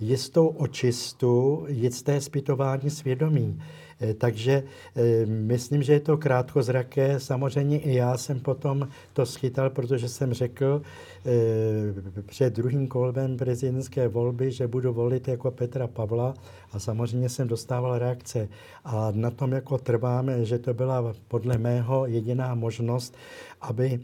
jistou 0.00 0.46
očistu, 0.46 1.64
jisté 1.68 2.20
zpytování 2.20 2.90
svědomí. 2.90 3.62
Eh, 4.00 4.14
takže 4.14 4.62
eh, 4.96 5.26
myslím, 5.26 5.82
že 5.82 5.92
je 5.92 6.00
to 6.00 6.16
krátkozraké. 6.16 7.20
Samozřejmě 7.20 7.78
i 7.78 7.94
já 7.94 8.16
jsem 8.16 8.40
potom 8.40 8.88
to 9.12 9.26
schytal, 9.26 9.70
protože 9.70 10.08
jsem 10.08 10.32
řekl 10.32 10.82
eh, 11.26 12.22
před 12.22 12.54
druhým 12.54 12.88
kolem 12.88 13.36
prezidentské 13.36 14.08
volby, 14.08 14.52
že 14.52 14.66
budu 14.66 14.92
volit 14.92 15.28
jako 15.28 15.50
Petra 15.50 15.86
Pavla 15.86 16.34
a 16.72 16.78
samozřejmě 16.78 17.28
jsem 17.28 17.48
dostával 17.48 17.98
reakce. 17.98 18.48
A 18.84 19.12
na 19.14 19.30
tom 19.30 19.52
jako 19.52 19.78
trváme, 19.78 20.44
že 20.44 20.58
to 20.58 20.74
byla 20.74 21.14
podle 21.28 21.58
mého 21.58 22.06
jediná 22.06 22.54
možnost, 22.54 23.14
aby 23.60 24.00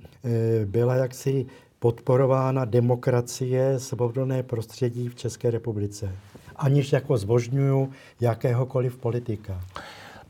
byla 0.64 0.95
jaksi 0.95 1.47
podporována 1.78 2.64
demokracie, 2.64 3.78
svobodné 3.78 4.43
prostředí 4.43 5.09
v 5.09 5.14
České 5.14 5.51
republice 5.51 6.12
aniž 6.61 6.93
jako 6.93 7.17
zbožňuju 7.17 7.91
jakéhokoliv 8.21 8.93
politika. 9.01 9.57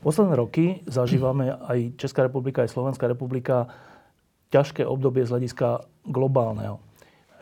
Posledné 0.01 0.33
roky 0.33 0.81
zažívame 0.89 1.53
aj 1.53 1.93
Česká 1.99 2.25
republika, 2.25 2.65
aj 2.65 2.73
Slovenská 2.73 3.05
republika 3.05 3.69
ťažké 4.49 4.81
obdobie 4.87 5.27
z 5.27 5.31
hľadiska 5.37 5.85
globálneho. 6.09 6.81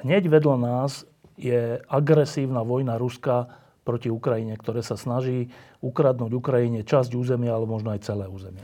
Hneď 0.04 0.28
vedľa 0.28 0.58
nás 0.60 1.08
je 1.40 1.80
agresívna 1.88 2.66
vojna 2.68 3.00
Ruska 3.00 3.48
proti 3.88 4.12
Ukrajine, 4.12 4.60
ktoré 4.60 4.84
sa 4.84 5.00
snaží 5.00 5.48
ukradnúť 5.80 6.36
Ukrajine 6.36 6.84
časť 6.84 7.16
územia, 7.16 7.56
ale 7.56 7.66
možno 7.66 7.96
aj 7.96 8.04
celé 8.04 8.28
územie. 8.28 8.62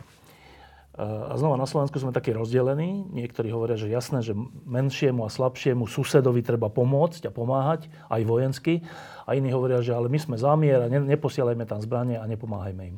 A 0.96 1.36
znova 1.36 1.60
na 1.60 1.68
Slovensku 1.68 2.00
sme 2.00 2.16
takí 2.16 2.32
rozdelení. 2.32 3.04
Niektorí 3.12 3.52
hovoria, 3.52 3.76
že 3.76 3.92
jasné, 3.92 4.24
že 4.24 4.32
menšiemu 4.64 5.28
a 5.28 5.30
slabšiemu 5.30 5.92
susedovi 5.92 6.40
treba 6.40 6.72
pomôcť 6.72 7.28
a 7.28 7.36
pomáhať, 7.36 7.92
aj 8.08 8.22
vojensky. 8.24 8.80
A 9.28 9.36
iní 9.36 9.52
hovoria, 9.52 9.84
že 9.84 9.92
ale 9.92 10.08
my 10.08 10.16
sme 10.16 10.40
zamier 10.40 10.80
a 10.80 10.88
neposielajme 10.88 11.68
tam 11.68 11.84
zbranie 11.84 12.16
a 12.16 12.24
nepomáhajme 12.24 12.96
im. 12.96 12.98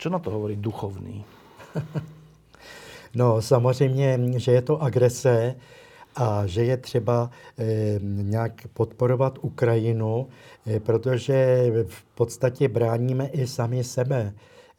Čo 0.00 0.08
na 0.08 0.16
to 0.16 0.32
hovorí 0.32 0.56
duchovný? 0.56 1.24
No 3.14 3.42
samozřejmě, 3.42 4.18
že 4.36 4.52
je 4.52 4.62
to 4.62 4.82
agrese 4.82 5.54
a 6.16 6.46
že 6.46 6.64
je 6.64 6.76
třeba 6.76 7.30
e, 7.58 7.64
nějak 8.02 8.52
podporovat 8.74 9.38
Ukrajinu, 9.40 10.28
e, 10.66 10.80
protože 10.80 11.70
v 11.86 12.04
podstatě 12.14 12.68
bráníme 12.68 13.26
i 13.26 13.46
sami 13.46 13.84
sebe. 13.84 14.32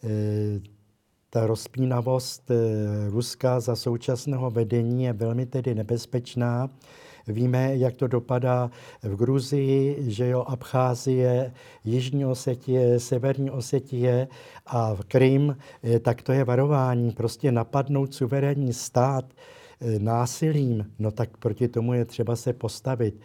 E, 0.03 0.74
ta 1.35 1.47
rozpínavost 1.47 2.51
eh, 2.51 2.55
Ruska 3.09 3.59
za 3.59 3.75
současného 3.75 4.51
vedení 4.51 5.03
je 5.03 5.13
velmi 5.13 5.45
tedy 5.45 5.75
nebezpečná. 5.75 6.69
Víme, 7.27 7.75
jak 7.75 7.95
to 7.95 8.07
dopadá 8.07 8.71
v 9.03 9.15
Gruzii, 9.15 10.11
že 10.11 10.27
jo, 10.27 10.45
Abcházie, 10.47 11.53
Jižní 11.83 12.25
Osetie, 12.25 12.99
Severní 12.99 13.51
Osetie 13.51 14.27
a 14.65 14.93
v 14.93 15.05
Krym, 15.07 15.57
eh, 15.83 15.99
tak 15.99 16.21
to 16.21 16.31
je 16.31 16.43
varování. 16.43 17.11
Prostě 17.11 17.51
napadnout 17.51 18.13
suverénní 18.13 18.73
stát 18.73 19.25
násilím, 19.99 20.91
no 20.99 21.11
tak 21.11 21.37
proti 21.37 21.67
tomu 21.67 21.93
je 21.93 22.05
třeba 22.05 22.35
se 22.35 22.53
postavit. 22.53 23.15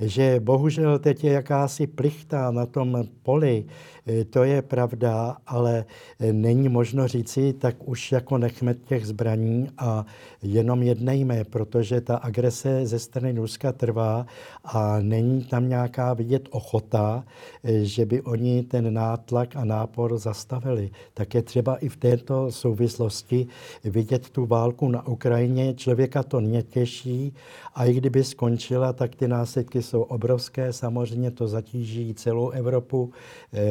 Že 0.00 0.40
bohužel 0.40 0.98
teď 0.98 1.24
je 1.24 1.32
jakási 1.32 1.86
plichta 1.86 2.50
na 2.50 2.66
tom 2.66 3.04
poli, 3.22 3.64
E, 4.08 4.24
to 4.24 4.44
je 4.44 4.62
pravda, 4.62 5.36
ale 5.46 5.84
e, 6.20 6.32
není 6.32 6.68
možno 6.68 7.08
říci, 7.08 7.52
tak 7.52 7.88
už 7.88 8.12
jako 8.12 8.38
nechme 8.38 8.74
těch 8.74 9.06
zbraní 9.06 9.68
a 9.78 10.06
jenom 10.42 10.82
jednejme, 10.82 11.44
protože 11.44 12.00
ta 12.00 12.16
agrese 12.16 12.86
ze 12.86 12.98
strany 12.98 13.32
Ruska 13.32 13.72
trvá 13.72 14.26
a 14.64 14.98
není 15.00 15.44
tam 15.44 15.68
nějaká 15.68 16.14
vidět 16.14 16.48
ochota, 16.50 17.24
e, 17.64 17.84
že 17.84 18.06
by 18.06 18.22
oni 18.22 18.62
ten 18.62 18.94
nátlak 18.94 19.56
a 19.56 19.64
nápor 19.64 20.18
zastavili. 20.18 20.90
Tak 21.14 21.34
je 21.34 21.42
třeba 21.42 21.76
i 21.76 21.88
v 21.88 21.96
této 21.96 22.52
souvislosti 22.52 23.46
vidět 23.84 24.30
tu 24.30 24.46
válku 24.46 24.88
na 24.88 25.06
Ukrajině. 25.06 25.74
Člověka 25.74 26.22
to 26.22 26.40
netěší 26.40 27.34
a 27.74 27.84
i 27.84 27.94
kdyby 27.94 28.24
skončila, 28.24 28.92
tak 28.92 29.14
ty 29.14 29.28
následky 29.28 29.82
jsou 29.88 30.02
obrovské. 30.02 30.72
Samozřejmě 30.72 31.30
to 31.30 31.48
zatíží 31.48 32.14
celou 32.14 32.50
Evropu, 32.50 33.12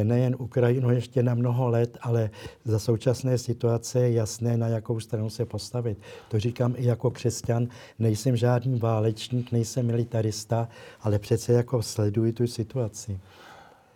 nejen 0.02 0.28
nejen 0.28 0.36
Ukrajinu 0.38 0.90
ještě 0.90 1.22
na 1.22 1.34
mnoho 1.34 1.68
let, 1.68 1.98
ale 2.00 2.30
za 2.64 2.78
současné 2.78 3.38
situace 3.38 4.00
je 4.00 4.12
jasné, 4.12 4.56
na 4.56 4.68
jakou 4.68 5.00
stranu 5.00 5.30
se 5.30 5.44
postavit. 5.44 5.98
To 6.28 6.38
říkám 6.38 6.74
i 6.76 6.84
jako 6.84 7.10
křesťan, 7.10 7.68
nejsem 7.98 8.36
žádný 8.36 8.78
válečník, 8.78 9.52
nejsem 9.52 9.86
militarista, 9.86 10.68
ale 11.00 11.18
přece 11.18 11.52
jako 11.52 11.82
sleduji 11.82 12.32
tu 12.32 12.46
situaci. 12.46 13.18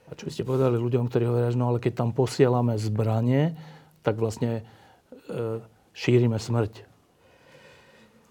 A 0.09 0.14
čo 0.14 0.29
byste 0.29 0.45
povedali 0.45 0.77
ľuďom, 0.77 1.09
ktorí 1.09 1.25
hovoria, 1.25 1.49
no 1.57 1.73
ale 1.73 1.81
keď 1.81 2.05
tam 2.05 2.12
posielame 2.12 2.77
zbraně, 2.77 3.57
tak 4.03 4.20
vlastně 4.20 4.61
e, 4.61 4.62
šíríme 5.93 6.39
smrť. 6.39 6.85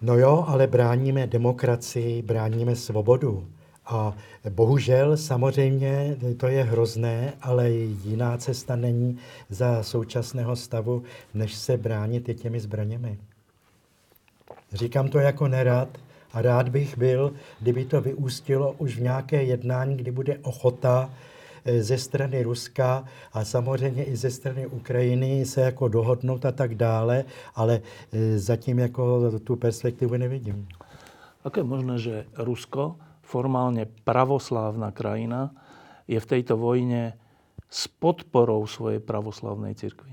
No 0.01 0.13
jo, 0.17 0.45
ale 0.47 0.67
bráníme 0.67 1.27
demokracii, 1.27 2.21
bráníme 2.21 2.75
svobodu. 2.75 3.45
A 3.85 4.13
bohužel 4.49 5.17
samozřejmě 5.17 6.17
to 6.37 6.47
je 6.47 6.63
hrozné, 6.63 7.33
ale 7.41 7.69
jiná 7.69 8.37
cesta 8.37 8.75
není 8.75 9.17
za 9.49 9.83
současného 9.83 10.55
stavu, 10.55 11.03
než 11.33 11.55
se 11.55 11.77
bránit 11.77 12.29
i 12.29 12.35
těmi 12.35 12.59
zbraněmi. 12.59 13.17
Říkám 14.73 15.09
to 15.09 15.19
jako 15.19 15.47
nerad 15.47 15.89
a 16.33 16.41
rád 16.41 16.69
bych 16.69 16.97
byl, 16.97 17.33
kdyby 17.59 17.85
to 17.85 18.01
vyústilo 18.01 18.75
už 18.77 18.97
v 18.97 19.01
nějaké 19.01 19.43
jednání, 19.43 19.97
kdy 19.97 20.11
bude 20.11 20.37
ochota 20.37 21.09
eh, 21.65 21.83
ze 21.83 21.97
strany 21.97 22.43
Ruska 22.43 23.05
a 23.33 23.45
samozřejmě 23.45 24.03
i 24.03 24.15
ze 24.15 24.31
strany 24.31 24.67
Ukrajiny 24.67 25.45
se 25.45 25.61
jako 25.61 25.87
dohodnout 25.87 26.45
a 26.45 26.51
tak 26.51 26.75
dále, 26.75 27.25
ale 27.55 27.81
eh, 28.13 28.39
zatím 28.39 28.79
jako 28.79 29.31
tu 29.39 29.55
perspektivu 29.55 30.17
nevidím. 30.17 30.67
Ako 31.43 31.59
je 31.59 31.63
možné, 31.63 31.97
že 31.97 32.25
Rusko 32.37 32.95
formálne 33.31 33.87
pravoslávna 34.03 34.91
krajina, 34.91 35.55
je 36.03 36.19
v 36.19 36.29
tejto 36.29 36.59
vojne 36.59 37.15
s 37.71 37.87
podporou 37.87 38.67
svojej 38.67 38.99
pravoslavnej 38.99 39.79
cirkvi. 39.79 40.11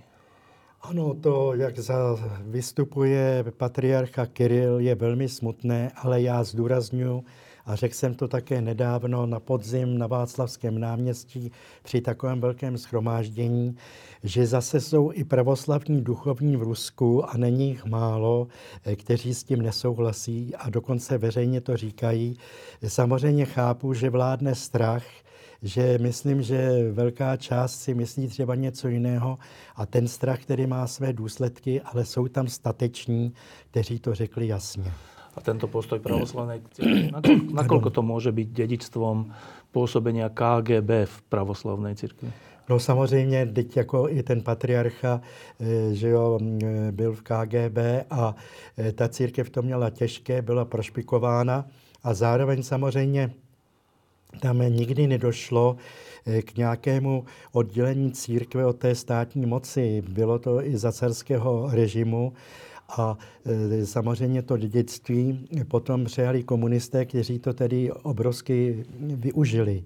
Ano, 0.87 1.19
to, 1.19 1.59
jak 1.59 1.75
za 1.75 2.15
vystupuje 2.47 3.43
patriarcha 3.59 4.31
Kiril, 4.31 4.79
je 4.79 4.95
velmi 4.95 5.29
smutné, 5.29 5.91
ale 5.99 6.23
já 6.23 6.45
zdůraznuju, 6.45 7.25
a 7.69 7.77
řekl 7.77 7.95
jsem 7.95 8.15
to 8.15 8.29
také 8.29 8.61
nedávno 8.61 9.27
na 9.27 9.41
podzim 9.41 9.99
na 9.99 10.07
Václavském 10.07 10.81
náměstí 10.81 11.53
při 11.83 12.01
takovém 12.01 12.41
velkém 12.41 12.79
schromáždění, 12.79 13.77
že 14.23 14.47
zase 14.47 14.81
jsou 14.81 15.13
i 15.13 15.25
pravoslavní 15.25 16.03
duchovní 16.03 16.57
v 16.57 16.63
Rusku 16.63 17.31
a 17.31 17.37
není 17.37 17.69
jich 17.69 17.85
málo, 17.85 18.49
eh, 18.85 18.97
kteří 18.97 19.35
s 19.35 19.45
tím 19.45 19.63
nesouhlasí 19.63 20.55
a 20.55 20.71
dokonce 20.71 21.19
veřejně 21.19 21.61
to 21.61 21.77
říkají. 21.77 22.39
Samozřejmě 22.89 23.45
chápu, 23.45 23.95
že 23.95 24.11
vládne 24.11 24.55
strach, 24.55 25.05
že 25.63 25.99
myslím, 25.99 26.43
že 26.43 26.91
velká 26.93 27.37
část 27.37 27.81
si 27.81 27.95
myslí 27.95 28.29
třeba 28.29 28.55
něco 28.55 28.89
jiného 28.89 29.39
a 29.77 29.87
ten 29.87 30.09
strach, 30.09 30.43
který 30.43 30.67
má 30.67 30.87
své 30.87 31.13
důsledky, 31.13 31.81
ale 31.81 32.05
jsou 32.05 32.29
tam 32.29 32.49
stateční, 32.49 33.33
kteří 33.71 33.99
to 33.99 34.15
řekli 34.15 34.47
jasně. 34.47 34.93
A 35.39 35.41
tento 35.41 35.71
postoj 35.71 36.03
pravoslavnej 36.03 36.67
církve, 36.75 37.15
nakoľko 37.55 37.95
to 37.95 38.03
může 38.03 38.35
být 38.35 38.51
dedičstvom 38.51 39.31
působenia 39.71 40.27
KGB 40.27 41.07
v 41.07 41.17
pravoslavnej 41.31 41.95
církvi? 41.95 42.35
No 42.69 42.79
samozřejmě, 42.79 43.47
teď 43.47 43.77
jako 43.77 44.09
i 44.09 44.23
ten 44.23 44.43
patriarcha, 44.43 45.21
eh, 45.61 45.95
že 45.95 46.09
jo, 46.09 46.39
eh, 46.43 46.93
byl 46.93 47.13
v 47.15 47.23
KGB 47.23 47.79
a 48.11 48.35
eh, 48.79 48.93
ta 48.93 49.09
církev 49.09 49.51
to 49.51 49.63
měla 49.63 49.91
těžké, 49.91 50.43
byla 50.43 50.65
prošpikována 50.65 51.65
a 52.03 52.15
zároveň 52.15 52.63
samozřejmě 52.63 53.31
tam 54.41 54.59
nikdy 54.59 55.07
nedošlo 55.07 55.77
k 56.43 56.57
nějakému 56.57 57.25
oddělení 57.53 58.13
církve 58.13 58.67
od 58.67 58.77
té 58.77 58.95
státní 58.95 59.47
moci. 59.47 60.03
Bylo 60.09 60.39
to 60.39 60.63
i 60.65 60.77
za 60.77 60.93
carského 60.93 61.69
režimu 61.73 62.33
a 62.89 63.19
samozřejmě 63.85 64.43
to 64.43 64.57
dědictví 64.57 65.49
potom 65.69 66.05
přejali 66.05 66.43
komunisté, 66.43 67.05
kteří 67.05 67.39
to 67.39 67.53
tedy 67.53 67.93
obrovsky 67.93 68.85
využili. 69.01 69.85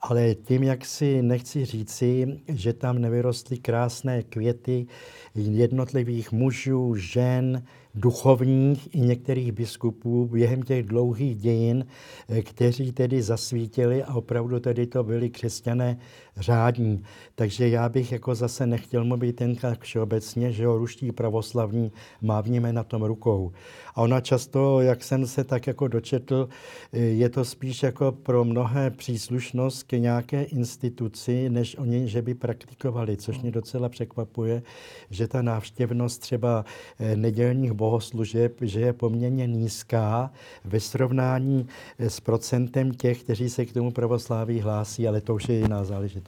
Ale 0.00 0.34
tím, 0.34 0.62
jak 0.62 0.84
si 0.84 1.22
nechci 1.22 1.64
říci, 1.64 2.40
že 2.48 2.72
tam 2.72 2.98
nevyrostly 2.98 3.58
krásné 3.58 4.22
květy 4.22 4.86
jednotlivých 5.34 6.32
mužů, 6.32 6.94
žen, 6.94 7.62
duchovních 7.96 8.94
i 8.94 9.00
některých 9.00 9.52
biskupů 9.52 10.28
během 10.32 10.62
těch 10.62 10.86
dlouhých 10.86 11.36
dějin, 11.36 11.86
eh, 12.28 12.42
kteří 12.42 12.92
tedy 12.92 13.22
zasvítili 13.22 14.04
a 14.04 14.14
opravdu 14.14 14.60
tedy 14.60 14.86
to 14.86 15.04
byli 15.04 15.30
křesťané 15.30 15.98
řádní. 16.36 17.02
Takže 17.34 17.68
já 17.68 17.88
bych 17.88 18.12
jako 18.12 18.34
zase 18.34 18.66
nechtěl 18.66 19.04
mluvit 19.04 19.40
jen 19.40 19.56
tak 19.56 19.80
všeobecně, 19.80 20.52
že 20.52 20.66
ho 20.66 20.78
ruští 20.78 21.12
pravoslavní 21.12 21.92
mávníme 22.22 22.72
na 22.72 22.84
tom 22.84 23.02
rukou. 23.02 23.52
A 23.94 24.02
ona 24.02 24.20
často, 24.20 24.80
jak 24.80 25.04
jsem 25.04 25.26
se 25.26 25.44
tak 25.44 25.66
jako 25.66 25.88
dočetl, 25.88 26.48
eh, 26.92 26.98
je 26.98 27.28
to 27.28 27.44
spíš 27.44 27.82
jako 27.82 28.12
pro 28.12 28.44
mnohé 28.44 28.90
příslušnost 28.90 29.82
k 29.82 29.92
nějaké 29.92 30.42
instituci, 30.42 31.50
než 31.50 31.76
oni, 31.78 32.08
že 32.08 32.22
by 32.22 32.34
praktikovali, 32.34 33.16
což 33.16 33.40
mě 33.40 33.50
docela 33.50 33.88
překvapuje, 33.88 34.62
že 35.10 35.28
ta 35.28 35.42
návštěvnost 35.42 36.20
třeba 36.20 36.64
eh, 36.98 37.16
nedělních 37.16 37.72
bohoslužeb, 37.72 38.56
že 38.60 38.80
je 38.80 38.92
poměrně 38.92 39.46
nízká 39.46 40.30
ve 40.64 40.80
srovnání 40.80 41.66
eh, 41.98 42.10
s 42.10 42.20
procentem 42.20 42.94
těch, 42.94 43.22
kteří 43.22 43.50
se 43.50 43.66
k 43.66 43.72
tomu 43.72 43.90
pravosláví 43.90 44.60
hlásí, 44.60 45.08
ale 45.08 45.20
to 45.20 45.34
už 45.34 45.48
je 45.48 45.58
jiná 45.58 45.84
záležitost. 45.84 46.25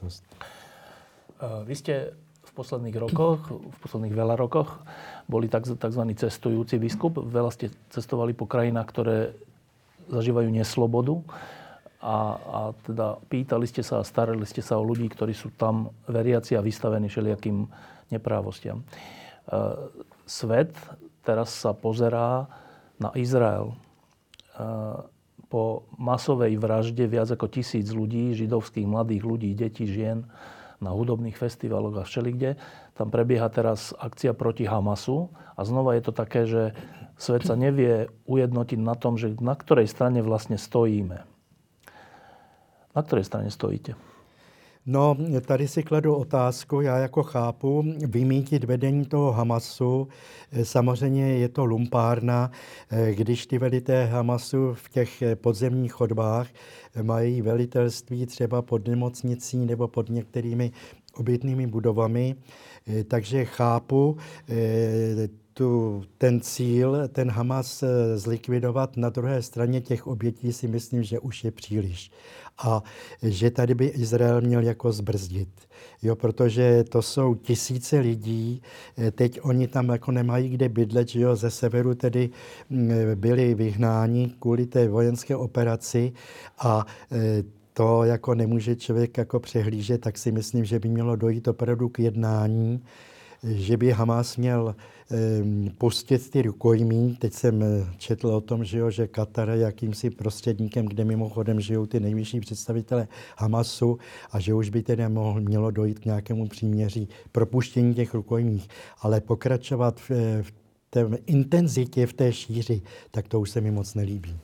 Vy 1.65 1.73
jste 1.75 2.15
v 2.43 2.51
posledných 2.51 2.97
rokoch, 2.99 3.39
v 3.51 3.77
posledných 3.83 4.15
veľa 4.15 4.35
rokoch, 4.35 4.81
boli 5.29 5.45
tzv. 5.47 6.03
cestujúci 6.17 6.81
biskup. 6.81 7.21
Veľa 7.21 7.51
ste 7.53 7.69
cestovali 7.93 8.33
po 8.33 8.49
krajinách, 8.49 8.87
ktoré 8.89 9.17
zažívajú 10.09 10.49
neslobodu. 10.49 11.21
A, 11.99 12.15
a 12.39 12.59
teda 12.87 13.19
pýtali 13.27 13.67
ste 13.67 13.83
sa 13.83 13.99
a 13.99 14.07
starali 14.07 14.47
ste 14.47 14.63
sa 14.63 14.79
o 14.79 14.87
ľudí, 14.87 15.05
ktorí 15.11 15.35
sú 15.35 15.51
tam 15.53 15.91
veriaci 16.07 16.55
a 16.55 16.63
vystavení 16.63 17.11
všelijakým 17.11 17.67
neprávostiam. 18.09 18.81
Svet 20.23 20.71
teraz 21.27 21.51
sa 21.53 21.75
pozerá 21.75 22.47
na 22.97 23.11
Izrael. 23.19 23.75
Po 25.49 25.89
masovej 25.97 26.61
vražde 26.61 27.09
viac 27.09 27.29
ako 27.33 27.49
tisíc 27.49 27.89
ľudí, 27.89 28.37
židovských 28.37 28.85
mladých 28.85 29.23
ľudí, 29.25 29.49
detí, 29.57 29.89
žien, 29.89 30.29
na 30.79 30.95
hudobných 30.95 31.35
festivaloch 31.35 31.99
a 31.99 32.07
všelikde. 32.07 32.55
Tam 32.95 33.11
prebieha 33.11 33.51
teraz 33.51 33.91
akcia 33.99 34.31
proti 34.31 34.63
Hamasu 34.63 35.27
a 35.59 35.61
znova 35.67 35.99
je 35.99 36.03
to 36.05 36.13
také, 36.15 36.47
že 36.47 36.77
svet 37.19 37.43
sa 37.43 37.59
nevie 37.59 38.07
ujednotiť 38.29 38.79
na 38.79 38.95
tom, 38.95 39.19
že 39.19 39.35
na 39.43 39.57
ktorej 39.57 39.91
strane 39.91 40.23
vlastne 40.23 40.55
stojíme. 40.55 41.17
Na 42.95 43.01
ktorej 43.03 43.27
strane 43.27 43.51
stojíte? 43.51 44.08
No, 44.91 45.17
tady 45.45 45.67
si 45.67 45.83
kladu 45.83 46.15
otázku, 46.15 46.81
já 46.81 46.97
jako 46.97 47.23
chápu, 47.23 47.83
vymítit 48.07 48.63
vedení 48.63 49.05
toho 49.05 49.31
Hamasu, 49.31 50.07
samozřejmě 50.63 51.23
je 51.37 51.49
to 51.49 51.65
lumpárna, 51.65 52.51
když 53.11 53.47
ty 53.47 53.57
velité 53.57 54.05
Hamasu 54.05 54.73
v 54.73 54.89
těch 54.89 55.23
podzemních 55.35 55.91
chodbách 55.91 56.47
mají 57.01 57.41
velitelství 57.41 58.25
třeba 58.25 58.61
pod 58.61 58.87
nemocnicí 58.87 59.65
nebo 59.65 59.87
pod 59.87 60.09
některými 60.09 60.71
obytnými 61.15 61.67
budovami, 61.67 62.35
takže 63.07 63.45
chápu 63.45 64.17
tu, 65.59 66.03
ten 66.17 66.41
cíl, 66.41 67.07
ten 67.07 67.31
Hamas 67.31 67.83
eh, 67.83 68.17
zlikvidovat. 68.17 68.97
Na 68.97 69.09
druhé 69.09 69.41
straně 69.41 69.81
těch 69.81 70.07
obětí 70.07 70.53
si 70.53 70.67
myslím, 70.67 71.03
že 71.03 71.19
už 71.19 71.43
je 71.43 71.51
příliš. 71.51 72.11
A 72.57 72.83
že 73.21 73.51
tady 73.51 73.75
by 73.75 73.85
Izrael 73.85 74.41
měl 74.41 74.63
jako 74.63 74.91
zbrzdit. 74.91 75.49
Jo, 76.01 76.15
protože 76.15 76.83
to 76.83 77.01
jsou 77.01 77.35
tisíce 77.35 77.99
lidí, 77.99 78.61
eh, 78.97 79.11
teď 79.11 79.39
oni 79.41 79.67
tam 79.67 79.89
jako 79.89 80.11
nemají 80.11 80.49
kde 80.49 80.69
bydlet, 80.69 81.09
že 81.09 81.19
jo, 81.19 81.35
ze 81.35 81.51
severu 81.51 81.95
tedy 81.95 82.29
mm, 82.69 82.91
byli 83.15 83.55
vyhnáni 83.55 84.31
kvůli 84.39 84.65
té 84.65 84.87
vojenské 84.87 85.35
operaci 85.35 86.13
a 86.59 86.85
to 87.73 88.03
jako 88.03 88.35
nemůže 88.35 88.75
člověk 88.75 89.17
jako 89.17 89.39
přehlížet, 89.39 90.01
tak 90.01 90.17
si 90.17 90.31
myslím, 90.31 90.65
že 90.65 90.79
by 90.79 90.89
mělo 90.89 91.15
dojít 91.15 91.47
opravdu 91.47 91.89
k 91.89 91.99
jednání, 91.99 92.81
že 93.43 93.77
by 93.77 93.91
Hamas 93.91 94.37
měl 94.37 94.75
pustit 95.77 96.29
ty 96.29 96.41
rukojmí. 96.41 97.15
Teď 97.15 97.33
jsem 97.33 97.63
eh, 97.63 97.87
četl 97.97 98.27
o 98.27 98.41
tom, 98.41 98.63
že, 98.63 98.77
jo, 98.77 98.89
že 98.89 99.07
Katar 99.07 99.49
je 99.49 99.57
jakýmsi 99.57 100.09
prostředníkem, 100.09 100.85
kde 100.85 101.05
mimochodem 101.05 101.59
žijou 101.59 101.85
ty 101.85 101.99
nejvyšší 101.99 102.39
představitelé 102.39 103.07
Hamasu 103.37 103.97
a 104.31 104.39
že 104.39 104.53
už 104.53 104.69
by 104.69 104.83
tedy 104.83 105.03
mělo 105.39 105.71
dojít 105.71 105.99
k 105.99 106.05
nějakému 106.05 106.47
příměří 106.47 107.09
propuštění 107.31 107.93
těch 107.93 108.13
rukojmích. 108.13 108.67
Ale 109.01 109.21
pokračovat 109.21 109.99
v, 109.99 110.11
eh, 110.11 110.43
v 110.43 110.51
té 110.89 111.09
intenzitě, 111.25 112.05
v 112.05 112.13
té 112.13 112.33
šíři, 112.33 112.81
tak 113.11 113.27
to 113.27 113.39
už 113.39 113.49
se 113.49 113.61
mi 113.61 113.71
moc 113.71 113.95
nelíbí. 113.95 114.39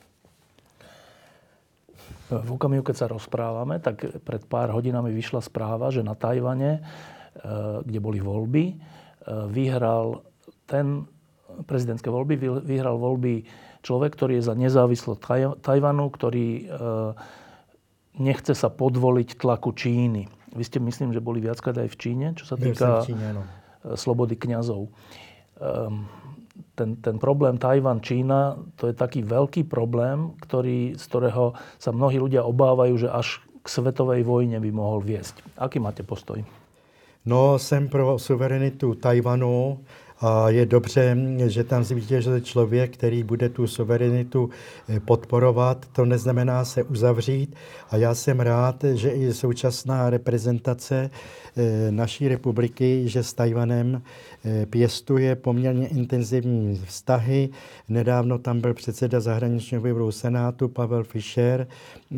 V 2.26 2.58
okamihu, 2.58 2.82
keď 2.82 2.96
sa 2.96 3.06
rozprávame, 3.06 3.78
tak 3.78 4.02
pred 4.26 4.42
pár 4.50 4.74
hodinami 4.74 5.14
vyšla 5.14 5.38
správa, 5.38 5.94
že 5.94 6.02
na 6.02 6.18
Tajvane, 6.18 6.82
kde 7.84 7.98
boli 8.00 8.18
voľby, 8.20 8.64
eh, 8.72 8.76
vyhral 9.50 10.24
ten 10.66 11.06
prezidentské 11.66 12.10
voľby, 12.10 12.64
vyhral 12.64 12.98
voľby 12.98 13.46
človek, 13.80 14.18
ktorý 14.18 14.42
je 14.42 14.48
za 14.50 14.54
nezávislosť 14.58 15.20
Tajvanu, 15.62 16.06
ktorý 16.10 16.46
eh, 16.64 16.66
nechce 18.16 18.52
sa 18.56 18.68
podvoliť 18.72 19.36
tlaku 19.36 19.76
Číny. 19.76 20.26
Vy 20.56 20.62
ste, 20.64 20.78
myslím, 20.80 21.12
že 21.12 21.20
boli 21.20 21.44
viackrát 21.44 21.76
aj 21.76 21.92
v 21.92 22.00
Číne, 22.00 22.26
čo 22.32 22.48
sa 22.48 22.56
týka 22.56 23.04
Číne, 23.04 23.36
no. 23.36 23.42
slobody 23.92 24.40
kňazov. 24.40 24.88
Ten, 26.72 26.96
ten 27.04 27.16
problém 27.20 27.60
Tajvan-Čína, 27.60 28.56
to 28.80 28.88
je 28.88 28.96
taký 28.96 29.20
veľký 29.20 29.68
problém, 29.68 30.32
ktorý, 30.40 30.96
z 30.96 31.04
ktorého 31.04 31.52
sa 31.76 31.92
mnohí 31.92 32.16
ľudia 32.16 32.40
obávajú, 32.48 33.04
že 33.04 33.12
až 33.12 33.44
k 33.60 33.66
svetovej 33.68 34.24
vojne 34.24 34.56
by 34.64 34.70
mohol 34.72 35.04
viesť. 35.04 35.44
Aký 35.60 35.76
máte 35.76 36.00
postoj? 36.00 36.40
No, 37.26 37.58
jsem 37.58 37.88
pro 37.88 38.18
suverenitu 38.18 38.94
Tajvanu 38.94 39.78
a 40.20 40.50
je 40.50 40.66
dobře, 40.66 41.16
že 41.46 41.64
tam 41.64 41.84
zvítězil 41.84 42.40
člověk, 42.40 42.94
který 42.94 43.22
bude 43.22 43.48
tu 43.48 43.66
suverenitu 43.66 44.50
eh, 44.88 45.00
podporovat. 45.00 45.86
To 45.92 46.04
neznamená 46.04 46.64
se 46.64 46.82
uzavřít. 46.82 47.56
A 47.90 47.96
já 47.96 48.14
jsem 48.14 48.40
rád, 48.40 48.84
že 48.94 49.10
i 49.10 49.32
současná 49.32 50.10
reprezentace 50.10 51.10
eh, 51.56 51.90
naší 51.90 52.28
republiky, 52.28 53.02
že 53.06 53.22
s 53.22 53.34
Tajvanem 53.34 54.02
pěstuje 54.70 55.36
poměrně 55.36 55.88
intenzivní 55.88 56.80
vztahy. 56.84 57.48
Nedávno 57.88 58.38
tam 58.38 58.60
byl 58.60 58.74
předseda 58.74 59.20
zahraničního 59.20 59.82
výboru 59.82 60.12
Senátu 60.12 60.68
Pavel 60.68 61.04
Fischer, 61.04 61.66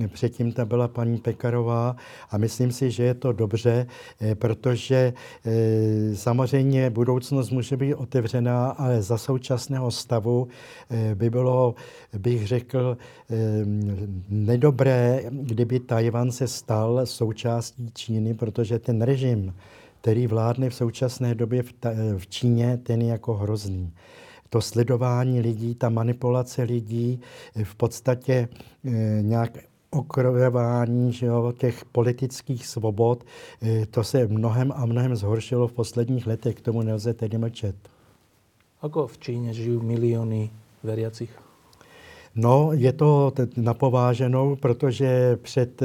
předtím 0.09 0.53
tam 0.53 0.69
byla 0.69 0.89
paní 0.89 1.19
Pekarová 1.19 1.97
a 2.31 2.39
myslím 2.39 2.73
si, 2.73 2.91
že 2.91 3.03
je 3.03 3.15
to 3.15 3.33
dobře, 3.33 3.87
eh, 4.21 4.35
protože 4.35 5.13
eh, 5.47 6.17
samozřejmě 6.17 6.91
budoucnost 6.91 7.51
může 7.51 7.77
být 7.77 7.95
otevřená, 7.95 8.71
ale 8.71 9.03
za 9.03 9.19
současného 9.19 9.91
stavu 9.91 10.49
by 11.15 11.31
bylo, 11.31 11.75
bych 12.19 12.47
řekl, 12.47 12.97
nedobré, 14.29 15.23
kdyby 15.31 15.81
Tajvan 15.81 16.31
se 16.31 16.49
stal 16.49 17.01
součástí 17.05 17.91
Číny, 17.95 18.35
protože 18.35 18.79
ten 18.79 19.03
režim, 19.03 19.55
který 20.01 20.27
vládne 20.27 20.71
v 20.71 20.75
současné 20.75 21.35
době 21.35 21.63
v, 21.63 21.73
ta, 21.73 21.91
v 22.19 22.27
Číně, 22.27 22.77
ten 22.83 23.03
je 23.03 23.09
jako 23.09 23.35
hrozný. 23.35 23.93
To 24.49 24.61
sledování 24.61 25.41
lidí, 25.41 25.75
ta 25.75 25.89
manipulace 25.89 26.63
lidí, 26.63 27.21
v 27.65 27.75
podstatě 27.75 28.49
e, 28.85 28.91
nějak 29.23 29.59
okrojování 29.91 31.13
že 31.13 31.27
jo, 31.27 31.53
těch 31.59 31.85
politických 31.85 32.67
svobod, 32.67 33.25
e, 33.63 33.87
to 33.87 34.05
se 34.05 34.27
mnohem 34.27 34.73
a 34.77 34.87
mnohem 34.87 35.17
zhoršilo 35.17 35.69
v 35.69 35.73
posledních 35.73 36.27
letech, 36.27 36.55
k 36.55 36.61
tomu 36.61 36.83
nelze 36.83 37.15
tedy 37.15 37.39
mlčet. 37.39 37.77
Ako 38.83 39.07
v 39.07 39.19
Číně 39.19 39.55
žijí 39.55 39.81
miliony 39.83 40.51
veriacich? 40.83 41.31
No, 42.35 42.71
je 42.73 42.93
to 42.93 43.33
napováženou, 43.57 44.57
protože 44.57 45.37
před 45.43 45.83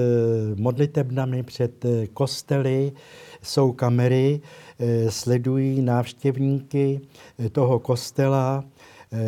modlitebnami, 0.55 1.43
před 1.43 1.85
kostely, 2.13 2.91
jsou 3.43 3.71
kamery, 3.71 4.41
eh, 4.79 5.11
sledují 5.11 5.81
návštěvníky 5.81 7.01
eh, 7.39 7.49
toho 7.49 7.79
kostela, 7.79 8.63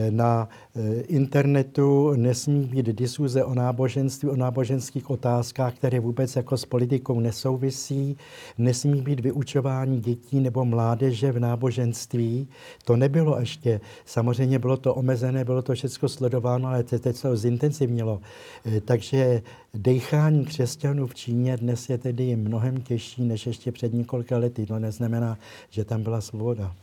na 0.10 0.50
eh, 0.76 1.02
internetu 1.02 2.14
nesmí 2.16 2.66
být 2.66 2.86
diskuze 2.86 3.44
o 3.44 3.54
náboženství, 3.54 4.30
o 4.30 4.36
náboženských 4.36 5.10
otázkách, 5.10 5.76
které 5.76 6.00
vůbec 6.00 6.36
jako 6.36 6.58
s 6.58 6.66
politikou 6.66 7.20
nesouvisí. 7.20 8.18
Nesmí 8.58 9.02
být 9.02 9.20
vyučování 9.20 10.00
dětí 10.00 10.40
nebo 10.40 10.66
mládeže 10.66 11.32
v 11.32 11.40
náboženství. 11.40 12.48
To 12.86 12.96
nebylo 12.96 13.40
ještě. 13.40 13.82
Samozřejmě 14.06 14.60
bylo 14.60 14.78
to 14.78 14.96
omezené, 14.96 15.46
bylo 15.46 15.62
to 15.62 15.74
všechno 15.74 16.10
sledováno, 16.10 16.68
ale 16.68 16.84
teď 16.84 17.16
se 17.16 17.28
to 17.28 17.38
zintenzivnilo. 17.38 18.22
Eh, 18.66 18.82
takže 18.82 19.42
dechání 19.74 20.46
křesťanů 20.46 21.08
v 21.08 21.16
Číně 21.16 21.58
dnes 21.58 21.90
je 21.90 21.98
tedy 21.98 22.36
mnohem 22.36 22.82
těžší 22.82 23.24
než 23.24 23.48
ještě 23.48 23.72
před 23.72 23.94
několika 23.94 24.38
lety. 24.38 24.66
To 24.66 24.80
neznamená, 24.80 25.38
že 25.70 25.86
tam 25.86 26.04
byla 26.04 26.22
svoboda. 26.22 26.76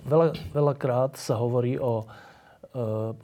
Veľa, 0.00 0.32
veľakrát 0.52 1.14
sa 1.20 1.38
hovorí 1.38 1.76
o 1.76 2.08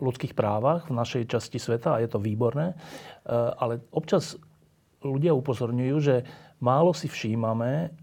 ľudských 0.02 0.34
právach 0.34 0.90
v 0.90 0.98
našej 0.98 1.30
časti 1.30 1.62
sveta 1.62 1.96
a 1.96 2.02
je 2.02 2.10
to 2.10 2.18
výborné, 2.18 2.74
e, 2.74 2.76
ale 3.30 3.78
občas 3.94 4.34
ľudia 5.06 5.30
upozorňujú, 5.38 5.96
že 6.02 6.26
málo 6.58 6.90
si 6.90 7.06
všímame, 7.06 7.94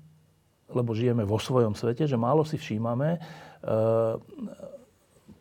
lebo 0.72 0.96
žijeme 0.96 1.28
vo 1.28 1.36
svojom 1.36 1.76
svete, 1.76 2.08
že 2.08 2.16
málo 2.16 2.48
si 2.48 2.56
všímame 2.56 3.10
e, 3.16 3.20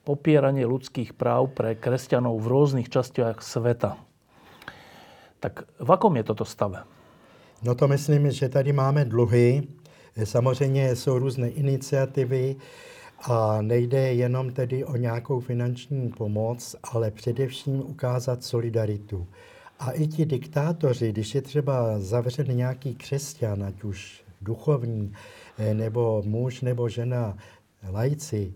popieranie 0.03 0.67
ľudských 0.67 1.15
práv 1.15 1.55
pre 1.55 1.79
kresťanov 1.79 2.35
v 2.43 2.51
rôznych 2.51 2.91
častiach 2.91 3.39
sveta. 3.39 3.95
Tak 5.39 5.71
v 5.79 5.89
akom 5.91 6.19
je 6.19 6.25
toto 6.27 6.43
stave? 6.43 6.83
No 7.63 7.79
to 7.79 7.87
myslím, 7.87 8.35
že 8.35 8.51
tady 8.51 8.75
máme 8.75 9.07
dluhy, 9.07 9.63
Samozřejmě 10.25 10.97
jsou 10.97 11.19
různé 11.19 11.49
iniciativy 11.49 12.57
a 13.23 13.63
nejde 13.63 14.15
jenom 14.15 14.53
tedy 14.53 14.85
o 14.85 14.97
nějakou 14.97 15.41
finanční 15.41 16.09
pomoc, 16.09 16.77
ale 16.83 17.11
především 17.11 17.81
ukázat 17.81 18.45
solidaritu. 18.45 19.27
A 19.79 19.91
i 19.91 20.07
ti 20.07 20.27
diktátoři, 20.27 21.13
když 21.13 21.35
je 21.35 21.43
třeba 21.43 22.01
zavřen 22.01 22.57
nějaký 22.57 22.95
křesťan, 22.95 23.65
ať 23.65 23.85
už 23.85 24.25
duchovní, 24.43 25.13
eh, 25.59 25.75
nebo 25.75 26.23
muž 26.27 26.61
nebo 26.61 26.89
žena 26.89 27.37
lajci, 27.91 28.55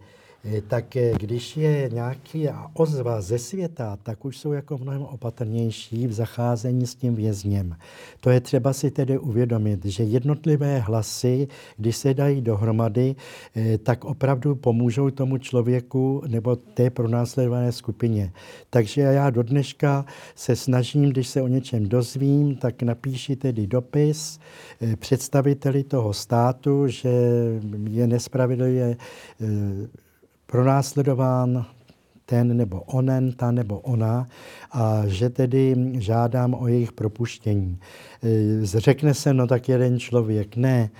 tak 0.69 0.97
eh, 0.97 1.13
když 1.21 1.57
je 1.57 1.91
nějaký 1.93 2.49
ozva 2.75 3.21
ze 3.21 3.39
světa, 3.39 3.99
tak 4.03 4.25
už 4.25 4.39
jsou 4.39 4.53
jako 4.53 4.79
mnohem 4.79 5.03
opatrnější 5.03 6.07
v 6.07 6.13
zacházení 6.13 6.87
s 6.87 6.95
tím 6.95 7.15
vězněm. 7.15 7.77
To 8.21 8.31
je 8.31 8.41
třeba 8.41 8.73
si 8.73 8.91
tedy 8.91 9.19
uvědomit, 9.19 9.85
že 9.85 10.05
jednotlivé 10.05 10.79
hlasy, 10.79 11.49
když 11.77 11.97
se 11.97 12.15
dají 12.15 12.41
dohromady, 12.41 13.15
eh, 13.57 13.79
tak 13.79 14.05
opravdu 14.05 14.55
pomůžou 14.55 15.11
tomu 15.11 15.39
člověku 15.39 16.23
nebo 16.27 16.57
té 16.57 16.91
pronásledované 16.91 17.73
skupině. 17.73 18.33
Takže 18.71 19.01
já 19.01 19.31
do 19.31 19.43
dneška 19.43 20.05
se 20.35 20.57
snažím, 20.57 21.11
když 21.11 21.29
se 21.29 21.43
o 21.43 21.49
něčem 21.49 21.89
dozvím, 21.89 22.57
tak 22.57 22.83
napíši 22.83 23.37
tedy 23.37 23.67
dopis 23.67 24.39
představiteli 24.99 25.85
toho 25.85 26.13
státu, 26.13 26.89
že 26.89 27.11
je 27.91 28.07
nespravedlivě 28.07 28.97
pronásledován 30.47 31.67
ten 32.27 32.57
nebo 32.57 32.81
onen, 32.81 33.33
ta 33.33 33.51
nebo 33.51 33.81
ona 33.81 34.29
a 34.73 35.03
že 35.07 35.31
tedy 35.31 35.75
žádám 35.99 36.55
o 36.55 36.69
jejich 36.69 36.93
propuštění. 36.93 37.79
E, 38.23 38.67
řekne 38.67 39.15
se, 39.15 39.35
no 39.35 39.47
tak 39.47 39.69
jeden 39.69 39.99
člověk. 39.99 40.57
Ne, 40.57 40.91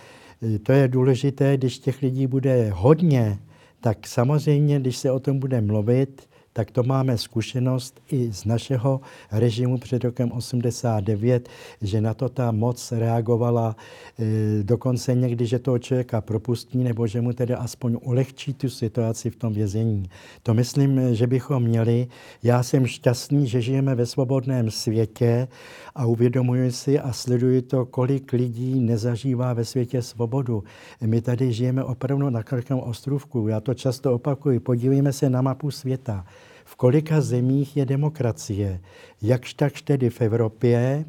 e, 0.43 0.59
to 0.59 0.73
je 0.73 0.89
důležité, 0.89 1.57
když 1.57 1.79
těch 1.79 2.03
lidí 2.03 2.27
bude 2.27 2.71
hodně, 2.71 3.39
tak 3.81 4.07
samozřejmě, 4.07 4.81
když 4.81 4.97
se 4.97 5.11
o 5.11 5.21
tom 5.21 5.39
bude 5.39 5.61
mluvit, 5.61 6.29
tak 6.57 6.71
to 6.71 6.83
máme 6.83 7.19
zkušenost 7.19 8.01
i 8.13 8.33
z 8.33 8.45
našeho 8.45 9.01
režimu 9.33 9.79
před 9.79 10.05
rokem 10.05 10.33
89, 10.33 11.49
že 11.83 12.01
na 12.01 12.15
to 12.15 12.29
ta 12.29 12.51
moc 12.51 12.93
reagovala 12.93 13.77
e, 14.19 14.63
dokonce 14.63 15.15
někdy, 15.15 15.47
že 15.47 15.59
toho 15.59 15.79
člověka 15.79 16.21
propustí, 16.21 16.79
nebo 16.79 17.07
že 17.07 17.21
mu 17.21 17.33
tedy 17.33 17.55
aspoň 17.55 17.97
ulehčí 18.03 18.55
tu 18.55 18.69
situaci 18.69 19.31
v 19.31 19.37
tom 19.37 19.53
vězení. 19.53 20.09
To 20.43 20.55
myslím, 20.55 21.15
že 21.15 21.27
bychom 21.27 21.63
měli. 21.63 22.07
Já 22.43 22.63
jsem 22.63 22.87
šťastný, 22.87 23.47
že 23.47 23.61
žijeme 23.61 23.95
ve 23.95 24.07
svobodném 24.07 24.71
světě 24.71 25.49
a 25.95 26.07
uvědomuji 26.07 26.73
si 26.73 27.01
a 27.01 27.13
sleduji 27.13 27.63
to, 27.63 27.87
kolik 27.87 28.33
lidí 28.33 28.81
nezažívá 28.81 29.53
ve 29.53 29.65
světě 29.65 30.03
svobodu. 30.03 30.65
My 31.07 31.21
tady 31.21 31.53
žijeme 31.53 31.85
opravdu 31.85 32.31
na 32.31 32.43
krkém 32.43 32.79
ostrovku. 32.79 33.49
Já 33.49 33.61
to 33.61 33.75
často 33.75 34.15
opakuji. 34.15 34.61
Podívejme 34.61 35.13
se 35.13 35.31
na 35.31 35.43
mapu 35.43 35.71
světa. 35.71 36.25
V 36.69 36.77
kolika 36.77 37.21
zemích 37.21 37.77
je 37.77 37.87
demokracie? 37.87 38.81
Jakž 39.23 39.55
takž 39.55 39.83
tedy 39.83 40.11
v 40.11 40.21
Evropě, 40.21 41.05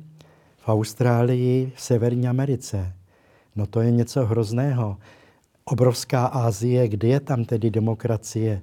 v 0.58 0.70
Austrálii, 0.70 1.72
v 1.76 1.82
Severní 1.82 2.28
Americe. 2.28 2.93
No 3.55 3.66
to 3.66 3.82
je 3.82 3.91
něco 3.91 4.26
hrozného. 4.26 4.97
Obrovská 5.66 6.26
Asie, 6.26 6.88
kde 6.88 7.08
je 7.08 7.20
tam 7.20 7.45
tedy 7.45 7.72
demokracie? 7.72 8.62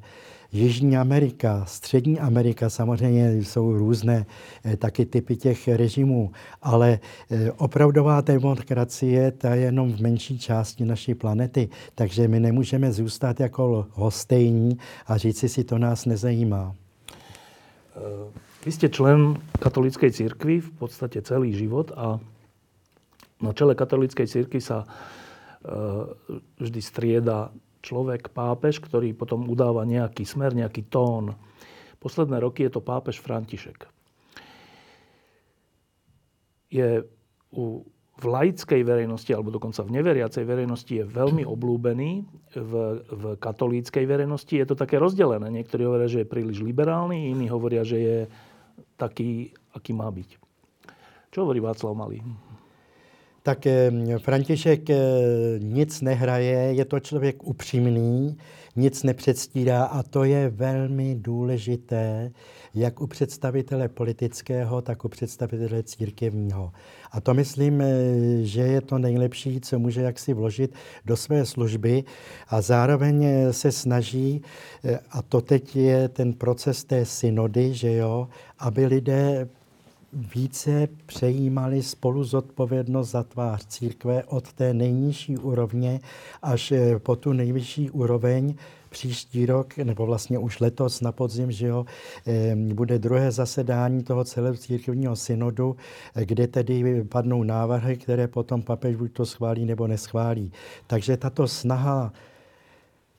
Jižní 0.53 0.97
Amerika, 0.97 1.65
Střední 1.65 2.21
Amerika, 2.21 2.71
samozřejmě 2.71 3.33
jsou 3.35 3.73
různé 3.73 4.27
eh, 4.65 4.77
taky 4.77 5.07
typy 5.07 5.37
těch 5.37 5.69
režimů, 5.69 6.31
ale 6.63 6.99
eh, 7.31 7.53
opravdová 7.53 8.21
demokracie 8.21 9.33
ta 9.33 9.55
je 9.55 9.63
jenom 9.63 9.93
v 9.93 10.01
menší 10.01 10.39
části 10.39 10.85
naší 10.85 11.15
planety, 11.15 11.69
takže 11.95 12.29
my 12.29 12.41
nemůžeme 12.41 12.93
zůstat 12.93 13.41
jako 13.41 13.87
hostejní 13.91 14.79
a 15.07 15.17
říci 15.17 15.49
si, 15.49 15.65
to 15.65 15.79
nás 15.79 16.07
nezajímá. 16.07 16.75
Vy 18.65 18.71
ste 18.75 18.91
člen 18.91 19.39
katolíckej 19.63 20.11
církvy 20.11 20.59
v 20.59 20.71
podstate 20.75 21.23
celý 21.23 21.55
život 21.55 21.95
a 21.95 22.19
na 23.39 23.53
čele 23.55 23.79
katolíckej 23.79 24.27
církvy 24.27 24.59
sa 24.59 24.83
eh, 24.83 26.03
vždy 26.59 26.81
strieda 26.83 27.55
človek, 27.85 28.33
pápež, 28.33 28.81
ktorý 28.81 29.13
potom 29.13 29.47
udáva 29.47 29.85
nejaký 29.85 30.25
smer, 30.25 30.57
nejaký 30.57 30.89
tón. 30.89 31.37
Posledné 32.01 32.41
roky 32.41 32.65
je 32.65 32.73
to 32.73 32.81
pápež 32.81 33.21
František. 33.21 33.85
Je 36.73 37.05
u, 37.53 37.85
v 38.15 38.25
laickej 38.31 38.83
verejnosti, 38.87 39.35
alebo 39.35 39.51
dokonca 39.51 39.83
v 39.83 39.99
neveriacej 39.99 40.45
verejnosti 40.47 40.93
je 40.95 41.05
veľmi 41.05 41.43
oblúbený. 41.43 42.23
V, 42.55 42.73
v 43.03 43.25
katolíckej 43.43 44.07
verejnosti 44.07 44.55
je 44.55 44.67
to 44.67 44.79
také 44.79 45.03
rozdelené. 45.03 45.51
Niektorí 45.51 45.83
hovoria, 45.83 46.07
že 46.07 46.23
je 46.23 46.31
príliš 46.31 46.63
liberálny, 46.63 47.35
iní 47.35 47.51
hovoria, 47.51 47.83
že 47.83 47.99
je 47.99 48.19
taký, 48.95 49.51
aký 49.75 49.91
má 49.91 50.07
byť. 50.07 50.31
Čo 51.35 51.43
hovorí 51.43 51.59
Václav 51.59 51.99
Malý? 51.99 52.23
tak 53.45 53.67
František 54.19 54.91
eh, 54.91 54.99
nic 55.61 56.01
nehraje, 56.01 56.73
je 56.75 56.85
to 56.85 57.01
člověk 57.01 57.45
upřímný, 57.45 58.37
nic 58.77 59.03
nepředstírá 59.03 59.85
a 59.85 60.03
to 60.03 60.25
je 60.25 60.49
velmi 60.49 61.15
důležité, 61.15 62.33
jak 62.75 63.01
u 63.01 63.07
představitele 63.07 63.89
politického, 63.89 64.83
tak 64.83 65.05
u 65.05 65.09
představitele 65.09 65.83
církevního. 65.83 66.73
A 67.13 67.21
to 67.21 67.35
myslím, 67.35 67.81
eh, 67.81 67.87
že 68.43 68.61
je 68.61 68.81
to 68.81 68.99
nejlepší, 68.99 69.61
co 69.61 69.79
může 69.79 70.01
jaksi 70.01 70.35
vložit 70.35 70.75
do 71.05 71.17
své 71.17 71.47
služby 71.47 72.05
a 72.49 72.61
zároveň 72.61 73.27
se 73.51 73.73
snaží, 73.73 74.43
a 75.11 75.23
to 75.23 75.41
teď 75.41 75.77
je 75.77 76.09
ten 76.09 76.33
proces 76.33 76.85
té 76.85 77.05
synody, 77.05 77.75
že 77.75 77.93
jo, 77.93 78.29
aby 78.59 78.87
lidé 78.87 79.49
více 80.35 80.89
přejímali 81.07 81.83
spolu 81.83 82.25
zodpovědnost 82.25 83.11
za 83.11 83.23
tvář 83.23 83.67
církve 83.67 84.25
od 84.25 84.53
té 84.53 84.75
nejnižší 84.75 85.39
úrovně 85.39 86.01
až 86.43 86.73
eh, 86.73 86.99
po 86.99 87.17
tu 87.17 87.33
nejvyšší 87.33 87.91
úroveň. 87.91 88.55
Příští 88.95 89.47
rok, 89.47 89.77
nebo 89.77 90.07
vlastně 90.07 90.39
už 90.39 90.61
letos 90.61 91.01
na 91.01 91.13
podzim, 91.13 91.53
že 91.53 91.67
jo, 91.67 91.87
bude 92.73 92.99
druhé 92.99 93.31
zasedání 93.31 94.03
toho 94.03 94.25
celého 94.25 94.57
církevního 94.57 95.17
synodu, 95.17 95.77
kde 96.15 96.47
tedy 96.47 97.05
padnou 97.05 97.43
návrhy, 97.43 97.97
které 97.97 98.29
potom 98.29 98.63
papež 98.63 98.97
buď 98.97 99.13
to 99.13 99.27
schválí 99.27 99.65
nebo 99.65 99.87
neschválí. 99.87 100.53
Takže 100.87 101.17
tato 101.17 101.49
snaha 101.49 102.13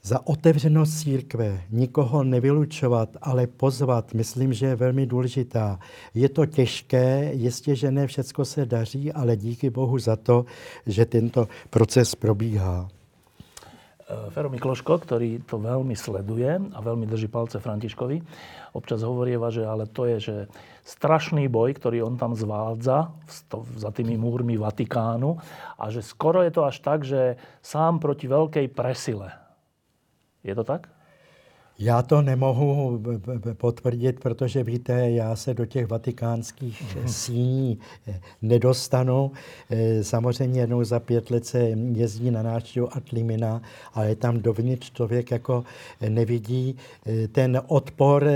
za 0.03 0.27
otevřenost 0.27 0.99
církve, 0.99 1.61
nikoho 1.71 2.23
nevylučovat, 2.23 3.09
ale 3.21 3.47
pozvat, 3.47 4.13
myslím, 4.13 4.53
že 4.53 4.65
je 4.65 4.75
velmi 4.75 5.05
důležitá. 5.05 5.79
Je 6.13 6.29
to 6.29 6.45
těžké, 6.45 7.31
jistě, 7.33 7.75
že 7.75 7.91
ne 7.91 8.07
všecko 8.07 8.45
se 8.45 8.65
daří, 8.65 9.11
ale 9.11 9.35
díky 9.35 9.69
Bohu 9.69 9.99
za 9.99 10.15
to, 10.15 10.45
že 10.85 11.05
tento 11.05 11.47
proces 11.69 12.15
probíhá. 12.15 12.87
Eh, 14.05 14.29
Fero 14.29 14.53
Mikloško, 14.53 15.01
ktorý 15.01 15.41
to 15.49 15.57
veľmi 15.57 15.97
sleduje 15.97 16.61
a 16.61 16.77
veľmi 16.77 17.09
drží 17.09 17.25
palce 17.25 17.57
Františkovi, 17.57 18.21
občas 18.77 19.01
hovorieva, 19.01 19.49
že 19.49 19.65
ale 19.65 19.89
to 19.89 20.05
je 20.05 20.17
že 20.21 20.35
strašný 20.85 21.49
boj, 21.49 21.73
ktorý 21.73 22.05
on 22.05 22.13
tam 22.13 22.37
zvádza 22.37 23.09
za 23.81 23.89
tými 23.89 24.13
múrmi 24.13 24.61
Vatikánu 24.61 25.41
a 25.81 25.89
že 25.89 26.05
skoro 26.05 26.45
je 26.45 26.53
to 26.53 26.61
až 26.69 26.77
tak, 26.85 27.01
že 27.01 27.41
sám 27.65 27.97
proti 27.97 28.29
veľkej 28.29 28.69
presile 28.69 29.33
je 30.45 30.53
to 30.53 30.61
tak? 30.61 30.94
Já 31.79 32.01
to 32.01 32.21
nemohu 32.21 33.03
potvrdit, 33.53 34.19
protože 34.19 34.63
víte, 34.63 35.11
já 35.11 35.35
se 35.35 35.53
do 35.53 35.65
těch 35.65 35.87
vatikánských 35.87 36.95
mhm. 36.95 37.07
síní 37.07 37.79
eh, 38.07 38.19
nedostanu. 38.41 39.31
Eh, 39.69 40.03
samozřejmě 40.03 40.59
jednou 40.61 40.83
za 40.83 40.99
pět 40.99 41.31
let 41.31 41.45
se 41.45 41.59
jezdí 41.93 42.31
na 42.31 42.43
návštěvu 42.43 42.97
Atlimina, 42.97 43.61
ale 43.93 44.15
tam 44.15 44.39
dovnitř 44.39 44.91
člověk 44.91 45.31
jako 45.31 45.63
nevidí. 46.09 46.77
Eh, 47.05 47.27
ten 47.27 47.61
odpor 47.67 48.29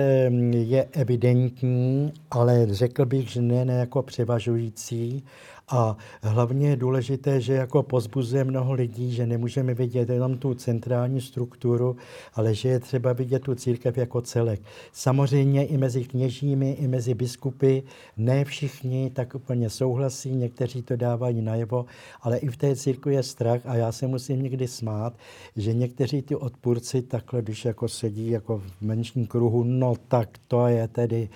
je 0.51 0.87
evidentní, 0.91 2.13
ale 2.31 2.67
řekl 2.69 3.05
bych, 3.05 3.29
že 3.29 3.41
ne, 3.41 3.65
ne 3.65 3.73
jako 3.73 4.03
převažující. 4.03 5.23
A 5.71 5.97
hlavně 6.21 6.69
je 6.69 6.75
důležité, 6.75 7.41
že 7.41 7.53
jako 7.53 7.83
pozbuzuje 7.83 8.43
mnoho 8.43 8.73
lidí, 8.73 9.11
že 9.11 9.25
nemůžeme 9.25 9.73
vidět 9.73 10.09
jenom 10.09 10.37
tu 10.37 10.53
centrální 10.53 11.21
strukturu, 11.21 11.95
ale 12.33 12.55
že 12.55 12.69
je 12.69 12.79
třeba 12.79 13.13
vidět 13.13 13.39
tu 13.39 13.55
církev 13.55 13.97
jako 13.97 14.21
celek. 14.21 14.61
Samozřejmě 14.91 15.65
i 15.65 15.77
mezi 15.77 16.03
kněžími, 16.03 16.71
i 16.71 16.87
mezi 16.87 17.13
biskupy, 17.13 17.83
ne 18.17 18.45
všichni 18.45 19.09
tak 19.09 19.35
úplně 19.35 19.69
souhlasí, 19.69 20.35
někteří 20.35 20.81
to 20.81 20.95
dávají 20.95 21.41
najevo, 21.41 21.85
ale 22.21 22.37
i 22.37 22.47
v 22.47 22.57
té 22.57 22.75
církvi 22.75 23.13
je 23.13 23.23
strach 23.23 23.61
a 23.65 23.75
já 23.75 23.91
se 23.91 24.07
musím 24.07 24.41
někdy 24.41 24.67
smát, 24.67 25.13
že 25.55 25.73
někteří 25.73 26.21
ty 26.21 26.35
odpůrci 26.35 27.01
takhle, 27.01 27.41
když 27.41 27.65
jako 27.65 27.87
sedí 27.87 28.29
jako 28.29 28.57
v 28.57 28.81
menším 28.81 29.27
kruhu, 29.27 29.63
no 29.63 29.93
tak 30.07 30.29
to 30.47 30.67
je 30.67 30.87
tedy 30.87 31.29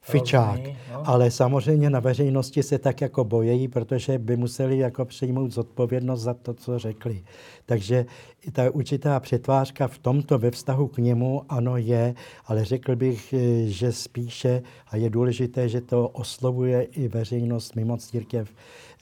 fičák. 0.00 0.60
No. 0.92 1.08
Ale 1.08 1.30
samozřejmě 1.30 1.90
na 1.90 2.00
veřejnosti 2.00 2.62
se 2.62 2.78
tak 2.78 3.00
jako 3.00 3.24
bojejí, 3.24 3.68
protože 3.68 4.18
by 4.18 4.36
museli 4.36 4.78
jako 4.78 5.04
přijmout 5.04 5.52
zodpovědnost 5.52 6.20
za 6.20 6.34
to, 6.34 6.54
co 6.54 6.78
řekli. 6.78 7.22
Takže 7.66 8.06
ta 8.52 8.70
určitá 8.70 9.20
přetvářka 9.20 9.88
v 9.88 9.98
tomto 9.98 10.38
ve 10.38 10.50
vztahu 10.50 10.88
k 10.88 10.98
němu 10.98 11.42
ano 11.48 11.76
je, 11.76 12.14
ale 12.46 12.64
řekl 12.64 12.96
bych, 12.96 13.32
eh, 13.32 13.66
že 13.66 13.92
spíše, 13.92 14.62
a 14.88 14.96
je 14.96 15.10
důležité, 15.10 15.68
že 15.68 15.80
to 15.80 16.08
oslovuje 16.08 16.82
i 16.82 17.08
veřejnost 17.08 17.76
mimo 17.76 17.96
církev, 17.96 18.50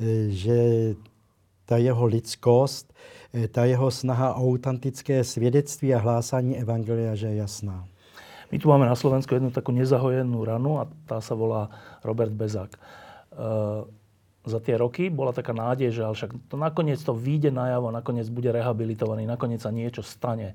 eh, 0.01 0.05
že 0.29 0.95
ta 1.67 1.77
jeho 1.77 2.07
lidskost, 2.07 2.95
eh, 3.35 3.49
ta 3.49 3.65
jeho 3.65 3.91
snaha 3.91 4.35
o 4.35 4.47
autentické 4.47 5.25
svědectví 5.25 5.95
a 5.95 5.99
hlásání 5.99 6.59
evangelia, 6.59 7.15
že 7.15 7.27
je 7.27 7.37
jasná. 7.37 7.89
My 8.47 8.57
tu 8.63 8.71
máme 8.71 8.87
na 8.87 8.95
Slovensku 8.95 9.35
jednu 9.35 9.51
takú 9.51 9.75
nezahojenú 9.75 10.39
ranu 10.47 10.79
a 10.79 10.87
tá 11.11 11.19
sa 11.19 11.35
volá 11.35 11.67
Robert 12.07 12.31
Bezák. 12.31 12.71
E, 12.71 12.79
za 14.47 14.59
tie 14.63 14.79
roky 14.79 15.11
bola 15.11 15.35
taká 15.35 15.51
nádej, 15.51 15.91
že 15.91 16.03
však 16.07 16.31
to 16.47 16.55
nakoniec 16.55 17.03
to 17.03 17.11
vyjde 17.11 17.51
najavo, 17.51 17.91
nakoniec 17.91 18.31
bude 18.31 18.55
rehabilitovaný, 18.55 19.27
nakoniec 19.27 19.59
sa 19.59 19.75
niečo 19.75 20.07
stane. 20.07 20.55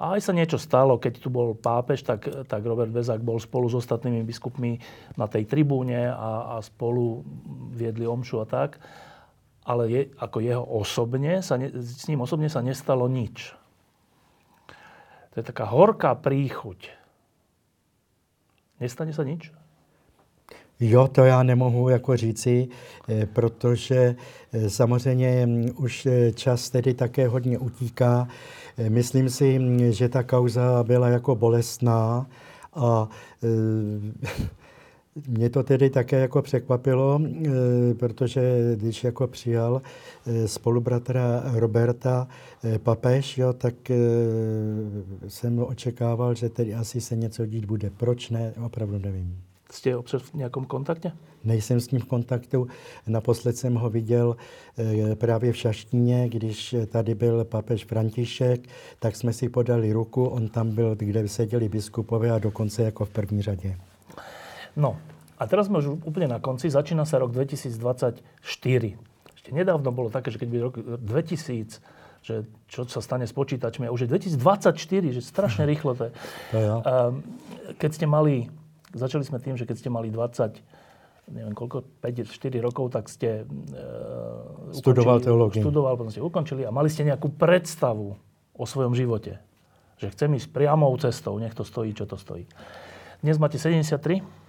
A 0.00 0.16
aj 0.16 0.24
sa 0.24 0.32
niečo 0.32 0.56
stalo, 0.56 0.96
keď 0.96 1.20
tu 1.20 1.28
bol 1.28 1.52
pápež, 1.52 2.02
tak, 2.02 2.26
tak 2.48 2.64
Robert 2.64 2.90
Bezák 2.90 3.20
bol 3.20 3.36
spolu 3.36 3.68
s 3.68 3.76
ostatnými 3.76 4.24
biskupmi 4.24 4.80
na 5.14 5.28
tej 5.28 5.44
tribúne 5.44 6.08
a, 6.08 6.56
a 6.56 6.64
spolu 6.64 7.22
viedli 7.76 8.08
omšu 8.08 8.42
a 8.42 8.46
tak. 8.48 8.80
Ale 9.62 9.86
je, 9.86 10.00
ako 10.18 10.42
jeho 10.42 10.64
osobne, 10.64 11.38
sa 11.44 11.54
ne, 11.54 11.70
s 11.70 12.10
ním 12.10 12.24
osobne 12.24 12.50
sa 12.50 12.64
nestalo 12.64 13.06
nič. 13.06 13.54
To 15.32 15.34
je 15.38 15.44
taká 15.44 15.70
horká 15.70 16.18
príchuť 16.18 17.01
Nestane 18.82 19.12
se 19.12 19.24
nič? 19.24 19.52
Jo, 20.80 21.08
to 21.08 21.24
já 21.24 21.42
nemohu 21.42 21.88
jako 21.88 22.16
říci, 22.16 22.68
eh, 23.08 23.26
protože 23.26 24.16
eh, 24.52 24.70
samozřejmě 24.70 25.46
mm, 25.46 25.70
už 25.76 26.06
eh, 26.06 26.32
čas 26.32 26.70
tedy 26.70 26.94
také 26.94 27.28
hodně 27.28 27.58
utíká. 27.58 28.28
Myslím 28.88 29.30
si, 29.30 29.58
mm, 29.58 29.92
že 29.92 30.08
ta 30.08 30.22
kauza 30.22 30.84
byla 30.84 31.08
jako 31.08 31.36
bolestná 31.36 32.26
A 32.74 33.08
mě 35.28 35.50
to 35.50 35.62
tedy 35.62 35.90
také 35.90 36.20
jako 36.20 36.42
překvapilo, 36.42 37.20
e, 37.22 37.94
protože 37.94 38.72
když 38.76 39.04
jako 39.04 39.26
přijal 39.26 39.82
e, 40.26 40.48
spolubratra 40.48 41.42
Roberta 41.54 42.28
e, 42.64 42.78
papež, 42.78 43.38
jo, 43.38 43.52
tak 43.52 43.74
jsem 45.28 45.58
očekával, 45.58 46.34
že 46.34 46.48
tedy 46.48 46.74
asi 46.74 47.00
se 47.00 47.16
něco 47.16 47.46
dít 47.46 47.64
bude. 47.64 47.90
Proč 47.90 48.30
ne, 48.30 48.54
opravdu 48.64 48.98
nevím. 48.98 49.38
Jste 49.70 49.96
občas 49.96 50.22
v 50.22 50.34
nějakom 50.34 50.64
kontaktě? 50.64 51.12
Nejsem 51.44 51.80
s 51.80 51.90
ním 51.90 52.00
v 52.00 52.04
kontaktu. 52.04 52.66
Naposled 53.06 53.56
jsem 53.56 53.74
ho 53.74 53.90
viděl 53.90 54.36
právě 55.14 55.52
v 55.52 55.56
Šaštíně, 55.56 56.28
když 56.28 56.74
tady 56.86 57.14
byl 57.14 57.44
papež 57.44 57.84
František, 57.84 58.68
tak 58.98 59.16
jsme 59.16 59.32
si 59.32 59.48
podali 59.48 59.92
ruku. 59.92 60.24
On 60.24 60.48
tam 60.48 60.70
byl, 60.70 60.94
kde 60.94 61.28
seděli 61.28 61.68
biskupové 61.68 62.30
a 62.30 62.38
dokonce 62.38 62.82
jako 62.82 63.04
v 63.04 63.10
první 63.10 63.42
řadě. 63.42 63.76
No 64.76 64.96
a 65.42 65.50
teraz 65.50 65.66
sme 65.66 65.82
už 65.82 66.06
úplne 66.06 66.30
na 66.30 66.38
konci. 66.38 66.70
Začína 66.70 67.02
sa 67.02 67.18
rok 67.18 67.34
2024. 67.34 68.22
Ešte 69.34 69.50
nedávno 69.50 69.90
bolo 69.90 70.06
také, 70.06 70.30
že 70.30 70.38
keď 70.38 70.48
by 70.48 70.56
rok 70.62 70.74
2000, 71.02 71.82
že 72.22 72.46
čo 72.70 72.86
sa 72.86 73.02
stane 73.02 73.26
s 73.26 73.34
počítačmi. 73.34 73.90
A 73.90 73.90
už 73.90 74.06
je 74.06 74.38
2024, 74.38 74.78
že 75.10 75.20
strašne 75.20 75.66
rýchlo 75.66 75.98
to 75.98 76.02
je. 76.06 76.12
To 76.54 76.58
ja. 76.62 76.74
Keď 77.74 77.90
ste 77.90 78.06
mali, 78.06 78.46
začali 78.94 79.26
sme 79.26 79.42
tým, 79.42 79.58
že 79.58 79.66
keď 79.66 79.82
ste 79.82 79.90
mali 79.90 80.14
20, 80.14 80.62
neviem 81.34 81.54
koľko, 81.58 81.90
5, 81.98 82.30
4 82.30 82.62
rokov, 82.62 82.94
tak 82.94 83.10
ste 83.10 83.42
uh, 83.42 84.70
studoval 84.70 85.18
teológiu. 85.18 85.66
Studoval, 85.66 85.98
potom 85.98 86.14
ste 86.14 86.22
ukončili 86.22 86.62
a 86.62 86.70
mali 86.70 86.86
ste 86.86 87.02
nejakú 87.02 87.34
predstavu 87.34 88.14
o 88.54 88.64
svojom 88.64 88.94
živote. 88.94 89.42
Že 89.98 90.14
chcem 90.14 90.30
ísť 90.38 90.54
priamou 90.54 90.94
cestou, 91.02 91.34
nech 91.42 91.58
to 91.58 91.66
stojí, 91.66 91.90
čo 91.98 92.06
to 92.06 92.14
stojí. 92.14 92.46
Dnes 93.26 93.42
máte 93.42 93.58
73. 93.58 94.41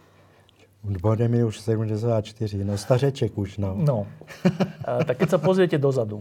Bude 0.83 1.27
mi 1.27 1.43
už 1.43 1.59
74, 1.59 2.65
no 2.65 2.77
stařeček 2.77 3.37
už, 3.37 3.57
no. 3.57 3.75
No, 3.75 4.07
tak 5.07 5.17
keď 5.17 5.29
sa 5.29 5.39
pozriete 5.39 5.79
dozadu, 5.79 6.19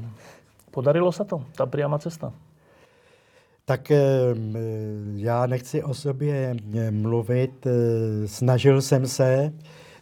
podarilo 0.70 1.10
sa 1.10 1.26
to, 1.26 1.42
ta 1.58 1.66
priama 1.66 1.98
cesta? 1.98 2.30
Tak 3.64 3.92
já 5.16 5.46
nechci 5.46 5.82
o 5.82 5.94
sobě 5.94 6.56
mluvit, 6.90 7.66
snažil 8.26 8.82
jsem 8.82 9.06
se, 9.06 9.52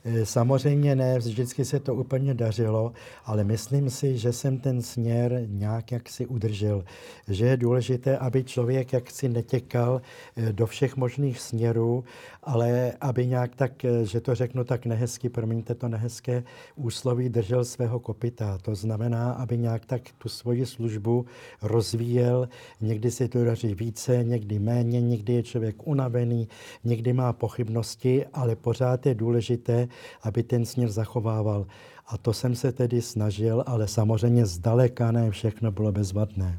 Eh, 0.04 0.26
samozřejmě 0.26 0.96
ne, 0.96 1.18
vždycky 1.18 1.64
se 1.64 1.80
to 1.80 1.94
úplně 1.94 2.34
dařilo, 2.34 2.92
ale 3.24 3.44
myslím 3.44 3.90
si, 3.90 4.18
že 4.18 4.32
jsem 4.32 4.58
ten 4.58 4.82
směr 4.82 5.42
nějak 5.46 5.92
jak 5.92 6.08
si 6.08 6.26
udržel. 6.26 6.84
Že 7.28 7.46
je 7.46 7.56
důležité, 7.56 8.18
aby 8.18 8.44
člověk 8.44 8.92
jaksi 8.92 9.28
netěkal 9.28 10.00
eh, 10.36 10.52
do 10.52 10.66
všech 10.66 10.96
možných 10.96 11.40
směrů, 11.40 12.04
ale 12.42 12.92
aby 13.00 13.26
nějak 13.26 13.54
tak, 13.56 13.84
eh, 13.84 14.04
že 14.04 14.20
to 14.20 14.34
řeknu 14.34 14.64
tak 14.64 14.86
nehezky, 14.86 15.28
promiňte 15.28 15.74
to 15.74 15.88
nehezké, 15.88 16.42
úsloví 16.76 17.28
držel 17.28 17.64
svého 17.64 18.00
kopita. 18.00 18.58
To 18.62 18.74
znamená, 18.74 19.32
aby 19.32 19.58
nějak 19.58 19.86
tak 19.86 20.02
tu 20.18 20.28
svoji 20.28 20.66
službu 20.66 21.26
rozvíjel. 21.62 22.48
Někdy 22.80 23.10
se 23.10 23.28
to 23.28 23.44
daří 23.44 23.74
více, 23.74 24.24
někdy 24.24 24.58
méně, 24.58 25.00
někdy 25.00 25.32
je 25.32 25.42
člověk 25.42 25.86
unavený, 25.86 26.48
někdy 26.84 27.12
má 27.12 27.32
pochybnosti, 27.32 28.26
ale 28.32 28.56
pořád 28.56 29.06
je 29.06 29.14
důležité, 29.14 29.88
aby 30.22 30.42
ten 30.42 30.64
směr 30.64 30.88
zachovával. 30.88 31.66
A 32.08 32.18
to 32.18 32.32
jsem 32.32 32.54
se 32.54 32.72
tedy 32.72 33.02
snažil, 33.02 33.64
ale 33.66 33.88
samozřejmě 33.88 34.46
zdaleka 34.46 35.12
ne 35.12 35.30
všechno 35.30 35.70
bylo 35.70 35.92
bezvadné. 35.92 36.58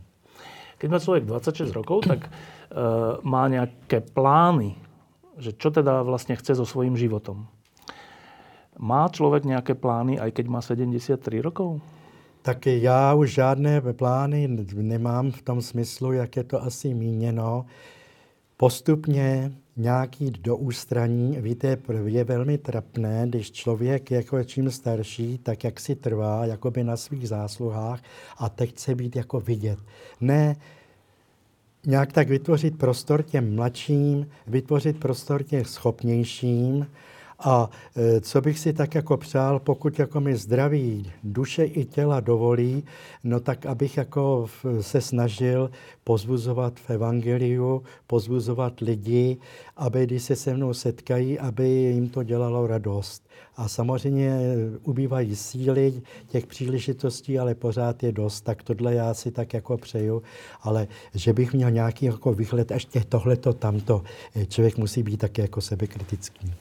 Keď 0.78 0.92
má 0.92 1.00
člověk 1.00 1.26
26 1.26 1.72
rokov, 1.72 2.06
tak 2.08 2.20
uh, 2.32 2.78
má 3.22 3.48
nějaké 3.48 4.02
plány, 4.02 4.76
že 5.38 5.52
čo 5.54 5.72
teda 5.72 6.04
vlastně 6.04 6.36
chce 6.36 6.56
so 6.56 6.72
svojím 6.72 6.98
životom. 6.98 7.48
Má 8.80 9.10
člověk 9.10 9.46
nějaké 9.46 9.76
plány, 9.76 10.20
aj 10.20 10.32
keď 10.32 10.48
má 10.48 10.62
73 10.62 11.42
rokov? 11.42 11.82
Tak 12.42 12.66
já 12.66 13.14
už 13.14 13.34
žádné 13.34 13.82
plány 13.82 14.48
nemám 14.76 15.32
v 15.32 15.42
tom 15.42 15.62
smyslu, 15.62 16.12
jak 16.12 16.36
je 16.36 16.44
to 16.44 16.64
asi 16.64 16.94
míněno. 16.94 17.66
Postupně 18.58 19.52
nějak 19.78 20.22
jít 20.22 20.40
do 20.40 20.58
ústraní. 20.58 21.38
Víte, 21.42 21.78
je 22.06 22.24
velmi 22.24 22.58
trapné, 22.58 23.26
když 23.28 23.52
člověk 23.52 24.12
jako 24.12 24.44
čím 24.44 24.72
starší, 24.72 25.38
tak 25.38 25.64
jak 25.64 25.80
si 25.80 25.96
trvá, 25.96 26.46
jako 26.46 26.72
by 26.72 26.84
na 26.84 26.98
svých 26.98 27.30
zásluhách 27.30 28.02
a 28.38 28.50
teď 28.50 28.70
chce 28.70 28.96
být 28.96 29.16
jako 29.16 29.40
vidět. 29.40 29.80
Ne, 30.22 30.56
nějak 31.86 32.14
tak 32.14 32.30
vytvořit 32.30 32.78
prostor 32.78 33.24
těm 33.24 33.56
mladším, 33.56 34.28
vytvořit 34.48 35.00
prostor 35.00 35.44
těm 35.44 35.66
schopnějším, 35.66 36.88
a 37.44 37.70
e, 37.96 38.22
co 38.22 38.42
bych 38.42 38.60
si 38.60 38.74
tak 38.74 38.96
jako 38.96 39.18
přál, 39.18 39.60
pokud 39.60 40.00
jako 40.00 40.20
mi 40.20 40.36
zdraví 40.36 41.12
duše 41.24 41.64
i 41.64 41.86
těla 41.86 42.20
dovolí, 42.20 42.84
no 43.24 43.40
tak 43.40 43.66
abych 43.66 43.98
jako 43.98 44.48
se 44.82 45.02
snažil 45.02 45.72
pozbuzovat 46.04 46.80
v 46.80 46.90
evangeliu, 46.90 47.84
pozbuzovat 48.08 48.80
lidi, 48.80 49.38
aby 49.78 50.06
když 50.06 50.24
se 50.24 50.36
se 50.36 50.54
mnou 50.54 50.74
setkají, 50.74 51.40
aby 51.40 51.70
jim 51.70 52.10
to 52.10 52.24
dělalo 52.24 52.68
radost. 52.68 53.32
A 53.56 53.68
samozřejmě 53.68 54.40
ubývají 54.84 55.36
síly 55.36 56.02
těch 56.28 56.48
příležitostí, 56.48 57.40
ale 57.40 57.56
pořád 57.56 58.04
je 58.04 58.12
dost. 58.12 58.42
Tak 58.42 58.64
tohle 58.64 58.96
já 58.96 59.14
si 59.14 59.32
tak 59.32 59.54
jako 59.54 59.78
přeju. 59.78 60.24
Ale 60.62 60.88
že 61.14 61.34
bych 61.34 61.54
měl 61.54 61.72
nějaký 61.72 62.06
jako 62.06 62.34
výhled, 62.34 62.72
ještě 62.72 63.00
tohleto, 63.00 63.54
tamto, 63.54 64.04
e, 64.36 64.46
člověk 64.46 64.78
musí 64.78 65.04
být 65.04 65.18
také 65.18 65.42
jako 65.42 65.62
sebekritický. 65.62 66.54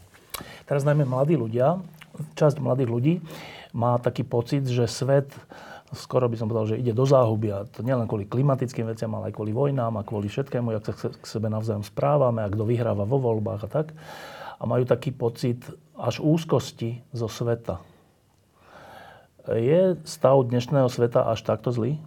Teraz 0.65 0.83
najmä 0.87 1.07
mladí 1.07 1.35
ľudia, 1.35 1.81
časť 2.37 2.61
mladých 2.61 2.91
ľudí 2.91 3.15
má 3.73 3.97
taký 4.03 4.27
pocit, 4.27 4.67
že 4.67 4.91
svet 4.91 5.31
skoro 5.91 6.31
by 6.31 6.37
som 6.39 6.47
povedal, 6.47 6.75
že 6.75 6.81
ide 6.81 6.95
do 6.95 7.03
záhuby. 7.03 7.51
A 7.51 7.67
to 7.67 7.83
nielen 7.83 8.07
kvôli 8.07 8.27
klimatickým 8.27 8.87
veciam, 8.87 9.11
ale 9.15 9.31
aj 9.31 9.35
kvôli 9.35 9.51
vojnám 9.51 9.99
a 9.99 10.07
kvôli 10.07 10.31
všetkému, 10.31 10.71
jak 10.79 10.87
sa 10.87 10.95
k 11.11 11.25
sebe 11.27 11.51
navzájom 11.51 11.83
správame 11.83 12.47
a 12.47 12.51
kto 12.51 12.63
vyhráva 12.63 13.03
vo 13.03 13.19
voľbách 13.19 13.67
a 13.67 13.69
tak. 13.71 13.87
A 14.61 14.63
majú 14.69 14.87
taký 14.87 15.11
pocit 15.11 15.59
až 15.99 16.23
úzkosti 16.23 17.03
zo 17.11 17.27
sveta. 17.27 17.83
Je 19.51 19.99
stav 20.07 20.37
dnešného 20.47 20.87
sveta 20.87 21.27
až 21.27 21.43
takto 21.43 21.73
zlý? 21.75 21.99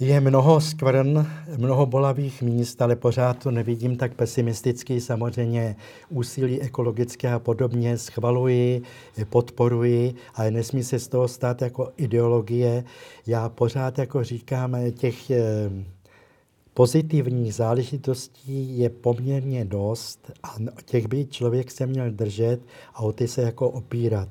Je 0.00 0.20
mnoho 0.20 0.60
skvrn, 0.60 1.26
mnoho 1.56 1.86
bolavých 1.86 2.42
míst, 2.42 2.82
ale 2.82 2.96
pořád 2.96 3.42
to 3.42 3.50
nevidím 3.50 3.96
tak 3.96 4.14
pesimisticky. 4.14 5.00
Samozřejmě 5.00 5.76
úsilí 6.10 6.60
ekologické 6.60 7.32
a 7.32 7.38
podobně 7.38 7.98
schvaluji, 7.98 8.82
podporuji, 9.28 10.14
ale 10.34 10.50
nesmí 10.50 10.84
se 10.84 10.98
z 10.98 11.08
toho 11.08 11.28
stát 11.28 11.62
jako 11.62 11.92
ideologie. 11.96 12.84
Já 13.26 13.48
pořád 13.48 13.98
jako 13.98 14.24
říkám, 14.24 14.76
těch 14.92 15.30
eh, 15.30 15.70
pozitivních 16.74 17.54
záležitostí 17.54 18.78
je 18.78 18.90
poměrně 18.90 19.64
dost 19.64 20.32
a 20.42 20.56
těch 20.84 21.06
by 21.06 21.26
člověk 21.26 21.70
se 21.70 21.86
měl 21.86 22.10
držet 22.10 22.60
a 22.94 23.00
o 23.00 23.12
ty 23.12 23.28
se 23.28 23.42
jako 23.42 23.70
opírat. 23.70 24.28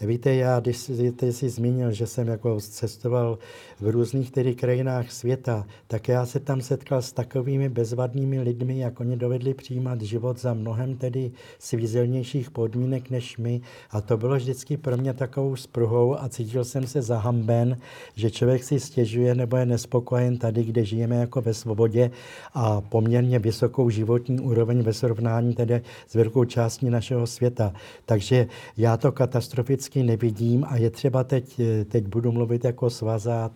Víte, 0.00 0.34
já, 0.34 0.60
když 0.60 0.76
jsi, 0.76 1.12
ty 1.12 1.32
jsi 1.32 1.48
zmínil, 1.48 1.92
že 1.92 2.06
jsem 2.06 2.28
jako 2.28 2.60
cestoval 2.60 3.38
v 3.80 3.88
různých 3.88 4.30
tedy 4.30 4.54
krajinách 4.54 5.10
světa, 5.10 5.66
tak 5.86 6.08
já 6.08 6.26
se 6.26 6.40
tam 6.40 6.60
setkal 6.60 7.02
s 7.02 7.12
takovými 7.12 7.68
bezvadnými 7.68 8.40
lidmi, 8.40 8.78
jak 8.78 9.00
oni 9.00 9.16
dovedli 9.16 9.54
přijímat 9.54 10.00
život 10.00 10.40
za 10.40 10.54
mnohem 10.54 10.96
tedy 10.96 11.30
svízelnějších 11.58 12.50
podmínek 12.50 13.10
než 13.10 13.36
my. 13.38 13.60
A 13.90 14.00
to 14.00 14.16
bylo 14.16 14.36
vždycky 14.36 14.76
pro 14.76 14.96
mě 14.96 15.14
takovou 15.14 15.56
spruhou 15.56 16.22
a 16.22 16.28
cítil 16.28 16.64
jsem 16.64 16.86
se 16.86 17.02
zahamben, 17.02 17.76
že 18.14 18.30
člověk 18.30 18.64
si 18.64 18.80
stěžuje 18.80 19.34
nebo 19.34 19.56
je 19.56 19.66
nespokojen 19.66 20.38
tady, 20.38 20.64
kde 20.64 20.84
žijeme 20.84 21.16
jako 21.16 21.40
ve 21.40 21.54
svobodě 21.54 22.10
a 22.54 22.80
poměrně 22.80 23.38
vysokou 23.38 23.90
životní 23.90 24.40
úroveň 24.40 24.82
ve 24.82 24.92
srovnání 24.92 25.54
tedy 25.54 25.82
s 26.08 26.14
velkou 26.14 26.44
částí 26.44 26.90
našeho 26.90 27.26
světa. 27.26 27.72
Takže 28.06 28.46
já 28.76 28.96
to 28.96 29.12
katastroficky 29.12 29.87
vždycky 29.88 30.02
nevidím 30.02 30.64
a 30.68 30.76
je 30.76 30.90
třeba 30.90 31.24
teď, 31.24 31.60
teď 31.88 32.06
budu 32.06 32.32
mluvit 32.32 32.64
jako 32.64 32.90
svazát, 32.90 33.52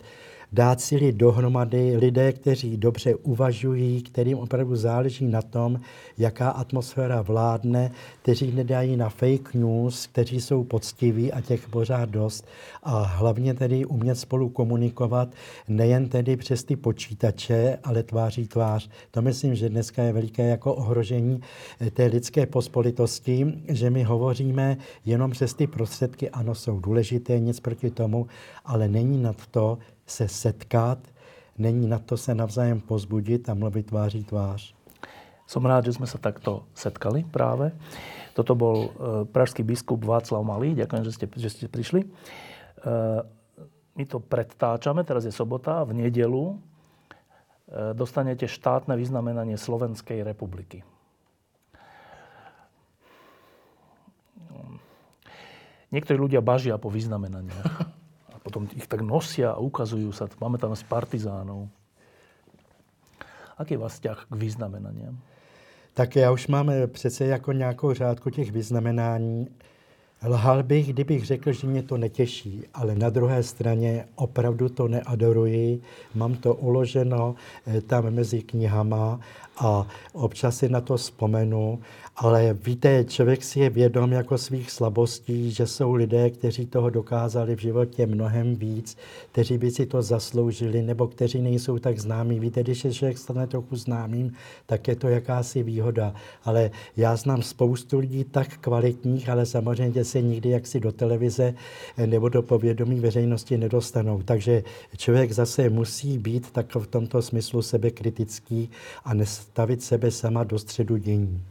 dát 0.53 0.81
si 0.81 1.11
dohromady 1.11 1.97
lidé, 1.97 2.33
kteří 2.33 2.77
dobře 2.77 3.15
uvažují, 3.15 4.01
kterým 4.01 4.37
opravdu 4.37 4.75
záleží 4.75 5.27
na 5.27 5.41
tom, 5.41 5.79
jaká 6.17 6.49
atmosféra 6.49 7.21
vládne, 7.21 7.91
kteří 8.21 8.51
nedají 8.51 8.97
na 8.97 9.09
fake 9.09 9.53
news, 9.53 10.07
kteří 10.07 10.41
jsou 10.41 10.63
poctiví 10.63 11.31
a 11.31 11.41
těch 11.41 11.69
pořád 11.69 12.09
dost 12.09 12.47
a 12.83 13.03
hlavně 13.03 13.53
tedy 13.53 13.85
umět 13.85 14.15
spolu 14.15 14.49
komunikovat 14.49 15.29
nejen 15.67 16.09
tedy 16.09 16.37
přes 16.37 16.63
ty 16.63 16.75
počítače, 16.75 17.77
ale 17.83 18.03
tváří 18.03 18.47
tvář. 18.47 18.89
To 19.11 19.21
myslím, 19.21 19.55
že 19.55 19.69
dneska 19.69 20.03
je 20.03 20.13
veliké 20.13 20.47
jako 20.47 20.73
ohrožení 20.73 21.41
eh, 21.79 21.91
té 21.91 22.05
lidské 22.05 22.45
pospolitosti, 22.45 23.53
že 23.67 23.89
my 23.89 24.03
hovoříme 24.03 24.77
jenom 25.05 25.31
přes 25.31 25.53
ty 25.53 25.67
prostředky, 25.67 26.29
ano, 26.29 26.55
jsou 26.55 26.79
důležité, 26.79 27.39
nic 27.39 27.59
proti 27.59 27.89
tomu, 27.91 28.27
ale 28.65 28.87
není 28.87 29.21
nad 29.21 29.47
to 29.51 29.77
se 30.13 30.27
setkat, 30.27 30.99
není 31.57 31.87
na 31.87 31.99
to 31.99 32.17
se 32.17 32.35
navzájem 32.35 32.81
pozbudit 32.81 33.49
a 33.49 33.53
mluvit 33.53 33.85
tváří 33.85 34.23
tvář. 34.23 34.73
Som 35.43 35.67
rád, 35.67 35.91
že 35.91 35.99
sme 35.99 36.07
sa 36.07 36.15
takto 36.15 36.65
setkali 36.71 37.27
práve. 37.27 37.75
Toto 38.31 38.55
bol 38.55 38.77
e, 38.79 38.89
pražský 39.27 39.59
biskup 39.59 39.99
Václav 39.99 40.39
Malý. 40.39 40.71
Ďakujem, 40.71 41.03
že 41.03 41.11
ste, 41.11 41.25
že 41.35 41.49
ste 41.51 41.65
prišli. 41.67 42.07
E, 42.07 42.09
my 43.93 44.03
to 44.07 44.23
predtáčame, 44.23 45.03
teraz 45.03 45.27
je 45.27 45.35
sobota, 45.35 45.83
v 45.83 46.07
nedelu 46.07 46.55
e, 46.55 47.91
dostanete 47.91 48.47
štátne 48.47 48.95
vyznamenanie 48.95 49.59
Slovenskej 49.59 50.23
republiky. 50.23 50.87
Niektorí 55.93 56.17
ľudia 56.17 56.41
bažia 56.41 56.79
po 56.79 56.89
vyznamenaniach. 56.89 57.93
Potom 58.43 58.67
ich 58.75 58.87
tak 58.91 59.01
nosia 59.01 59.55
a 59.55 59.61
ukazujú 59.63 60.11
sa. 60.11 60.27
Máme 60.39 60.59
tam 60.59 60.75
z 60.75 60.83
partizánov. 60.83 61.71
Aký 63.55 63.73
je 63.73 63.81
vás 63.81 63.95
vzťah 63.95 64.19
k 64.27 64.35
vyznamenaniam? 64.35 65.15
Tak 65.93 66.15
já 66.15 66.31
už 66.31 66.47
mám 66.47 66.71
přece 66.87 67.25
jako 67.25 67.51
nějakou 67.51 67.93
řádku 67.93 68.29
těch 68.29 68.51
vyznamenání. 68.51 69.47
Lhal 70.25 70.63
bych, 70.63 70.93
kdybych 70.93 71.25
řekl, 71.25 71.51
že 71.51 71.67
mě 71.67 71.83
to 71.83 71.97
netěší, 71.97 72.63
ale 72.73 72.95
na 72.95 73.09
druhé 73.09 73.43
straně 73.43 74.05
opravdu 74.15 74.69
to 74.69 74.87
neadoruji. 74.87 75.81
Mám 76.15 76.35
to 76.35 76.53
uloženo 76.53 77.35
eh, 77.67 77.81
tam 77.81 78.11
mezi 78.11 78.41
knihama 78.41 79.19
a 79.57 79.87
občas 80.13 80.57
si 80.57 80.69
na 80.69 80.81
to 80.81 80.97
vzpomenu 80.97 81.79
ale 82.15 82.53
víte, 82.53 83.05
člověk 83.07 83.43
si 83.43 83.59
je 83.59 83.69
vědom 83.69 84.11
jako 84.11 84.37
svých 84.37 84.71
slabostí, 84.71 85.51
že 85.51 85.67
jsou 85.67 85.93
lidé, 85.93 86.29
kteří 86.29 86.65
toho 86.65 86.89
dokázali 86.89 87.55
v 87.55 87.59
životě 87.59 88.05
mnohem 88.07 88.55
víc, 88.55 88.97
kteří 89.31 89.57
by 89.57 89.71
si 89.71 89.85
to 89.85 90.01
zasloužili, 90.01 90.81
nebo 90.81 91.07
kteří 91.07 91.41
nejsou 91.41 91.79
tak 91.79 91.99
známí. 91.99 92.39
Víte, 92.39 92.63
když 92.63 92.85
je 92.85 92.93
člověk 92.93 93.17
stane 93.17 93.47
trochu 93.47 93.75
známým, 93.75 94.33
tak 94.65 94.87
je 94.87 94.95
to 94.95 95.07
jakási 95.07 95.63
výhoda. 95.63 96.13
Ale 96.43 96.71
já 96.97 97.15
znám 97.15 97.41
spoustu 97.41 97.99
lidí 97.99 98.23
tak 98.23 98.57
kvalitních, 98.57 99.29
ale 99.29 99.45
samozřejmě 99.45 100.03
se 100.13 100.21
nikdy 100.21 100.49
jaksi 100.49 100.79
do 100.79 100.91
televize 100.91 101.53
nebo 101.97 102.29
do 102.29 102.41
povědomí 102.45 102.99
veřejnosti 102.99 103.57
nedostanou. 103.57 104.21
Takže 104.21 104.63
člověk 104.97 105.31
zase 105.31 105.69
musí 105.69 106.17
být 106.17 106.51
tak 106.51 106.75
v 106.75 106.87
tomto 106.87 107.21
smyslu 107.21 107.61
sebekritický 107.61 108.69
a 109.05 109.13
nestavit 109.13 109.81
sebe 109.81 110.11
sama 110.11 110.43
do 110.43 110.59
středu 110.59 110.97
dění. 110.97 111.41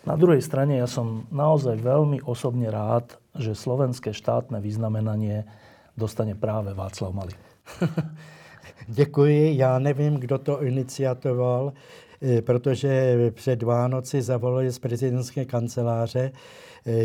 Na 0.00 0.16
druhej 0.16 0.40
strane 0.40 0.80
ja 0.80 0.88
som 0.88 1.28
naozaj 1.28 1.76
veľmi 1.76 2.24
osobne 2.24 2.72
rád, 2.72 3.20
že 3.36 3.52
slovenské 3.52 4.16
štátne 4.16 4.56
vyznamenanie 4.56 5.44
dostane 5.92 6.32
práve 6.32 6.72
Václav 6.72 7.12
Malý. 7.12 7.36
Děkuji. 8.88 9.56
Já 9.60 9.78
nevím, 9.78 10.16
kdo 10.16 10.38
to 10.38 10.62
iniciatoval, 10.64 11.72
eh, 12.22 12.42
protože 12.42 13.16
před 13.36 13.62
Vánoci 13.62 14.22
zavolali 14.22 14.72
z 14.72 14.78
prezidentské 14.78 15.44
kanceláře, 15.44 16.32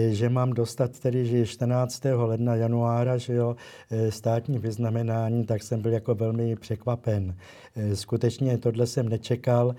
že 0.09 0.30
mám 0.30 0.53
dostat 0.53 0.99
tedy 0.99 1.26
že 1.26 1.45
14. 1.45 2.03
ledna, 2.15 2.55
januára, 2.55 3.17
že 3.17 3.34
jo, 3.34 3.55
eh, 3.91 4.11
státní 4.11 4.59
vyznamenání, 4.59 5.45
tak 5.45 5.63
jsem 5.63 5.82
byl 5.82 5.93
jako 5.93 6.15
velmi 6.15 6.55
překvapen. 6.55 7.36
Skutečně 7.93 8.57
tohle 8.57 8.88
jsem 8.88 9.09
nečekal. 9.09 9.76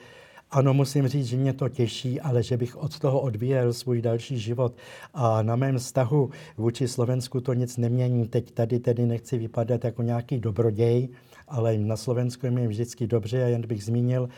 Ano, 0.50 0.74
musím 0.74 1.08
říct, 1.08 1.26
že 1.26 1.36
mě 1.36 1.52
to 1.52 1.68
těší, 1.68 2.20
ale 2.20 2.42
že 2.42 2.56
bych 2.56 2.76
od 2.76 2.98
toho 2.98 3.20
odvíjel 3.20 3.72
svůj 3.72 4.02
další 4.02 4.38
život. 4.38 4.76
A 5.14 5.42
na 5.42 5.56
mém 5.56 5.78
vztahu 5.78 6.30
vůči 6.56 6.88
Slovensku 6.88 7.40
to 7.40 7.54
nic 7.54 7.76
nemění. 7.76 8.28
Teď 8.28 8.50
tady 8.50 8.78
tedy 8.78 9.06
nechci 9.06 9.38
vypadat 9.38 9.84
jako 9.84 10.02
nějaký 10.02 10.38
dobroděj, 10.38 11.08
ale 11.48 11.78
na 11.78 11.96
Slovensku 11.96 12.46
je 12.46 12.68
vždycky 12.68 13.06
dobře. 13.06 13.44
A 13.44 13.46
jen 13.46 13.66
bych 13.66 13.84
zmínil, 13.84 14.28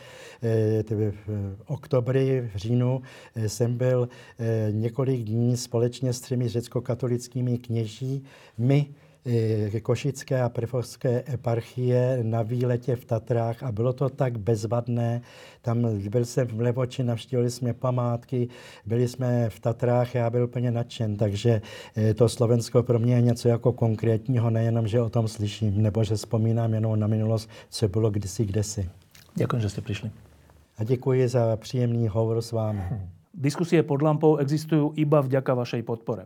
eh, 0.43 0.83
v 1.27 1.55
oktobri, 1.65 2.49
v 2.55 2.57
říjnu 2.57 3.01
eh, 3.35 3.49
jsem 3.49 3.77
byl 3.77 4.09
eh, 4.39 4.67
několik 4.71 5.23
dní 5.23 5.57
společně 5.57 6.13
s 6.13 6.19
třemi 6.19 6.49
řecko-katolickými 6.49 7.57
kněží. 7.57 8.23
My 8.57 8.85
Košické 9.81 10.41
a 10.41 10.49
Prefovské 10.49 11.23
eparchie 11.33 12.19
na 12.23 12.41
výletě 12.41 12.95
v 12.95 13.05
Tatrách 13.05 13.63
a 13.63 13.71
bylo 13.71 13.93
to 13.93 14.09
tak 14.09 14.39
bezvadné. 14.39 15.21
Tam 15.61 15.99
byl 16.09 16.25
jsem 16.25 16.47
v 16.47 16.61
Levoči, 16.61 17.03
navštívili 17.03 17.49
jsme 17.51 17.73
památky, 17.73 18.47
byli 18.85 19.07
jsme 19.07 19.49
v 19.49 19.59
Tatrách, 19.59 20.15
já 20.15 20.29
byl 20.29 20.43
úplně 20.43 20.71
nadšen, 20.71 21.15
takže 21.15 21.61
eh, 21.95 22.13
to 22.13 22.29
Slovensko 22.29 22.83
pro 22.83 22.99
mě 22.99 23.15
je 23.15 23.21
něco 23.21 23.49
jako 23.49 23.73
konkrétního, 23.73 24.49
nejenom, 24.49 24.87
že 24.87 25.01
o 25.01 25.09
tom 25.09 25.27
slyším, 25.27 25.81
nebo 25.81 26.03
že 26.03 26.15
vzpomínám 26.15 26.73
jenom 26.73 26.99
na 26.99 27.07
minulost, 27.07 27.49
co 27.69 27.87
bylo 27.87 28.09
kdysi, 28.09 28.45
kdesi. 28.45 28.89
Děkuji, 29.35 29.61
že 29.61 29.69
jste 29.69 29.81
přišli. 29.81 30.11
A 30.77 30.83
děkuji 30.83 31.27
za 31.27 31.55
příjemný 31.55 32.07
hovor 32.07 32.41
s 32.41 32.51
vámi. 32.51 32.81
Diskusie 33.39 33.83
pod 33.83 34.01
lampou 34.01 34.35
existujú 34.41 34.91
iba 34.97 35.21
vďaka 35.21 35.53
vašej 35.53 35.85
podpore. 35.85 36.25